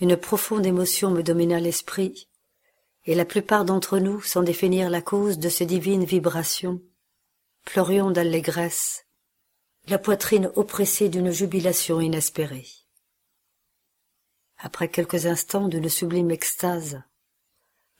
[0.00, 2.26] Une profonde émotion me domina l'esprit,
[3.04, 6.80] et la plupart d'entre nous, sans définir la cause de ces divines vibrations,
[7.66, 9.04] pleurions d'allégresse,
[9.86, 12.66] la poitrine oppressée d'une jubilation inespérée.
[14.56, 17.02] Après quelques instants d'une sublime extase,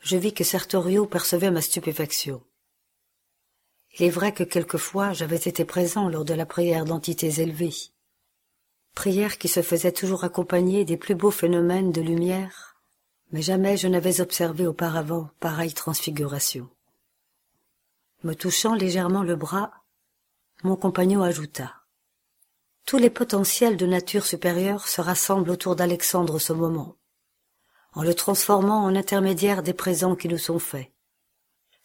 [0.05, 2.43] je vis que Sertorio percevait ma stupéfaction.
[3.97, 7.73] Il est vrai que quelquefois j'avais été présent lors de la prière d'entités élevées,
[8.93, 12.75] prière qui se faisait toujours accompagnée des plus beaux phénomènes de lumière,
[13.31, 16.69] mais jamais je n'avais observé auparavant pareille transfiguration.
[18.23, 19.71] Me touchant légèrement le bras,
[20.61, 21.73] mon compagnon ajouta.
[22.85, 26.95] Tous les potentiels de nature supérieure se rassemblent autour d'Alexandre ce moment,
[27.95, 30.91] en le transformant en intermédiaire des présents qui nous sont faits.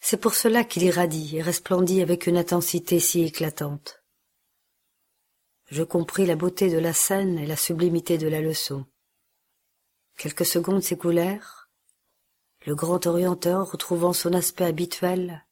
[0.00, 4.02] C'est pour cela qu'il irradie et resplendit avec une intensité si éclatante.
[5.70, 8.86] Je compris la beauté de la scène et la sublimité de la leçon.
[10.16, 11.70] Quelques secondes s'écoulèrent.
[12.66, 15.46] Le grand orienteur, retrouvant son aspect habituel,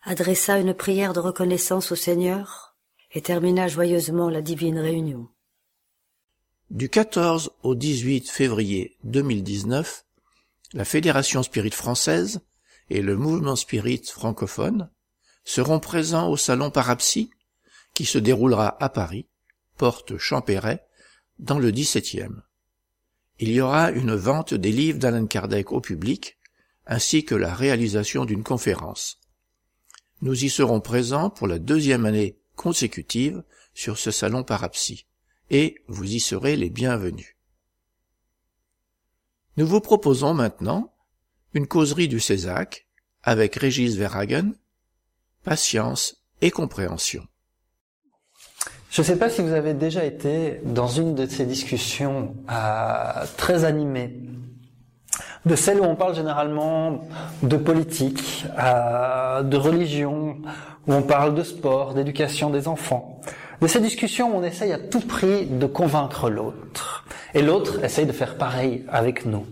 [0.00, 2.76] adressa une prière de reconnaissance au Seigneur
[3.10, 5.28] et termina joyeusement la divine réunion.
[6.72, 10.06] Du 14 au 18 février 2019,
[10.72, 12.40] la Fédération Spirit française
[12.88, 14.88] et le mouvement Spirit francophone
[15.44, 17.28] seront présents au salon Parapsy
[17.92, 19.26] qui se déroulera à Paris,
[19.76, 20.82] porte Champéret,
[21.38, 22.40] dans le 17e.
[23.38, 26.38] Il y aura une vente des livres d'Alan Kardec au public,
[26.86, 29.20] ainsi que la réalisation d'une conférence.
[30.22, 33.44] Nous y serons présents pour la deuxième année consécutive
[33.74, 35.04] sur ce salon Parapsy,
[35.52, 37.36] et vous y serez les bienvenus.
[39.58, 40.92] Nous vous proposons maintenant
[41.52, 42.86] une causerie du Césac
[43.22, 44.54] avec Régis Verhagen,
[45.44, 47.22] patience et compréhension.
[48.90, 53.24] Je ne sais pas si vous avez déjà été dans une de ces discussions euh,
[53.36, 54.20] très animées
[55.44, 57.04] de celles où on parle généralement
[57.42, 60.36] de politique, euh, de religion,
[60.86, 63.20] où on parle de sport, d'éducation des enfants.
[63.62, 67.06] De ces discussions on essaye à tout prix de convaincre l'autre.
[67.32, 69.46] Et l'autre essaye de faire pareil avec nous.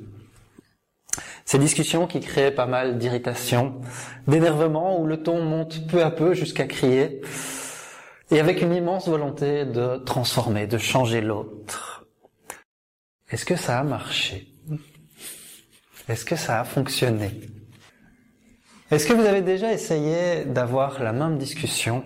[1.44, 3.80] Ces discussions qui créent pas mal d'irritation,
[4.26, 7.20] d'énervement, où le ton monte peu à peu jusqu'à crier,
[8.32, 12.04] et avec une immense volonté de transformer, de changer l'autre.
[13.30, 14.48] Est-ce que ça a marché?
[16.08, 17.30] Est-ce que ça a fonctionné?
[18.90, 22.02] Est-ce que vous avez déjà essayé d'avoir la même discussion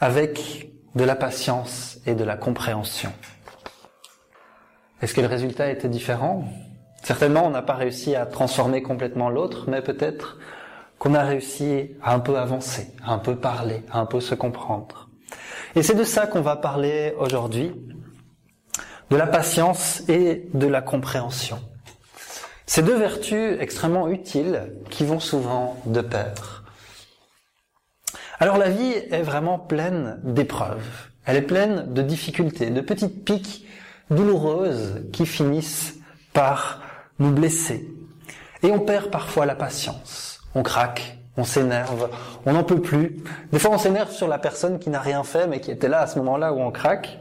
[0.00, 3.12] avec de la patience et de la compréhension
[5.00, 6.44] Est-ce que le résultat était différent?
[7.02, 10.38] Certainement, on n'a pas réussi à transformer complètement l'autre, mais peut-être
[10.98, 14.34] qu'on a réussi à un peu avancer, à un peu parler, à un peu se
[14.34, 15.08] comprendre.
[15.74, 17.72] Et c'est de ça qu'on va parler aujourd'hui,
[19.10, 21.58] de la patience et de la compréhension.
[22.66, 26.51] Ces deux vertus extrêmement utiles qui vont souvent de pair.
[28.42, 30.82] Alors la vie est vraiment pleine d'épreuves.
[31.26, 33.68] Elle est pleine de difficultés, de petites piques
[34.10, 35.94] douloureuses qui finissent
[36.32, 36.80] par
[37.20, 37.88] nous blesser.
[38.64, 40.40] Et on perd parfois la patience.
[40.56, 42.10] On craque, on s'énerve,
[42.44, 43.22] on n'en peut plus.
[43.52, 46.00] Des fois on s'énerve sur la personne qui n'a rien fait mais qui était là
[46.00, 47.20] à ce moment-là où on craque.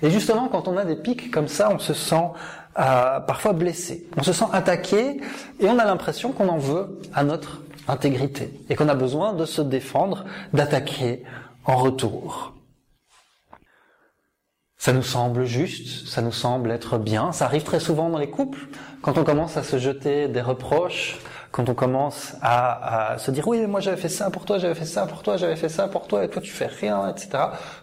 [0.00, 2.30] Et justement, quand on a des pics comme ça, on se sent
[2.78, 4.08] euh, parfois blessé.
[4.16, 5.20] On se sent attaqué
[5.60, 9.44] et on a l'impression qu'on en veut à notre intégrité et qu'on a besoin de
[9.44, 11.22] se défendre, d'attaquer
[11.64, 12.54] en retour.
[14.76, 18.30] Ça nous semble juste, ça nous semble être bien, ça arrive très souvent dans les
[18.30, 18.66] couples,
[19.00, 21.20] quand on commence à se jeter des reproches,
[21.52, 24.74] quand on commence à, se dire oui mais moi j'avais fait ça pour toi, j'avais
[24.74, 27.30] fait ça pour toi, j'avais fait ça pour toi et toi tu fais rien, etc.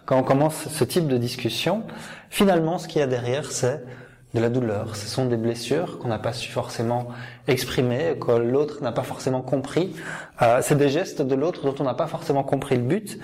[0.04, 1.84] Quand on commence ce type de discussion,
[2.28, 3.82] finalement ce qu'il y a derrière c'est
[4.34, 4.96] de la douleur.
[4.96, 7.08] Ce sont des blessures qu'on n'a pas su forcément
[7.48, 9.94] exprimer, que l'autre n'a pas forcément compris.
[10.42, 13.18] Euh, c'est des gestes de l'autre dont on n'a pas forcément compris le but.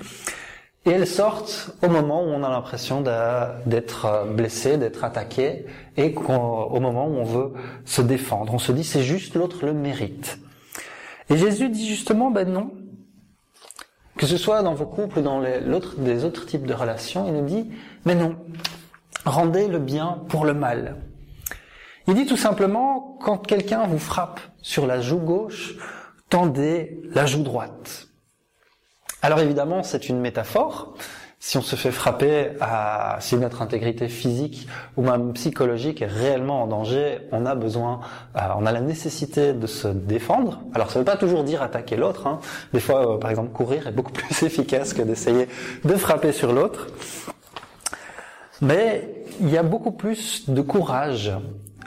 [0.85, 5.67] Et elles sortent au moment où on a l'impression d'être euh, blessé, d'être attaqué,
[5.97, 7.53] et au moment où on veut
[7.85, 8.55] se défendre.
[8.55, 10.39] On se dit c'est juste l'autre le mérite.
[11.29, 12.71] Et Jésus dit justement ben non.
[14.17, 15.61] Que ce soit dans vos couples ou dans les,
[15.99, 17.71] des autres types de relations, il nous dit,
[18.07, 18.37] mais non,
[19.27, 20.97] rendez le bien pour le mal.
[22.09, 25.75] Il dit tout simplement, quand quelqu'un vous frappe sur la joue gauche,
[26.29, 28.09] tendez la joue droite.
[29.23, 30.95] Alors évidemment, c'est une métaphore.
[31.39, 36.63] Si on se fait frapper, à, si notre intégrité physique ou même psychologique est réellement
[36.63, 38.01] en danger, on a besoin,
[38.37, 40.61] euh, on a la nécessité de se défendre.
[40.75, 42.27] Alors ça ne veut pas toujours dire attaquer l'autre.
[42.27, 42.41] Hein.
[42.73, 45.49] Des fois, euh, par exemple, courir est beaucoup plus efficace que d'essayer
[45.85, 46.87] de frapper sur l'autre.
[48.63, 51.33] Mais il y a beaucoup plus de courage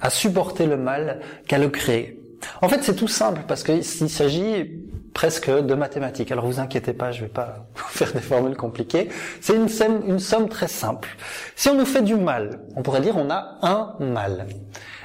[0.02, 2.20] à supporter le mal qu'à le créer.
[2.62, 4.70] En fait, c'est tout simple parce qu'il s'agit
[5.14, 6.32] presque de mathématiques.
[6.32, 9.10] Alors vous inquiétez pas, je vais pas vous faire des formules compliquées.
[9.42, 11.10] C'est une somme, une somme très simple.
[11.56, 14.48] Si on nous fait du mal, on pourrait dire on a un mal.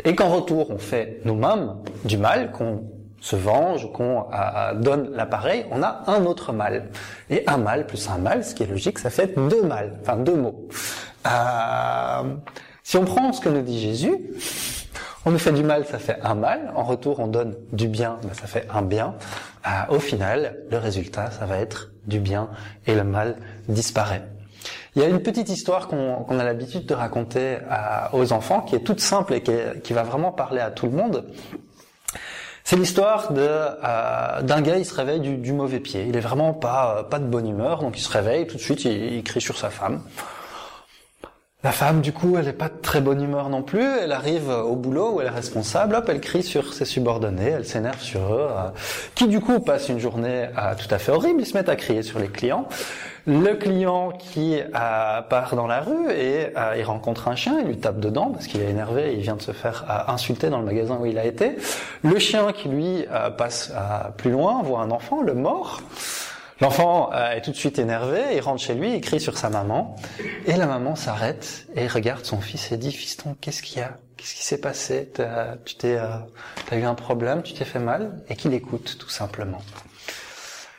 [0.04, 2.84] Et qu'en retour, on fait nous-mêmes du mal, qu'on
[3.24, 4.26] se venge, qu'on
[4.74, 6.90] donne l'appareil, on a un autre mal.
[7.30, 10.16] Et un mal plus un mal, ce qui est logique, ça fait deux mal, enfin
[10.16, 10.68] deux mots.
[11.26, 12.34] Euh,
[12.82, 14.14] si on prend ce que nous dit Jésus,
[15.24, 16.70] on nous fait du mal, ça fait un mal.
[16.76, 19.14] En retour, on donne du bien, ben, ça fait un bien.
[19.66, 22.50] Euh, au final, le résultat, ça va être du bien
[22.86, 23.36] et le mal
[23.68, 24.24] disparaît.
[24.96, 27.58] Il y a une petite histoire qu'on a l'habitude de raconter
[28.12, 31.24] aux enfants, qui est toute simple et qui, va vraiment parler à tout le monde.
[32.66, 36.06] C'est l'histoire euh, d'un gars, il se réveille du, mauvais pied.
[36.08, 38.86] Il est vraiment pas pas de bonne humeur, donc il se réveille tout de suite,
[38.86, 40.00] il crie sur sa femme.
[41.64, 43.86] La femme, du coup, elle n'est pas de très bonne humeur non plus.
[44.02, 45.94] Elle arrive au boulot où elle est responsable.
[45.94, 47.52] Hop, elle crie sur ses subordonnés.
[47.56, 48.48] Elle s'énerve sur eux.
[48.50, 48.68] Euh,
[49.14, 51.40] qui, du coup, passe une journée euh, tout à fait horrible.
[51.40, 52.68] Ils se mettent à crier sur les clients.
[53.26, 57.56] Le client qui euh, part dans la rue et il rencontre un chien.
[57.62, 59.14] Il lui tape dedans parce qu'il est énervé.
[59.14, 61.56] Il vient de se faire insulter dans le magasin où il a été.
[62.02, 63.06] Le chien qui, lui,
[63.38, 63.72] passe
[64.18, 65.80] plus loin, voit un enfant, le mort.
[66.60, 69.50] L'enfant euh, est tout de suite énervé, il rentre chez lui, il crie sur sa
[69.50, 69.96] maman,
[70.46, 73.98] et la maman s'arrête et regarde son fils et dit "Fiston, qu'est-ce qu'il y a?
[74.16, 75.10] Qu'est-ce qui s'est passé?
[75.64, 76.16] Tu t'es, euh,
[76.66, 79.60] t'as eu un problème Tu t'es fait mal Et qu'il écoute tout simplement.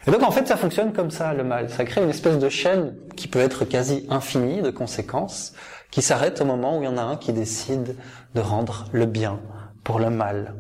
[0.07, 1.69] Et donc en fait, ça fonctionne comme ça le mal.
[1.69, 5.53] Ça crée une espèce de chaîne qui peut être quasi infinie de conséquences,
[5.91, 7.97] qui s'arrête au moment où il y en a un qui décide
[8.35, 9.39] de rendre le bien
[9.83, 10.53] pour le mal.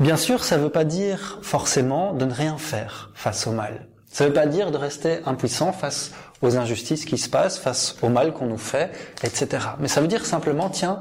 [0.00, 3.86] Bien sûr, ça ne veut pas dire forcément de ne rien faire face au mal.
[4.10, 7.96] Ça ne veut pas dire de rester impuissant face aux injustices qui se passent, face
[8.00, 8.90] au mal qu'on nous fait,
[9.22, 9.58] etc.
[9.78, 11.00] Mais ça veut dire simplement, tiens,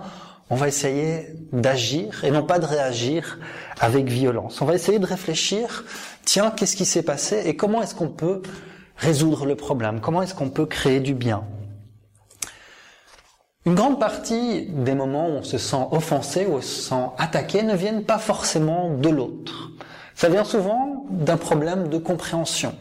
[0.49, 3.39] on va essayer d'agir et non pas de réagir
[3.79, 4.61] avec violence.
[4.61, 5.85] On va essayer de réfléchir,
[6.25, 8.41] tiens, qu'est-ce qui s'est passé et comment est-ce qu'on peut
[8.97, 10.01] résoudre le problème?
[10.01, 11.45] Comment est-ce qu'on peut créer du bien?
[13.65, 17.61] Une grande partie des moments où on se sent offensé ou on se sent attaqué
[17.63, 19.71] ne viennent pas forcément de l'autre.
[20.15, 22.73] Ça vient souvent d'un problème de compréhension.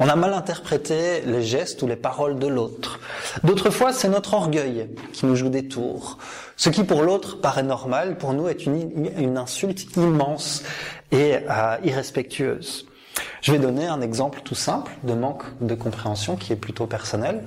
[0.00, 2.98] On a mal interprété les gestes ou les paroles de l'autre.
[3.44, 6.18] D'autres fois, c'est notre orgueil qui nous joue des tours.
[6.56, 10.64] Ce qui pour l'autre paraît normal, pour nous est une, insulte immense
[11.12, 12.86] et euh, irrespectueuse.
[13.42, 17.44] Je vais donner un exemple tout simple de manque de compréhension qui est plutôt personnel.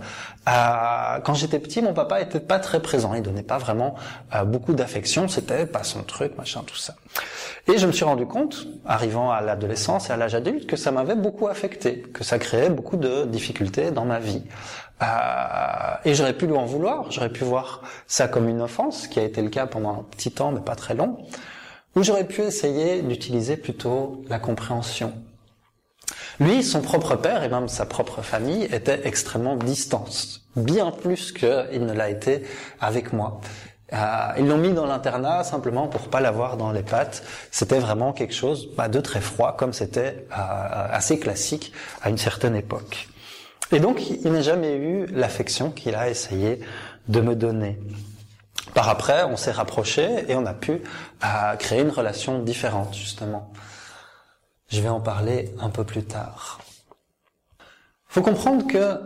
[0.47, 3.13] Euh, quand j'étais petit, mon papa était pas très présent.
[3.15, 3.95] Il donnait pas vraiment
[4.35, 5.27] euh, beaucoup d'affection.
[5.27, 6.95] C'était pas son truc, machin, tout ça.
[7.67, 10.91] Et je me suis rendu compte, arrivant à l'adolescence et à l'âge adulte, que ça
[10.91, 14.43] m'avait beaucoup affecté, que ça créait beaucoup de difficultés dans ma vie.
[15.01, 15.05] Euh,
[16.05, 17.11] et j'aurais pu lui en vouloir.
[17.11, 20.31] J'aurais pu voir ça comme une offense, qui a été le cas pendant un petit
[20.31, 21.17] temps, mais pas très long.
[21.95, 25.13] Ou j'aurais pu essayer d'utiliser plutôt la compréhension,
[26.39, 30.05] lui, son propre père et même sa propre famille étaient extrêmement distants,
[30.55, 32.43] bien plus qu'il ne l'a été
[32.79, 33.41] avec moi.
[33.93, 33.97] Euh,
[34.37, 37.23] ils l'ont mis dans l'internat simplement pour pas l'avoir dans les pattes.
[37.51, 42.17] C'était vraiment quelque chose bah, de très froid, comme c'était euh, assez classique à une
[42.17, 43.07] certaine époque.
[43.71, 46.59] Et donc, il n'a jamais eu l'affection qu'il a essayé
[47.07, 47.79] de me donner.
[48.73, 50.71] Par après, on s'est rapproché et on a pu
[51.23, 53.51] euh, créer une relation différente, justement.
[54.69, 56.59] Je vais en parler un peu plus tard.
[58.07, 58.99] Faut comprendre que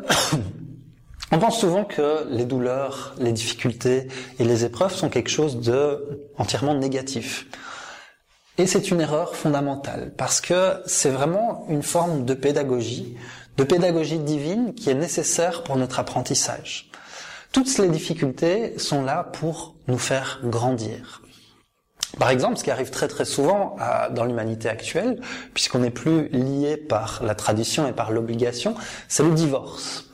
[1.31, 4.07] on pense souvent que les douleurs, les difficultés
[4.39, 7.47] et les épreuves sont quelque chose de entièrement négatif.
[8.57, 13.15] Et c'est une erreur fondamentale parce que c'est vraiment une forme de pédagogie,
[13.57, 16.89] de pédagogie divine qui est nécessaire pour notre apprentissage.
[17.51, 21.20] Toutes les difficultés sont là pour nous faire grandir.
[22.19, 25.21] Par exemple, ce qui arrive très très souvent euh, dans l'humanité actuelle,
[25.53, 28.75] puisqu'on n'est plus lié par la tradition et par l'obligation,
[29.07, 30.09] c'est le divorce.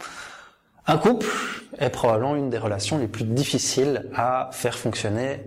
[0.85, 1.27] Un couple
[1.77, 5.41] est probablement une des relations les plus difficiles à faire fonctionner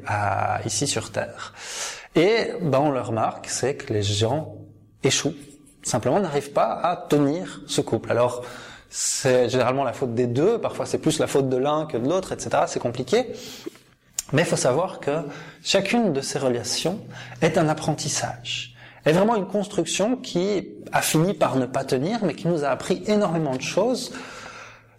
[0.66, 1.54] ici sur Terre.
[2.14, 4.54] Et ben, on le remarque, c'est que les gens
[5.02, 5.34] échouent
[5.82, 8.10] simplement n'arrivent pas à tenir ce couple.
[8.10, 8.44] Alors,
[8.88, 12.08] c'est généralement la faute des deux, parfois c'est plus la faute de l'un que de
[12.08, 12.64] l'autre, etc.
[12.66, 13.26] C'est compliqué.
[14.32, 15.22] Mais il faut savoir que
[15.62, 17.00] chacune de ces relations
[17.42, 18.74] est un apprentissage,
[19.04, 22.68] est vraiment une construction qui a fini par ne pas tenir, mais qui nous a
[22.68, 24.12] appris énormément de choses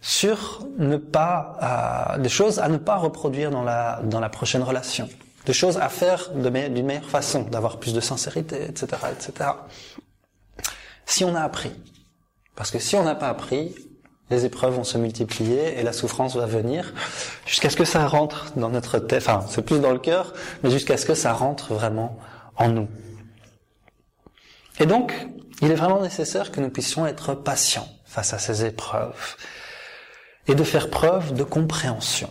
[0.01, 4.63] sur ne pas, euh, des choses à ne pas reproduire dans la, dans la prochaine
[4.63, 5.07] relation,
[5.45, 9.51] des choses à faire d'une meilleure façon, d'avoir plus de sincérité, etc., etc.
[11.05, 11.71] Si on a appris,
[12.55, 13.75] parce que si on n'a pas appris,
[14.31, 16.93] les épreuves vont se multiplier et la souffrance va venir
[17.45, 20.33] jusqu'à ce que ça rentre dans notre tête, enfin c'est plus dans le cœur,
[20.63, 22.17] mais jusqu'à ce que ça rentre vraiment
[22.55, 22.87] en nous.
[24.79, 25.13] Et donc,
[25.61, 29.35] il est vraiment nécessaire que nous puissions être patients face à ces épreuves
[30.47, 32.29] et de faire preuve de compréhension,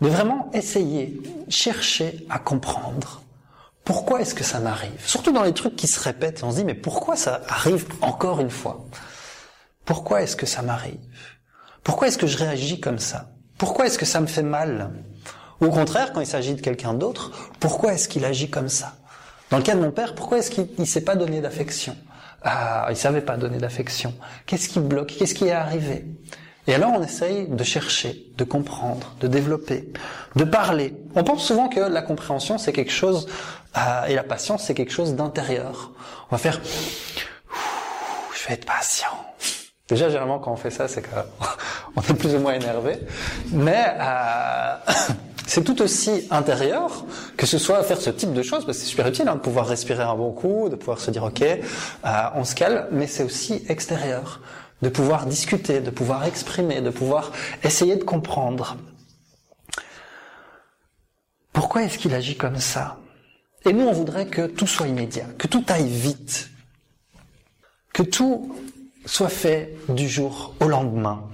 [0.00, 3.22] de vraiment essayer, chercher à comprendre
[3.84, 5.04] pourquoi est-ce que ça m'arrive.
[5.04, 8.40] Surtout dans les trucs qui se répètent, on se dit mais pourquoi ça arrive encore
[8.40, 8.86] une fois?
[9.84, 11.00] Pourquoi est-ce que ça m'arrive?
[11.82, 13.30] Pourquoi est-ce que je réagis comme ça?
[13.58, 14.92] Pourquoi est-ce que ça me fait mal?
[15.60, 17.30] Au contraire, quand il s'agit de quelqu'un d'autre,
[17.60, 18.94] pourquoi est-ce qu'il agit comme ça?
[19.50, 21.96] Dans le cas de mon père, pourquoi est-ce qu'il ne s'est pas donné d'affection?
[22.42, 24.14] Ah, il savait pas donner d'affection.
[24.46, 25.14] Qu'est-ce qui bloque?
[25.18, 26.06] Qu'est-ce qui est arrivé?
[26.66, 29.92] Et alors on essaye de chercher, de comprendre, de développer,
[30.36, 30.94] de parler.
[31.16, 33.28] On pense souvent que la compréhension c'est quelque chose
[33.76, 35.90] euh, et la patience c'est quelque chose d'intérieur.
[36.30, 36.60] On va faire
[38.34, 39.31] je vais être patient.
[39.92, 42.96] Déjà généralement quand on fait ça c'est qu'on est plus ou moins énervé,
[43.50, 44.74] mais euh,
[45.46, 47.04] c'est tout aussi intérieur
[47.36, 49.40] que ce soit faire ce type de choses parce que c'est super utile hein, de
[49.40, 51.58] pouvoir respirer un bon coup, de pouvoir se dire ok euh,
[52.34, 54.40] on se calme, mais c'est aussi extérieur.
[54.80, 57.30] De pouvoir discuter, de pouvoir exprimer, de pouvoir
[57.62, 58.78] essayer de comprendre.
[61.52, 62.96] Pourquoi est-ce qu'il agit comme ça?
[63.66, 66.48] Et nous, on voudrait que tout soit immédiat, que tout aille vite,
[67.92, 68.56] que tout
[69.04, 71.24] soit fait du jour au lendemain,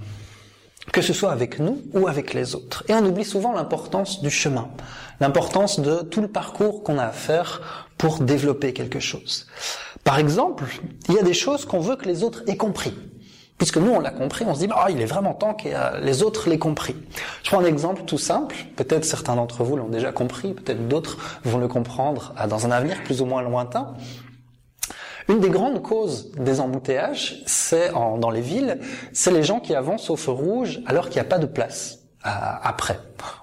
[0.92, 2.84] que ce soit avec nous ou avec les autres.
[2.88, 4.68] Et on oublie souvent l'importance du chemin,
[5.20, 9.46] l'importance de tout le parcours qu'on a à faire pour développer quelque chose.
[10.04, 10.64] Par exemple,
[11.08, 12.94] il y a des choses qu'on veut que les autres aient compris.
[13.58, 16.00] Puisque nous, on l'a compris, on se dit, ah, il est vraiment temps que euh,
[16.00, 16.94] les autres l'aient compris.
[17.42, 18.54] Je prends un exemple tout simple.
[18.76, 22.70] Peut-être certains d'entre vous l'ont déjà compris, peut-être d'autres vont le comprendre euh, dans un
[22.70, 23.94] avenir plus ou moins lointain.
[25.28, 28.80] Une des grandes causes des embouteillages, c'est dans les villes,
[29.12, 31.98] c'est les gens qui avancent au feu rouge alors qu'il n'y a pas de place.
[32.26, 32.30] Euh,
[32.62, 32.98] après,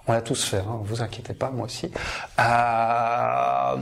[0.07, 1.89] on l'a tous fait, hein, vous inquiétez pas, moi aussi.
[2.39, 3.77] Euh,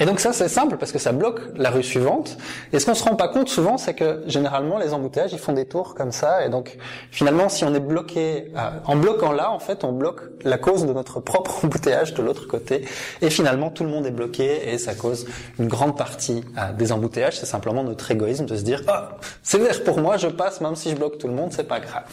[0.00, 2.36] et donc ça c'est simple parce que ça bloque la rue suivante.
[2.72, 5.52] Et ce qu'on se rend pas compte souvent, c'est que généralement les embouteillages ils font
[5.52, 6.44] des tours comme ça.
[6.46, 6.78] Et donc
[7.10, 10.86] finalement si on est bloqué, euh, en bloquant là en fait on bloque la cause
[10.86, 12.86] de notre propre embouteillage de l'autre côté.
[13.22, 15.26] Et finalement tout le monde est bloqué et ça cause
[15.58, 17.38] une grande partie euh, des embouteillages.
[17.38, 20.76] C'est simplement notre égoïsme de se dire ah c'est vert pour moi, je passe même
[20.76, 22.04] si je bloque tout le monde, c'est pas grave.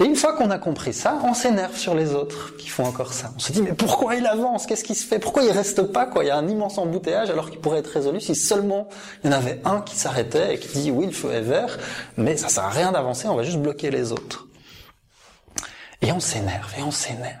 [0.00, 3.12] Et une fois qu'on a compris ça, on s'énerve sur les autres qui font encore
[3.12, 3.32] ça.
[3.36, 4.66] On se dit mais pourquoi il avance?
[4.66, 5.20] Qu'est-ce qui se fait?
[5.20, 6.24] Pourquoi il reste pas quoi?
[6.24, 8.88] Il y a un immense embouteillage alors qu'il pourrait être résolu si seulement
[9.22, 11.78] il y en avait un qui s'arrêtait et qui dit oui le feu est vert,
[12.16, 14.48] mais ça sert à rien d'avancer, on va juste bloquer les autres.
[16.02, 17.38] Et on s'énerve et on s'énerve.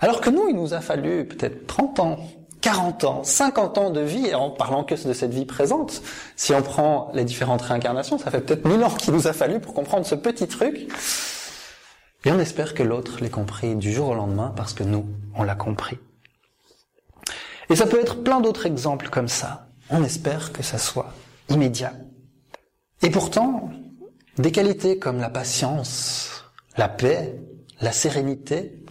[0.00, 2.18] Alors que nous, il nous a fallu peut-être 30 ans
[2.60, 6.02] 40 ans, 50 ans de vie, en parlant que de cette vie présente,
[6.36, 9.60] si on prend les différentes réincarnations, ça fait peut-être 1000 ans qu'il nous a fallu
[9.60, 10.88] pour comprendre ce petit truc.
[12.24, 15.42] Et on espère que l'autre l'ait compris du jour au lendemain parce que nous, on
[15.42, 15.98] l'a compris.
[17.70, 19.68] Et ça peut être plein d'autres exemples comme ça.
[19.88, 21.12] On espère que ça soit
[21.48, 21.92] immédiat.
[23.02, 23.70] Et pourtant,
[24.38, 26.44] des qualités comme la patience,
[26.76, 27.36] la paix,
[27.80, 28.84] la sérénité,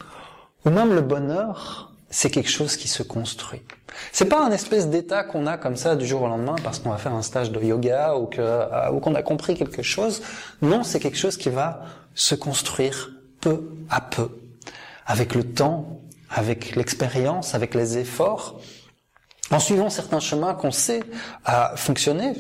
[0.66, 3.62] ou même le bonheur, c'est quelque chose qui se construit.
[4.12, 6.90] C'est pas un espèce d'état qu'on a comme ça du jour au lendemain parce qu'on
[6.90, 10.24] va faire un stage de yoga ou qu'on a compris quelque chose.
[10.62, 11.84] Non, c'est quelque chose qui va
[12.16, 14.30] se construire peu à peu,
[15.06, 18.60] avec le temps, avec l'expérience, avec les efforts,
[19.52, 21.02] en suivant certains chemins qu'on sait
[21.44, 22.34] à fonctionner,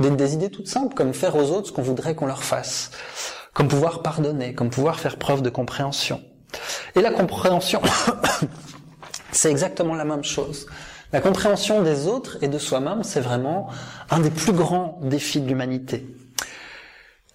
[0.00, 2.90] des, des idées toutes simples comme faire aux autres ce qu'on voudrait qu'on leur fasse,
[3.52, 6.20] comme pouvoir pardonner, comme pouvoir faire preuve de compréhension.
[6.96, 7.80] Et la compréhension
[9.32, 10.66] c'est exactement la même chose.
[11.12, 13.68] La compréhension des autres et de soi-même, c'est vraiment
[14.10, 16.06] un des plus grands défis de l'humanité.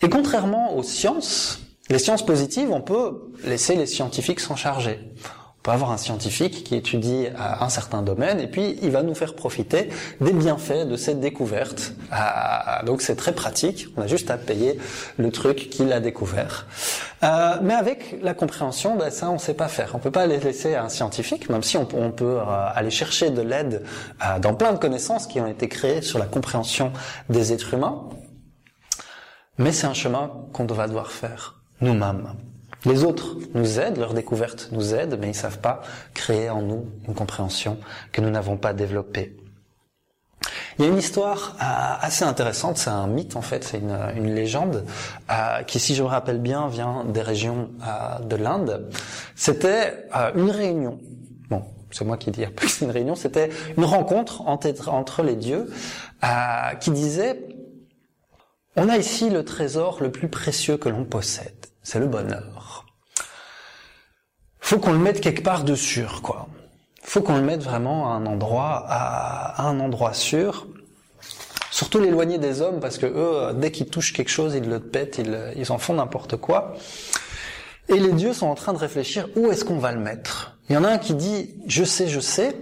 [0.01, 1.59] Et contrairement aux sciences,
[1.89, 4.99] les sciences positives, on peut laisser les scientifiques s'en charger.
[5.59, 9.03] On peut avoir un scientifique qui étudie euh, un certain domaine et puis il va
[9.03, 9.89] nous faire profiter
[10.19, 11.93] des bienfaits de cette découverte.
[12.11, 14.79] Euh, donc c'est très pratique, on a juste à payer
[15.17, 16.65] le truc qu'il a découvert.
[17.23, 19.91] Euh, mais avec la compréhension, ben, ça on sait pas faire.
[19.93, 22.39] On peut pas les laisser à un scientifique, même si on, on peut
[22.75, 23.83] aller chercher de l'aide
[24.41, 26.91] dans plein de connaissances qui ont été créées sur la compréhension
[27.29, 28.09] des êtres humains.
[29.57, 32.33] Mais c'est un chemin qu'on va devoir faire nous-mêmes.
[32.85, 35.81] Les autres nous aident, leur découverte nous aide, mais ils savent pas
[36.13, 37.79] créer en nous une compréhension
[38.11, 39.35] que nous n'avons pas développée.
[40.77, 44.35] Il y a une histoire euh, assez intéressante, c'est un mythe en fait, c'est une,
[44.35, 44.85] légende
[45.31, 48.89] euh, qui, si je me rappelle bien, vient des régions euh, de l'Inde.
[49.35, 50.99] C'était une réunion.
[51.49, 53.15] Bon, c'est moi qui dis plus une réunion.
[53.15, 55.71] C'était une rencontre entre, entre les dieux
[56.81, 57.39] qui disait
[58.75, 62.85] on a ici le trésor le plus précieux que l'on possède, c'est le bonheur
[64.65, 66.47] faut qu'on le mette quelque part de sûr, quoi.
[67.03, 70.65] Faut qu'on le mette vraiment à un endroit, à, un endroit sûr.
[71.69, 75.19] Surtout l'éloigner des hommes, parce que eux, dès qu'ils touchent quelque chose, ils le pètent,
[75.19, 76.73] ils, ils en font n'importe quoi.
[77.89, 80.57] Et les dieux sont en train de réfléchir où est-ce qu'on va le mettre?
[80.67, 82.57] Il y en a un qui dit je sais, je sais,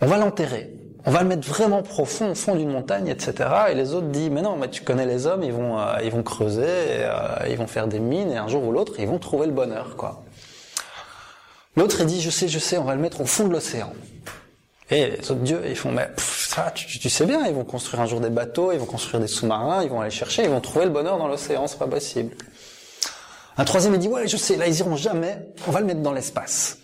[0.00, 0.75] on va l'enterrer.
[1.08, 3.48] On va le mettre vraiment profond, au fond d'une montagne, etc.
[3.70, 6.10] Et les autres disent mais non, mais tu connais les hommes, ils vont, euh, ils
[6.10, 9.20] vont creuser, euh, ils vont faire des mines, et un jour ou l'autre, ils vont
[9.20, 10.24] trouver le bonheur, quoi.
[11.76, 13.92] L'autre, il dit, je sais, je sais, on va le mettre au fond de l'océan.
[14.90, 16.10] Et les autres dieux, ils font, mais
[16.74, 19.84] tu, sais bien, ils vont construire un jour des bateaux, ils vont construire des sous-marins,
[19.84, 22.34] ils vont aller chercher, ils vont trouver le bonheur dans l'océan, c'est pas possible.
[23.58, 25.38] Un troisième, il dit, ouais, je sais, là, ils iront jamais,
[25.68, 26.78] on va le mettre dans l'espace.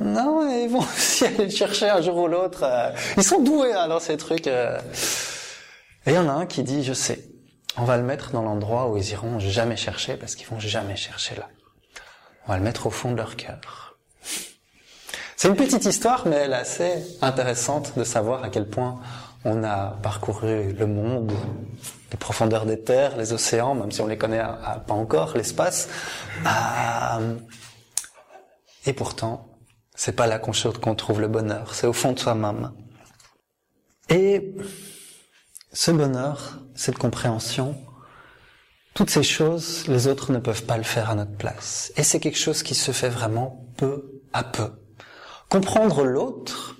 [0.00, 2.60] Non, ils vont aussi aller le chercher un jour ou l'autre.
[2.62, 4.46] Euh, ils sont doués hein, dans ces trucs.
[4.46, 4.78] Euh.
[6.06, 7.24] Et il y en a un qui dit, je sais,
[7.76, 10.96] on va le mettre dans l'endroit où ils iront jamais chercher, parce qu'ils vont jamais
[10.96, 11.48] chercher là.
[12.46, 13.96] On va le mettre au fond de leur cœur.
[15.36, 19.00] C'est une petite histoire, mais elle est assez intéressante de savoir à quel point
[19.44, 21.32] on a parcouru le monde,
[22.10, 24.42] les profondeurs des terres, les océans, même si on les connaît
[24.86, 25.88] pas encore, l'espace.
[26.46, 27.34] Euh,
[28.86, 29.55] et pourtant,
[29.96, 32.72] c'est pas là qu'on trouve le bonheur, c'est au fond de soi-même.
[34.08, 34.54] Et
[35.72, 37.76] ce bonheur, cette compréhension,
[38.94, 41.92] toutes ces choses, les autres ne peuvent pas le faire à notre place.
[41.96, 44.70] Et c'est quelque chose qui se fait vraiment peu à peu.
[45.48, 46.76] Comprendre l'autre,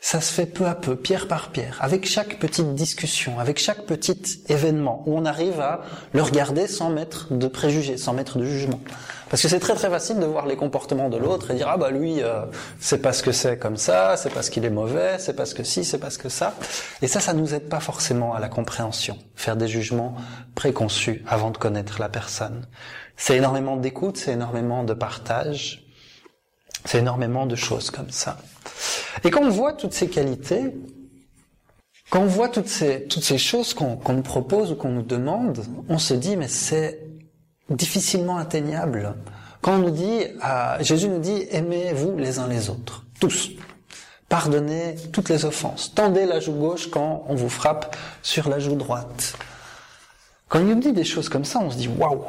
[0.00, 3.86] ça se fait peu à peu, pierre par pierre, avec chaque petite discussion, avec chaque
[3.86, 5.80] petit événement, où on arrive à
[6.12, 8.80] le regarder sans mettre de préjugés, sans mettre de jugement.
[9.28, 11.76] Parce que c'est très très facile de voir les comportements de l'autre et dire ah
[11.76, 12.42] bah lui euh,
[12.78, 15.84] c'est parce que c'est comme ça, c'est parce qu'il est mauvais, c'est parce que si,
[15.84, 16.54] c'est parce que ça.
[17.02, 20.14] Et ça, ça nous aide pas forcément à la compréhension, faire des jugements
[20.54, 22.66] préconçus avant de connaître la personne.
[23.16, 25.84] C'est énormément d'écoute, c'est énormément de partage,
[26.84, 28.38] c'est énormément de choses comme ça.
[29.24, 30.72] Et quand on voit toutes ces qualités,
[32.10, 35.64] quand on voit toutes ces toutes ces choses qu'on nous propose ou qu'on nous demande,
[35.88, 37.05] on se dit mais c'est
[37.70, 39.14] difficilement atteignable.
[39.60, 43.50] Quand on nous dit, euh, Jésus nous dit, aimez-vous les uns les autres, tous.
[44.28, 45.92] Pardonnez toutes les offenses.
[45.94, 49.36] Tendez la joue gauche quand on vous frappe sur la joue droite.
[50.48, 52.24] Quand il nous dit des choses comme ça, on se dit, waouh,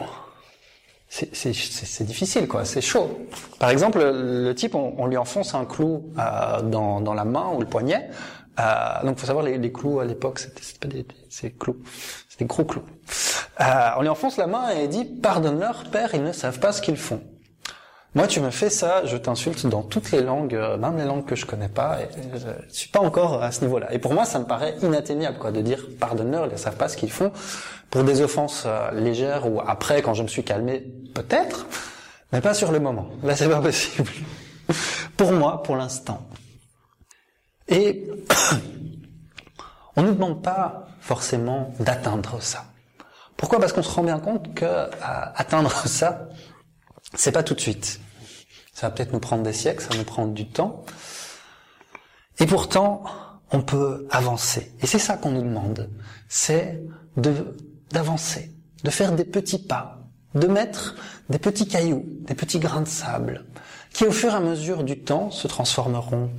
[1.10, 2.66] c'est difficile, quoi.
[2.66, 3.28] C'est chaud.
[3.60, 7.62] Par exemple, le type, on, lui enfonce un clou euh, dans, dans, la main ou
[7.62, 8.10] le poignet.
[8.60, 11.78] Euh, donc, faut savoir les, clous à l'époque, c'était pas des, des clous,
[12.28, 12.84] c'était des gros clous.
[13.62, 16.82] Euh, on lui enfonce la main et dit pardonne-leur, père, ils ne savent pas ce
[16.82, 17.22] qu'ils font.
[18.16, 21.26] Moi, tu me fais ça, je t'insulte dans toutes les langues, euh, même les langues
[21.26, 23.94] que je connais pas, et je suis pas encore à ce niveau-là.
[23.94, 26.90] Et pour moi, ça me paraît inatteignable, quoi, de dire pardonne-leur, ils ne savent pas
[26.90, 27.32] ce qu'ils font.
[27.92, 31.68] Pour des offenses euh, légères ou après, quand je me suis calmé, peut-être,
[32.32, 33.08] mais pas sur le moment.
[33.24, 34.10] Là, c'est pas possible.
[35.18, 36.28] pour moi, pour l'instant.
[37.68, 38.10] Et
[39.96, 42.66] on ne nous demande pas forcément d'atteindre ça.
[43.36, 43.60] Pourquoi?
[43.60, 46.28] Parce qu'on se rend bien compte que euh, atteindre ça,
[47.14, 48.00] c'est pas tout de suite.
[48.74, 50.86] Ça va peut-être nous prendre des siècles, ça va nous prendre du temps.
[52.40, 53.04] Et pourtant,
[53.52, 54.72] on peut avancer.
[54.82, 55.90] Et c'est ça qu'on nous demande.
[56.28, 56.84] C'est
[57.16, 57.56] de,
[57.92, 58.52] d'avancer,
[58.84, 60.00] de faire des petits pas,
[60.36, 60.96] de mettre
[61.30, 63.46] des petits cailloux, des petits grains de sable,
[63.94, 66.30] qui au fur et à mesure du temps se transformeront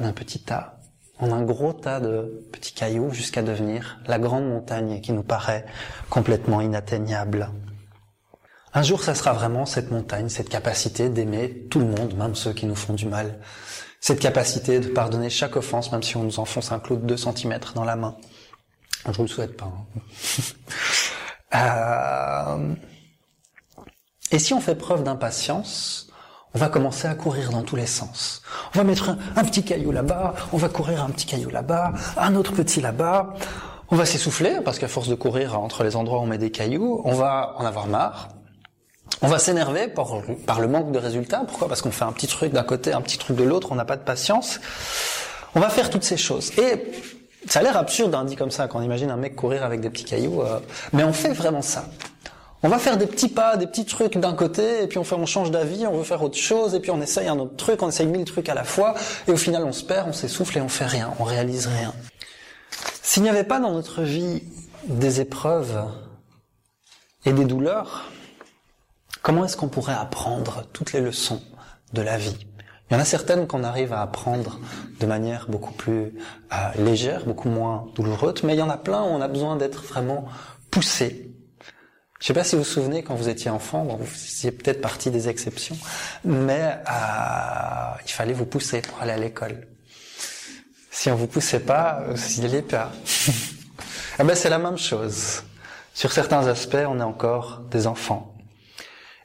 [0.00, 0.80] en un petit tas,
[1.18, 5.66] en un gros tas de petits cailloux jusqu'à devenir la grande montagne qui nous paraît
[6.10, 7.50] complètement inatteignable.
[8.74, 12.52] Un jour, ça sera vraiment cette montagne, cette capacité d'aimer tout le monde, même ceux
[12.52, 13.40] qui nous font du mal.
[14.00, 17.16] Cette capacité de pardonner chaque offense, même si on nous enfonce un clou de 2
[17.16, 18.16] cm dans la main.
[19.06, 19.72] Je vous le souhaite pas.
[21.54, 22.58] Hein.
[22.68, 22.74] euh...
[24.30, 26.07] Et si on fait preuve d'impatience,
[26.54, 28.42] on va commencer à courir dans tous les sens.
[28.74, 32.34] On va mettre un, petit caillou là-bas, on va courir un petit caillou là-bas, un
[32.34, 33.34] autre petit là-bas.
[33.90, 36.50] On va s'essouffler parce qu'à force de courir entre les endroits où on met des
[36.50, 38.28] cailloux, on va en avoir marre.
[39.22, 41.42] On va s'énerver par, le manque de résultats.
[41.46, 41.68] Pourquoi?
[41.68, 43.84] Parce qu'on fait un petit truc d'un côté, un petit truc de l'autre, on n'a
[43.84, 44.60] pas de patience.
[45.54, 46.52] On va faire toutes ces choses.
[46.58, 46.92] Et
[47.46, 49.80] ça a l'air absurde, hein, dit comme ça, quand on imagine un mec courir avec
[49.80, 50.42] des petits cailloux.
[50.42, 50.60] Euh,
[50.92, 51.86] mais on fait vraiment ça.
[52.64, 55.14] On va faire des petits pas, des petits trucs d'un côté, et puis on fait,
[55.14, 57.82] on change d'avis, on veut faire autre chose, et puis on essaye un autre truc,
[57.82, 58.94] on essaye mille trucs à la fois,
[59.28, 61.94] et au final on se perd, on s'essouffle et on fait rien, on réalise rien.
[63.00, 64.42] S'il n'y avait pas dans notre vie
[64.84, 65.84] des épreuves
[67.24, 68.10] et des douleurs,
[69.22, 71.40] comment est-ce qu'on pourrait apprendre toutes les leçons
[71.92, 72.36] de la vie?
[72.90, 74.58] Il y en a certaines qu'on arrive à apprendre
[74.98, 76.12] de manière beaucoup plus
[76.52, 79.56] euh, légère, beaucoup moins douloureuse, mais il y en a plein où on a besoin
[79.56, 80.24] d'être vraiment
[80.70, 81.27] poussé
[82.20, 84.80] je ne sais pas si vous vous souvenez quand vous étiez enfant, vous faisiez peut-être
[84.80, 85.78] partie des exceptions,
[86.24, 89.68] mais euh, il fallait vous pousser pour aller à l'école.
[90.90, 92.90] Si on vous poussait pas, vous n'y allez pas.
[94.18, 95.44] eh ben, c'est la même chose.
[95.94, 98.34] Sur certains aspects, on est encore des enfants.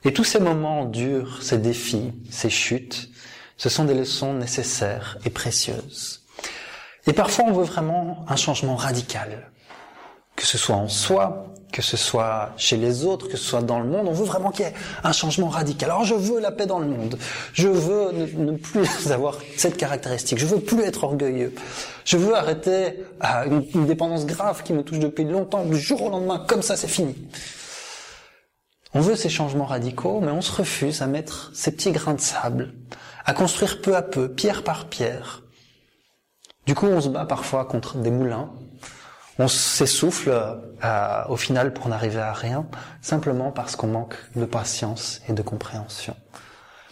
[0.05, 3.09] Et tous ces moments durs, ces défis, ces chutes,
[3.57, 6.23] ce sont des leçons nécessaires et précieuses.
[7.07, 9.49] Et parfois, on veut vraiment un changement radical
[10.35, 13.79] que ce soit en soi, que ce soit chez les autres, que ce soit dans
[13.79, 14.73] le monde, on veut vraiment qu'il y ait
[15.03, 15.89] un changement radical.
[15.89, 17.17] Alors je veux la paix dans le monde,
[17.51, 21.53] je veux ne, plus avoir cette caractéristique, je veux plus être orgueilleux,
[22.05, 26.03] je veux arrêter euh, une, une dépendance grave qui me touche depuis longtemps, du jour
[26.03, 27.15] au lendemain, comme ça c'est fini.
[28.93, 32.21] On veut ces changements radicaux, mais on se refuse à mettre ces petits grains de
[32.21, 32.75] sable,
[33.25, 35.41] à construire peu à peu, pierre par pierre.
[36.67, 38.51] Du coup, on se bat parfois contre des moulins,
[39.39, 40.29] on s'essouffle
[40.83, 42.67] euh, au final pour n'arriver à rien,
[43.01, 46.15] simplement parce qu'on manque de patience et de compréhension.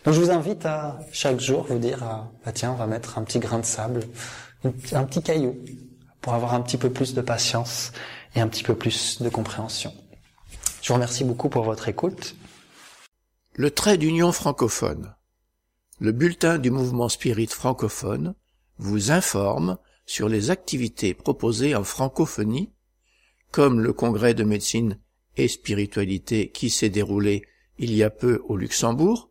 [0.04, 3.20] Donc je vous invite à chaque jour vous dire, ah, bah tiens, on va mettre
[3.20, 4.02] un petit grain de sable,
[4.64, 5.56] un petit caillou,
[6.22, 7.92] pour avoir un petit peu plus de patience
[8.36, 9.94] et un petit peu plus de compréhension.
[10.82, 12.36] Je vous remercie beaucoup pour votre écoute.
[13.54, 15.14] Le trait d'union francophone.
[16.00, 18.34] Le bulletin du mouvement spirit francophone
[18.80, 19.78] vous informe
[20.12, 22.74] sur les activités proposées en francophonie,
[23.50, 25.00] comme le congrès de médecine
[25.38, 27.44] et spiritualité qui s'est déroulé
[27.80, 29.30] il y a peu au Luxembourg,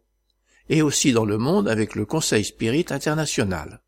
[0.71, 3.83] et aussi dans le monde avec le Conseil Spirit International.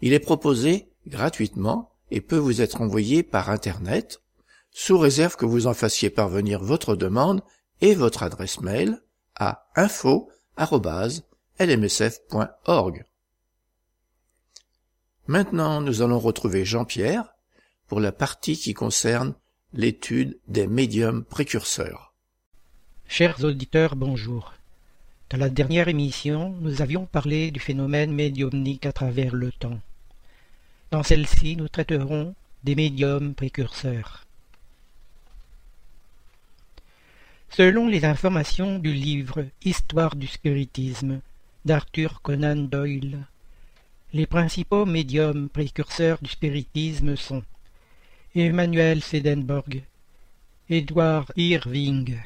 [0.00, 4.22] Il est proposé gratuitement et peut vous être envoyé par Internet,
[4.70, 7.42] sous réserve que vous en fassiez parvenir votre demande
[7.80, 9.02] et votre adresse mail
[9.34, 10.38] à info.lmsf.org.
[15.28, 17.34] Maintenant, nous allons retrouver Jean-Pierre
[17.86, 19.34] pour la partie qui concerne
[19.74, 22.14] l'étude des médiums précurseurs.
[23.06, 24.54] Chers auditeurs, bonjour.
[25.28, 29.78] Dans la dernière émission, nous avions parlé du phénomène médiumnique à travers le temps.
[30.92, 32.34] Dans celle-ci, nous traiterons
[32.64, 34.24] des médiums précurseurs.
[37.50, 41.20] Selon les informations du livre Histoire du spiritisme
[41.66, 43.26] d'Arthur Conan Doyle,
[44.14, 47.42] les principaux médiums précurseurs du spiritisme sont
[48.34, 49.82] Emmanuel Swedenborg,
[50.70, 52.18] Edward Irving,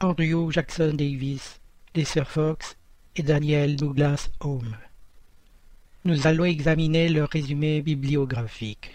[0.00, 1.60] Andrew Jackson Davis,
[1.94, 2.76] Desser Fox
[3.14, 4.76] et Daniel Douglas Home.
[6.04, 8.90] Nous allons examiner leur résumé bibliographique.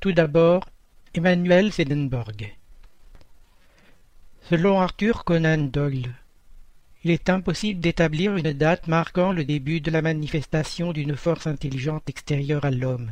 [0.00, 0.68] Tout d'abord,
[1.14, 2.54] Emmanuel Swedenborg.
[4.50, 6.14] Selon Arthur Conan Doyle,
[7.04, 12.08] il est impossible d'établir une date marquant le début de la manifestation d'une force intelligente
[12.08, 13.10] extérieure à l'homme,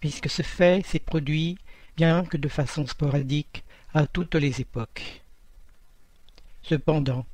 [0.00, 1.58] puisque ce fait s'est produit,
[1.96, 3.62] bien que de façon sporadique,
[3.94, 5.22] à toutes les époques.
[6.62, 7.24] Cependant,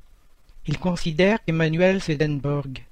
[0.67, 2.83] il considère qu'Emmanuel Swedenborg,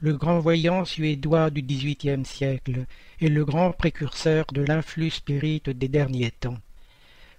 [0.00, 2.86] le grand voyant suédois du XVIIIe siècle
[3.20, 6.58] et le grand précurseur de l'influx spirit des derniers temps,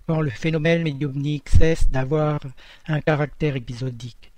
[0.05, 2.39] quand le phénomène médiumnique cesse d'avoir
[2.87, 4.31] un caractère épisodique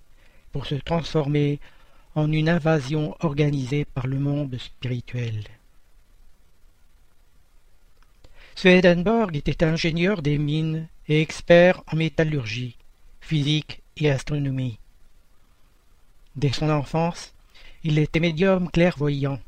[0.66, 1.60] se transformer
[2.16, 5.44] en une invasion organisée par le monde spirituel.
[8.56, 12.76] Swedenborg était ingénieur des mines et expert en métallurgie,
[13.22, 14.80] physique et astronomie.
[16.36, 17.34] Dès son enfance,
[17.84, 19.40] il était médium clairvoyant.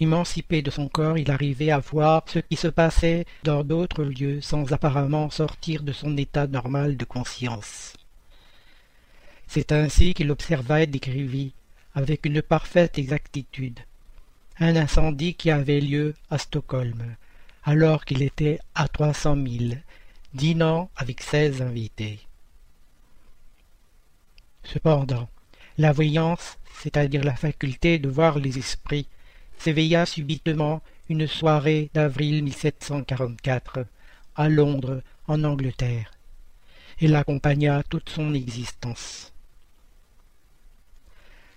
[0.00, 4.40] Émancipé de son corps, il arrivait à voir ce qui se passait dans d'autres lieux
[4.40, 7.92] sans apparemment sortir de son état normal de conscience.
[9.52, 11.54] C'est ainsi qu'il observa et décrivit,
[11.96, 13.80] avec une parfaite exactitude,
[14.60, 17.16] un incendie qui avait lieu à Stockholm,
[17.64, 19.82] alors qu'il était à trois cents milles,
[20.34, 22.20] dînant avec seize invités.
[24.62, 25.28] Cependant,
[25.78, 29.08] la voyance, c'est-à-dire la faculté de voir les esprits,
[29.58, 33.84] s'éveilla subitement une soirée d'avril 1744
[34.36, 36.12] à Londres, en Angleterre,
[37.00, 39.29] et l'accompagna toute son existence.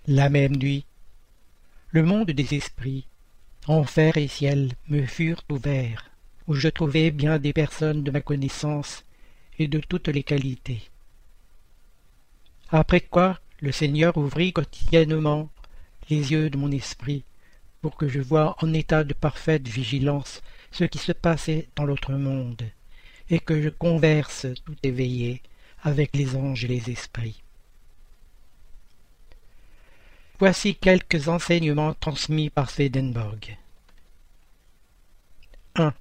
[0.06, 0.84] La même nuit,
[1.88, 3.06] le monde des esprits,
[3.66, 6.10] enfer et ciel, me furent ouverts,
[6.46, 9.02] où je trouvai bien des personnes de ma connaissance
[9.58, 10.82] et de toutes les qualités.
[12.68, 15.48] Après quoi, le Seigneur ouvrit quotidiennement
[16.10, 17.24] les yeux de mon esprit
[17.80, 22.12] pour que je voie en état de parfaite vigilance ce qui se passait dans l'autre
[22.12, 22.64] monde,
[23.30, 25.40] et que je converse tout éveillé
[25.82, 27.43] avec les anges et les esprits.
[30.46, 33.56] Voici quelques enseignements transmis par Swedenborg.
[35.74, 35.94] 1.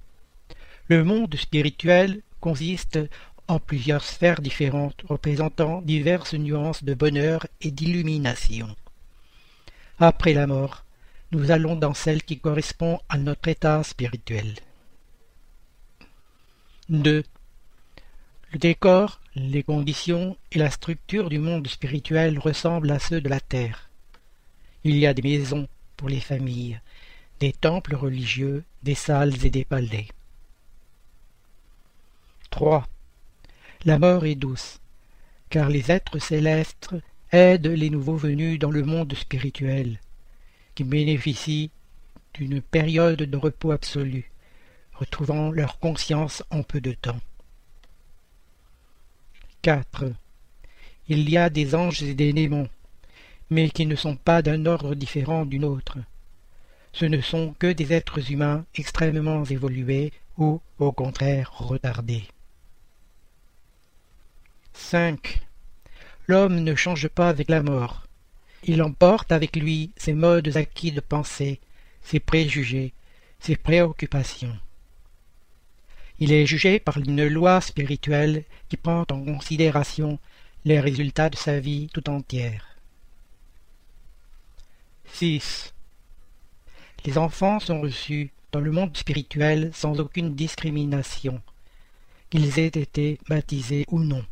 [0.89, 2.99] Le monde spirituel consiste
[3.47, 8.75] en plusieurs sphères différentes représentant diverses nuances de bonheur et d'illumination.
[9.97, 10.83] Après la mort,
[11.31, 14.55] nous allons dans celle qui correspond à notre état spirituel.
[16.89, 17.23] 2.
[18.51, 23.39] Le décor, les conditions et la structure du monde spirituel ressemblent à ceux de la
[23.39, 23.89] terre.
[24.83, 26.79] Il y a des maisons pour les familles,
[27.39, 30.07] des temples religieux, des salles et des palais.
[32.49, 32.87] 3.
[33.85, 34.79] La mort est douce,
[35.49, 36.95] car les êtres célestes
[37.31, 39.99] aident les nouveaux venus dans le monde spirituel,
[40.75, 41.71] qui bénéficient
[42.33, 44.29] d'une période de repos absolu,
[44.93, 47.19] retrouvant leur conscience en peu de temps.
[49.61, 50.11] 4.
[51.07, 52.69] Il y a des anges et des démons,
[53.53, 55.99] mais qui ne sont pas d'un ordre différent d'une autre.
[56.91, 62.23] Ce ne sont que des êtres humains extrêmement évolués ou, au contraire, retardés.
[64.73, 65.41] 5.
[66.27, 68.07] L'homme ne change pas avec la mort.
[68.63, 71.59] Il emporte avec lui ses modes acquis de pensée,
[72.01, 72.91] ses préjugés,
[73.39, 74.57] ses préoccupations.
[76.19, 80.17] Il est jugé par une loi spirituelle qui prend en considération
[80.65, 82.72] les résultats de sa vie tout entière.
[85.13, 85.75] 6.
[87.05, 91.39] Les enfants sont reçus dans le monde spirituel sans aucune discrimination,
[92.31, 94.25] qu'ils aient été baptisés ou non.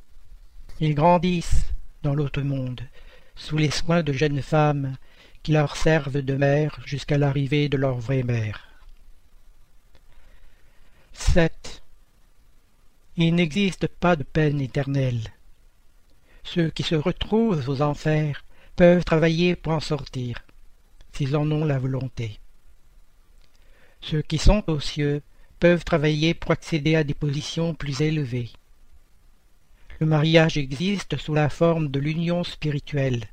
[0.80, 1.68] Ils grandissent
[2.02, 2.82] dans l'autre monde,
[3.36, 4.98] sous les soins de jeunes femmes
[5.44, 8.68] qui leur servent de mère jusqu'à l'arrivée de leur vraie mère.
[11.14, 11.84] 7.
[13.18, 15.22] Il n'existe pas de peine éternelle.
[16.44, 18.44] Ceux qui se retrouvent aux enfers
[18.76, 20.40] peuvent travailler pour en sortir,
[21.13, 22.39] s'ils en ont la volonté.
[24.01, 25.21] Ceux qui sont aux cieux
[25.59, 28.49] peuvent travailler pour accéder à des positions plus élevées.
[29.99, 33.27] Le mariage existe sous la forme de l'union spirituelle,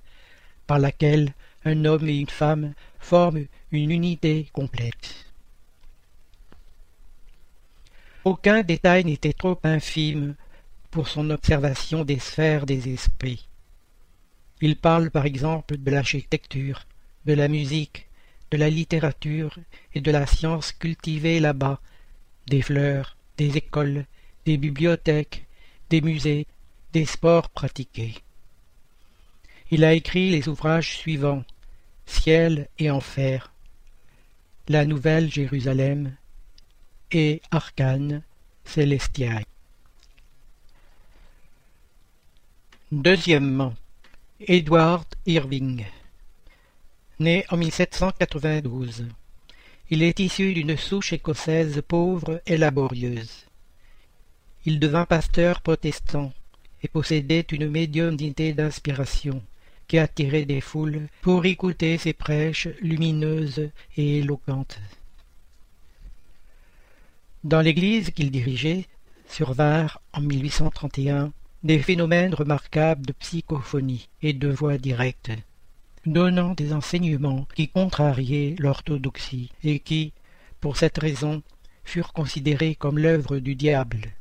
[0.67, 1.33] par laquelle
[1.65, 5.27] un homme et une femme forment une unité complète.
[8.25, 10.35] Aucun détail n'était trop infime
[10.91, 13.49] pour son observation des sphères des esprits.
[14.61, 16.85] Il parle par exemple de l'architecture,
[17.29, 18.07] de la musique,
[18.51, 19.59] de la littérature
[19.95, 21.79] et de la science cultivée là-bas,
[22.47, 24.07] des fleurs, des écoles,
[24.47, 25.45] des bibliothèques,
[25.91, 26.47] des musées,
[26.95, 28.15] des sports pratiqués.
[29.71, 31.45] Il a écrit les ouvrages suivants
[32.07, 33.53] Ciel et Enfer,
[34.67, 36.17] La Nouvelle Jérusalem
[37.13, 38.23] et Arcane
[38.65, 39.45] Celestiae.
[42.91, 43.75] Deuxièmement,
[44.41, 45.85] Edward Irving,
[47.21, 49.07] né en 1792.
[49.91, 53.47] Il est issu d'une souche écossaise pauvre et laborieuse.
[54.65, 56.33] Il devint pasteur protestant
[56.83, 59.43] et possédait une médiumnité d'inspiration
[59.87, 64.79] qui attirait des foules pour écouter ses prêches lumineuses et éloquentes.
[67.45, 68.85] Dans l'église qu'il dirigeait
[69.29, 71.33] survinrent en 1831
[71.63, 75.31] des phénomènes remarquables de psychophonie et de voix directe,
[76.13, 80.13] donnant des enseignements qui contrariaient l'orthodoxie et qui,
[80.61, 81.43] pour cette raison,
[81.85, 84.13] furent considérés comme l'œuvre du diable.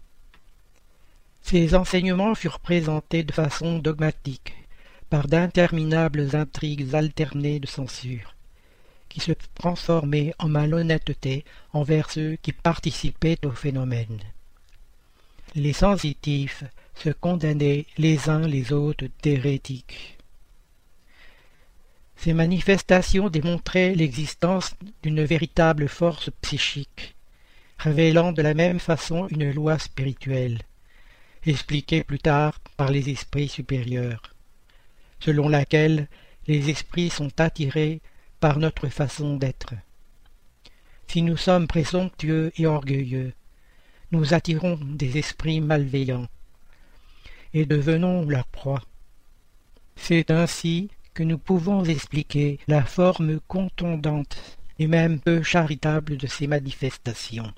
[1.41, 4.53] Ces enseignements furent présentés de façon dogmatique,
[5.09, 8.35] par d'interminables intrigues alternées de censure,
[9.07, 14.19] qui se transformaient en malhonnêteté envers ceux qui participaient au phénomène.
[15.55, 16.63] Les sensitifs
[16.95, 20.16] se condamnaient les uns les autres d'hérétiques.
[22.17, 27.15] Ces manifestations démontraient l'existence d'une véritable force psychique,
[27.77, 30.59] révélant de la même façon une loi spirituelle,
[31.45, 34.33] expliqué plus tard par les esprits supérieurs.
[35.19, 36.07] selon laquelle
[36.47, 38.01] les esprits sont attirés
[38.39, 39.73] par notre façon d'être.
[41.07, 43.33] Si nous sommes présomptueux et orgueilleux,
[44.11, 46.27] nous attirons des esprits malveillants
[47.53, 48.83] et devenons leur proie.
[49.95, 54.37] C'est ainsi que nous pouvons expliquer la forme contondante
[54.77, 57.51] et même peu charitable de ces manifestations.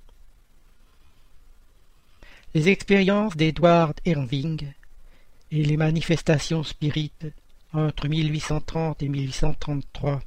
[2.53, 4.65] Les expériences d'Edward Irving
[5.51, 7.27] et les manifestations spirites
[7.73, 10.21] entre 1830 et 1833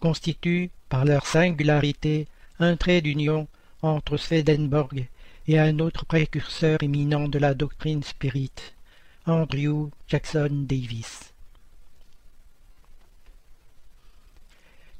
[0.00, 2.28] constituent, par leur singularité,
[2.60, 3.46] un trait d'union
[3.82, 5.06] entre Swedenborg
[5.48, 8.72] et un autre précurseur éminent de la doctrine spirite,
[9.26, 11.34] Andrew Jackson Davis.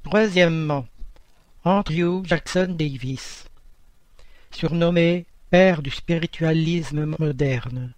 [0.09, 0.87] Troisièmement,
[1.65, 3.45] Andrew Jackson Davis,
[4.51, 7.93] surnommé père du spiritualisme moderne,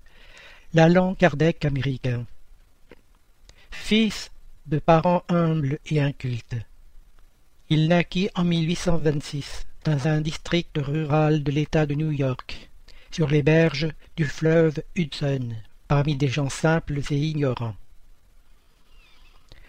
[0.74, 2.26] l'Allan Kardec américain.
[3.70, 4.32] Fils
[4.66, 6.56] de parents humbles et incultes,
[7.68, 12.70] il naquit en 1826 dans un district rural de l'État de New York,
[13.12, 15.50] sur les berges du fleuve Hudson,
[15.86, 17.76] parmi des gens simples et ignorants.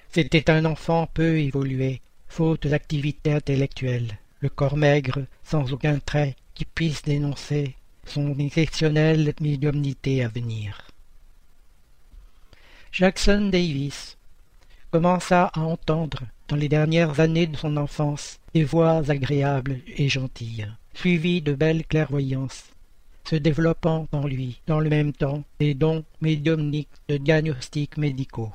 [0.10, 2.02] C'était un enfant peu évolué,
[2.32, 7.76] faute d'activité intellectuelle, le corps maigre, sans aucun trait qui puisse dénoncer
[8.06, 10.88] son exceptionnelle médiumnité à venir.
[12.94, 14.18] Jackson Davis
[14.92, 20.72] commença à entendre dans les dernières années de son enfance des voix agréables et gentilles,
[20.94, 22.64] suivies de belles clairvoyances,
[23.26, 28.54] se développant en lui, dans le même temps, des dons médiumniques de diagnostics médicaux.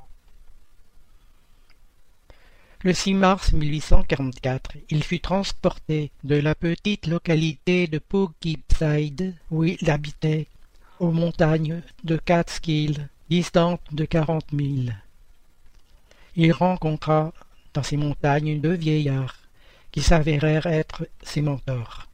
[2.82, 9.90] Le 6 mars 1844, il fut transporté de la petite localité de Poughkeepside, où il
[9.90, 10.46] habitait,
[11.00, 14.94] aux montagnes de Catskill, distantes de quarante milles.
[16.36, 17.32] Il rencontra
[17.72, 19.38] dans ces montagnes deux vieillards
[19.90, 22.06] qui s'avérèrent être ses mentors,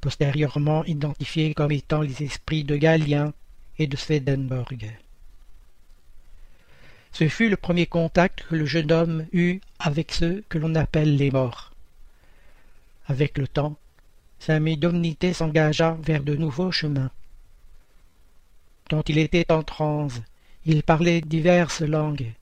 [0.00, 3.34] postérieurement identifiés comme étant les esprits de Galien
[3.78, 4.96] et de Swedenborg.
[7.18, 11.16] Ce fut le premier contact que le jeune homme eut avec ceux que l'on appelle
[11.16, 11.72] les morts.
[13.06, 13.78] Avec le temps,
[14.38, 17.10] sa médiumnité s'engagea vers de nouveaux chemins.
[18.90, 20.20] Quand il était en transe,
[20.66, 22.34] il parlait diverses langues,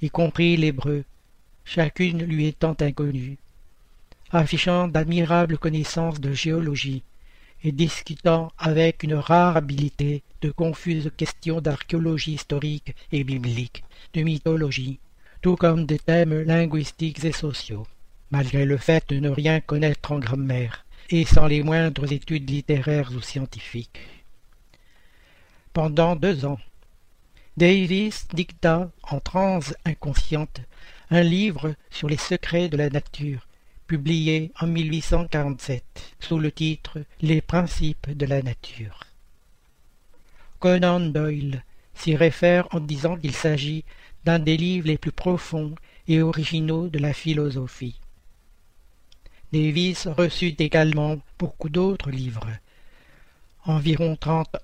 [0.00, 1.04] y compris l'hébreu,
[1.66, 3.36] chacune lui étant inconnue,
[4.30, 7.02] affichant d'admirables connaissances de géologie
[7.64, 13.82] et discutant avec une rare habileté de confuses questions d'archéologie historique et biblique,
[14.12, 15.00] de mythologie,
[15.40, 17.86] tout comme des thèmes linguistiques et sociaux,
[18.30, 23.10] malgré le fait de ne rien connaître en grammaire, et sans les moindres études littéraires
[23.16, 24.00] ou scientifiques.
[25.72, 26.60] Pendant deux ans,
[27.56, 30.60] Davis dicta en transe inconsciente
[31.10, 33.46] un livre sur les secrets de la nature,
[33.94, 35.84] publié en 1847
[36.18, 39.04] sous le titre Les principes de la nature.
[40.58, 41.62] Conan Doyle
[41.94, 43.84] s'y réfère en disant qu'il s'agit
[44.24, 45.76] d'un des livres les plus profonds
[46.08, 48.00] et originaux de la philosophie.
[49.52, 52.50] Davis reçut également beaucoup d'autres livres,
[53.64, 54.56] environ trente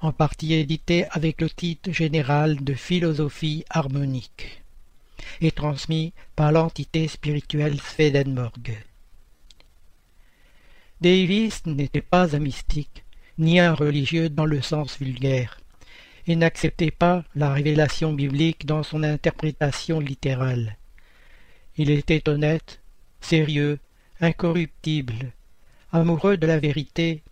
[0.00, 4.57] en partie édités avec le titre général de philosophie harmonique
[5.40, 8.76] et transmis par l'entité spirituelle Swedenborg.
[11.00, 13.04] Davis n'était pas un mystique,
[13.38, 15.60] ni un religieux dans le sens vulgaire,
[16.26, 20.76] et n'acceptait pas la révélation biblique dans son interprétation littérale.
[21.76, 22.80] Il était honnête,
[23.20, 23.78] sérieux,
[24.20, 25.32] incorruptible,
[25.92, 27.22] amoureux de la vérité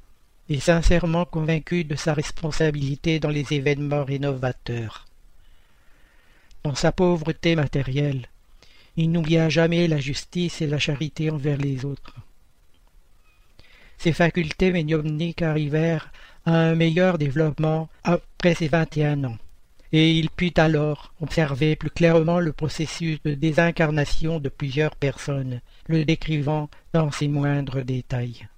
[0.49, 5.07] et sincèrement convaincu de sa responsabilité dans les événements rénovateurs
[6.75, 8.29] sa pauvreté matérielle,
[8.97, 12.15] il n'oublia jamais la justice et la charité envers les autres.
[13.99, 16.11] Ses facultés médiumniques arrivèrent
[16.45, 19.39] à un meilleur développement après ses vingt et un ans,
[19.93, 26.05] et il put alors observer plus clairement le processus de désincarnation de plusieurs personnes, le
[26.05, 28.49] décrivant dans ses moindres détails.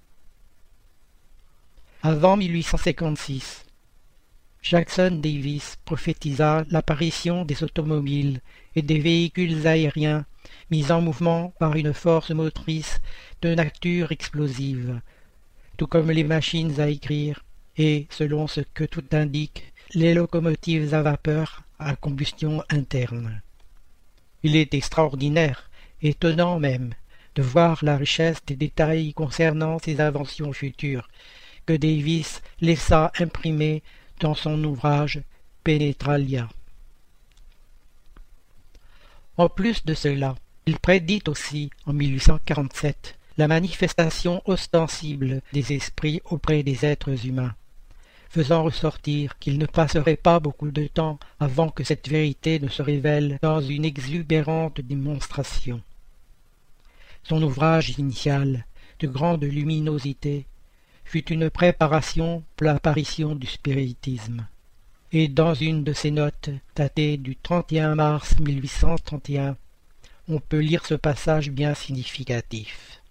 [2.01, 3.65] Avant 1856,
[4.61, 8.41] Jackson Davis prophétisa l'apparition des automobiles
[8.75, 10.25] et des véhicules aériens
[10.69, 13.01] mis en mouvement par une force motrice
[13.41, 14.99] de nature explosive,
[15.77, 17.43] tout comme les machines à écrire
[17.77, 23.41] et, selon ce que tout indique, les locomotives à vapeur à combustion interne.
[24.43, 25.69] Il est extraordinaire,
[26.01, 26.93] étonnant même,
[27.35, 31.07] de voir la richesse des détails concernant ces inventions futures
[31.65, 33.83] que Davis laissa imprimer
[34.19, 35.21] dans son ouvrage
[35.63, 36.49] Penetralia.
[39.37, 40.35] En plus de cela,
[40.65, 47.55] il prédit aussi, en 1847, la manifestation ostensible des esprits auprès des êtres humains,
[48.29, 52.81] faisant ressortir qu'il ne passerait pas beaucoup de temps avant que cette vérité ne se
[52.81, 55.81] révèle dans une exubérante démonstration.
[57.23, 58.65] Son ouvrage initial,
[58.99, 60.45] de grande luminosité,
[61.09, 64.45] fut une préparation pour l'apparition du spiritisme.
[65.11, 69.57] Et dans une de ses notes, datée du 31 mars 1831,
[70.27, 73.01] on peut lire ce passage bien significatif.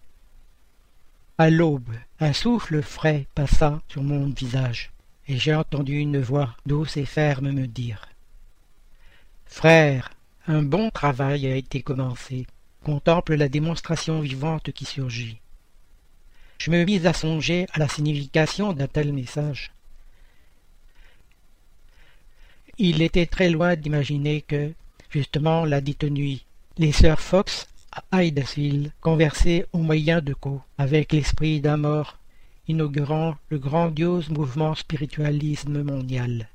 [1.38, 4.92] À l'aube, un souffle frais passa sur mon visage,
[5.26, 8.08] et j'ai entendu une voix douce et ferme me dire
[9.44, 10.12] Frère,
[10.46, 12.46] un bon travail a été commencé.
[12.84, 15.40] Contemple la démonstration vivante qui surgit.
[16.58, 19.70] Je me mis à songer à la signification d'un tel message.
[22.78, 24.72] Il était très loin d'imaginer que,
[25.10, 26.44] justement, la dite nuit,
[26.76, 32.18] les sœurs Fox à Hydesville conversaient au moyen de co avec l'esprit d'un mort,
[32.66, 36.48] inaugurant le grandiose mouvement spiritualisme mondial.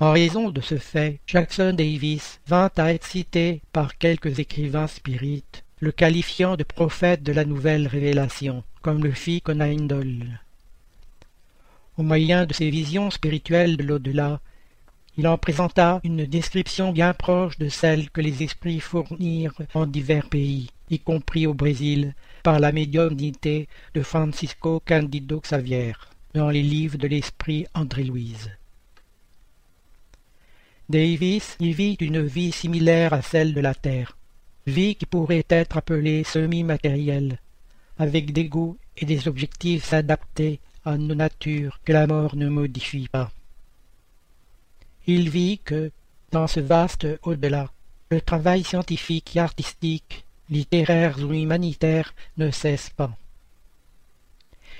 [0.00, 5.62] En raison de ce fait, Jackson Davis vint à être cité par quelques écrivains spirites,
[5.80, 10.40] le qualifiant de prophète de la nouvelle révélation, comme le fit Conan Doyle.
[11.96, 14.40] Au moyen de ses visions spirituelles de l'au-delà,
[15.16, 20.28] il en présenta une description bien proche de celle que les esprits fournirent en divers
[20.28, 25.94] pays, y compris au Brésil, par la médiumnité de Francisco Candido Xavier,
[26.34, 28.50] dans les livres de l'esprit André-Louise.
[30.90, 34.16] Davis y vit une vie similaire à celle de la Terre,
[34.66, 37.38] vie qui pourrait être appelée semi-matérielle,
[37.98, 43.08] avec des goûts et des objectifs adaptés à nos natures que la mort ne modifie
[43.08, 43.30] pas.
[45.06, 45.90] Il vit que,
[46.32, 47.70] dans ce vaste au-delà,
[48.10, 53.16] le travail scientifique et artistique, littéraire ou humanitaire ne cesse pas.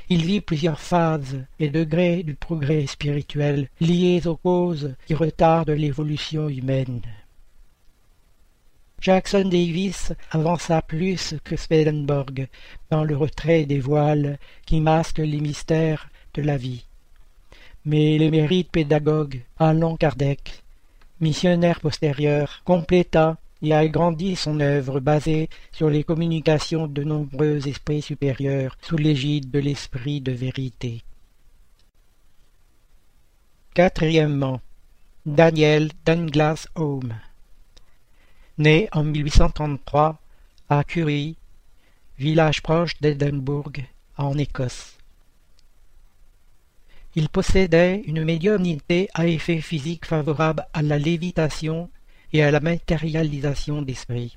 [0.08, 6.48] Il vit plusieurs phases et degrés du progrès spirituel liés aux causes qui retardent l'évolution
[6.48, 7.00] humaine.
[9.00, 12.48] Jackson Davis avança plus que Swedenborg
[12.90, 16.84] dans le retrait des voiles qui masquent les mystères de la vie
[17.84, 20.62] mais les mérites pédagogues Allan Kardec,
[21.20, 28.76] missionnaire postérieur, compléta et agrandit son œuvre basée sur les communications de nombreux esprits supérieurs
[28.80, 31.02] sous l'égide de l'esprit de vérité.
[33.74, 34.60] Quatrièmement,
[35.26, 37.14] Daniel Dunglas Home.
[38.60, 40.20] Né en 1833
[40.68, 41.38] à Curie,
[42.18, 43.72] village proche d'Édimbourg,
[44.18, 44.98] en Écosse.
[47.14, 51.88] Il possédait une médiumnité à effet physique favorable à la lévitation
[52.34, 54.36] et à la matérialisation d'esprit.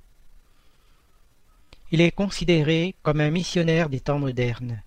[1.91, 4.81] Il est considéré comme un missionnaire des temps modernes.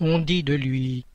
[0.00, 1.06] On dit de lui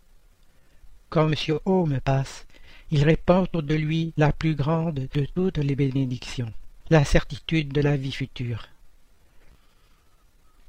[1.11, 1.59] Quand M.
[1.65, 2.47] Home passe,
[2.89, 6.51] il répand de lui la plus grande de toutes les bénédictions,
[6.89, 8.67] la certitude de la vie future.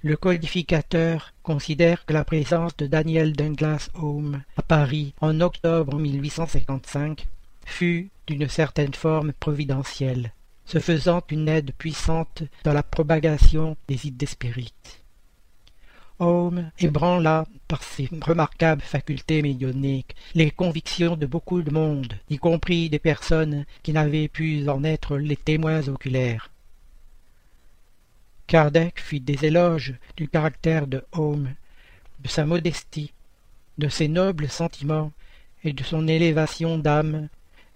[0.03, 7.27] Le codificateur considère que la présence de Daniel Douglas Home à Paris en octobre 1855
[7.65, 10.33] fut d'une certaine forme providentielle,
[10.65, 15.06] se faisant une aide puissante dans la propagation des idées spirites.
[16.19, 22.89] Home ébranla par ses remarquables facultés médioniques les convictions de beaucoup de monde, y compris
[22.89, 26.51] des personnes qui n'avaient pu en être les témoins oculaires.
[28.47, 31.51] Kardec fit des éloges du caractère de Home,
[32.21, 33.13] de sa modestie,
[33.77, 35.13] de ses nobles sentiments
[35.65, 37.29] et de son élévation d'âme,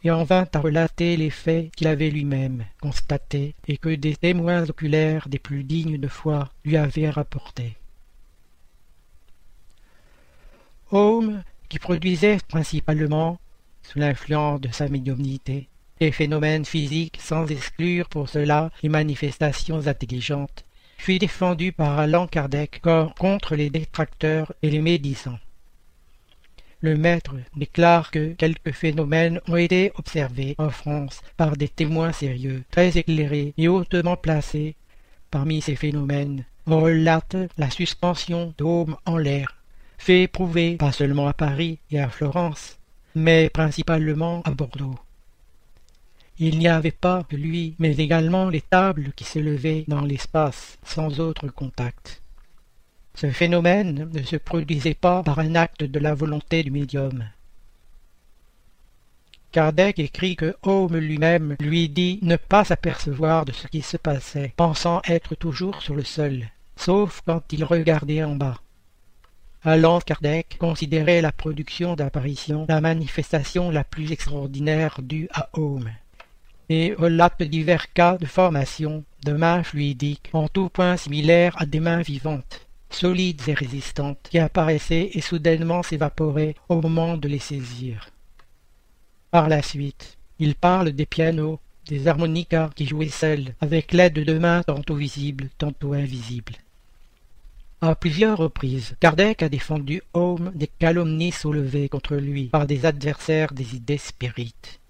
[0.03, 4.67] et en vint à relater les faits qu'il avait lui-même constatés et que des témoins
[4.67, 7.77] oculaires des plus dignes de foi lui avaient rapportés.
[10.93, 13.39] Home, qui produisait principalement,
[13.83, 15.69] sous l'influence de sa médiumnité,
[16.01, 20.65] les phénomènes physiques sans exclure pour cela les manifestations intelligentes,
[20.99, 22.83] fut défendu par Allan Kardec
[23.19, 25.39] contre les détracteurs et les médisants.
[26.81, 32.65] Le maître déclare que quelques phénomènes ont été observés en France par des témoins sérieux,
[32.71, 34.75] très éclairés et hautement placés.
[35.31, 39.60] Parmi ces phénomènes, on relate la suspension d'hommes en l'air,
[40.01, 42.79] fait éprouver pas seulement à Paris et à Florence,
[43.15, 44.99] mais principalement à Bordeaux.
[46.39, 51.21] Il n'y avait pas que lui, mais également les tables qui s'élevaient dans l'espace, sans
[51.21, 52.23] autre contact.
[53.15, 57.25] Ce phénomène ne se produisait pas par un acte de la volonté du médium.
[59.53, 64.55] Kardec écrit que Home lui-même lui dit ne pas s'apercevoir de ce qui se passait,
[64.57, 66.47] pensant être toujours sur le sol,
[66.77, 68.57] sauf quand il regardait en bas.
[69.63, 75.91] Allant Kardec considérait la production d'apparition la manifestation la plus extraordinaire due à Home,
[76.71, 81.79] et relate divers cas de formation de mains fluidiques en tout point similaires à des
[81.79, 88.09] mains vivantes, solides et résistantes, qui apparaissaient et soudainement s'évaporaient au moment de les saisir.
[89.31, 94.39] Par la suite, il parle des pianos, des harmonicas qui jouaient seuls, avec l'aide de
[94.39, 96.55] mains tantôt visibles, tantôt invisibles.
[97.83, 103.55] À plusieurs reprises, Kardec a défendu Home des calomnies soulevées contre lui par des adversaires
[103.55, 104.81] des idées spirites.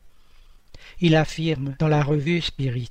[1.00, 2.90] Il affirme dans la revue Spirit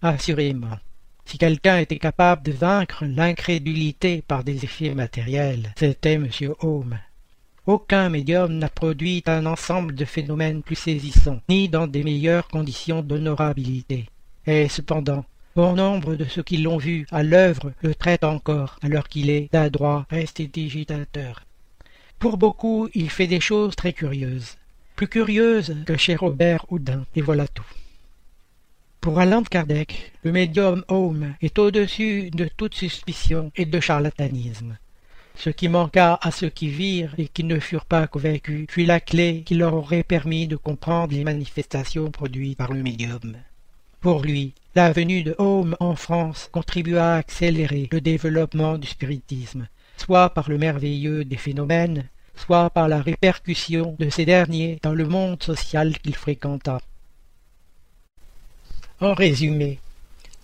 [0.00, 0.78] Assurément,
[1.26, 6.30] si quelqu'un était capable de vaincre l'incrédulité par des effets matériels, c'était M.
[6.60, 6.98] Home.
[7.66, 13.02] Aucun médium n'a produit un ensemble de phénomènes plus saisissants, ni dans des meilleures conditions
[13.02, 14.08] d'honorabilité.
[14.46, 15.26] Et cependant,
[15.56, 19.50] Bon nombre de ceux qui l'ont vu à l'œuvre le traitent encore, alors qu'il est
[19.50, 21.46] d'adroit prestidigitateur.
[22.18, 24.58] Pour beaucoup, il fait des choses très curieuses,
[24.96, 27.64] plus curieuses que chez Robert Houdin, et voilà tout.
[29.00, 34.76] Pour Alain Kardec, le médium Home est au-dessus de toute suspicion et de charlatanisme.
[35.36, 39.00] Ce qui manqua à ceux qui virent et qui ne furent pas convaincus fut la
[39.00, 43.38] clé qui leur aurait permis de comprendre les manifestations produites par le médium.
[44.06, 49.66] Pour lui, la venue de Home en France contribua à accélérer le développement du spiritisme,
[49.96, 52.04] soit par le merveilleux des phénomènes,
[52.36, 56.80] soit par la répercussion de ces derniers dans le monde social qu'il fréquenta.
[59.00, 59.80] En résumé,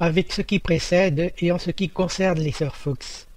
[0.01, 3.29] avec ce qui précède et en ce qui concerne les sœurs Fox,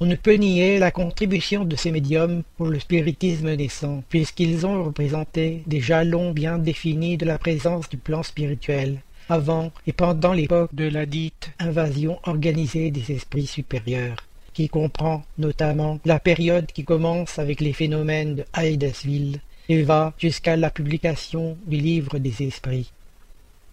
[0.00, 4.82] on ne peut nier la contribution de ces médiums pour le spiritisme naissant, puisqu'ils ont
[4.82, 8.98] représenté des jalons bien définis de la présence du plan spirituel,
[9.32, 14.18] avant et pendant l'époque de la dite invasion organisée des esprits supérieurs,
[14.52, 19.40] qui comprend notamment la période qui commence avec les phénomènes de Hydesville
[19.70, 22.92] et va jusqu'à la publication du livre des esprits.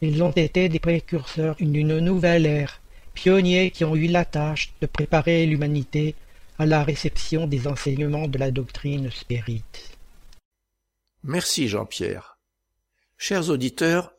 [0.01, 2.79] Ils ont été des précurseurs d'une nouvelle ère,
[3.13, 6.15] pionniers qui ont eu la tâche de préparer l'humanité
[6.57, 9.97] à la réception des enseignements de la doctrine spirite.
[11.23, 12.37] Merci Jean-Pierre.
[13.17, 14.13] Chers auditeurs,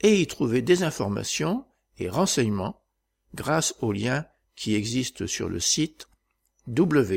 [0.00, 1.64] et y trouver des informations
[1.98, 2.82] et renseignements
[3.34, 6.08] grâce aux liens qui existent sur le site
[6.66, 7.16] www.lmsf.org.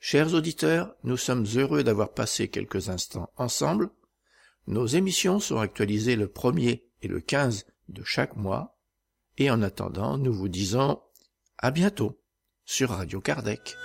[0.00, 3.90] Chers auditeurs, nous sommes heureux d'avoir passé quelques instants ensemble.
[4.66, 8.78] Nos émissions sont actualisées le 1er et le 15 de chaque mois.
[9.38, 11.00] Et en attendant, nous vous disons
[11.58, 12.20] à bientôt
[12.64, 13.76] sur Radio Kardec.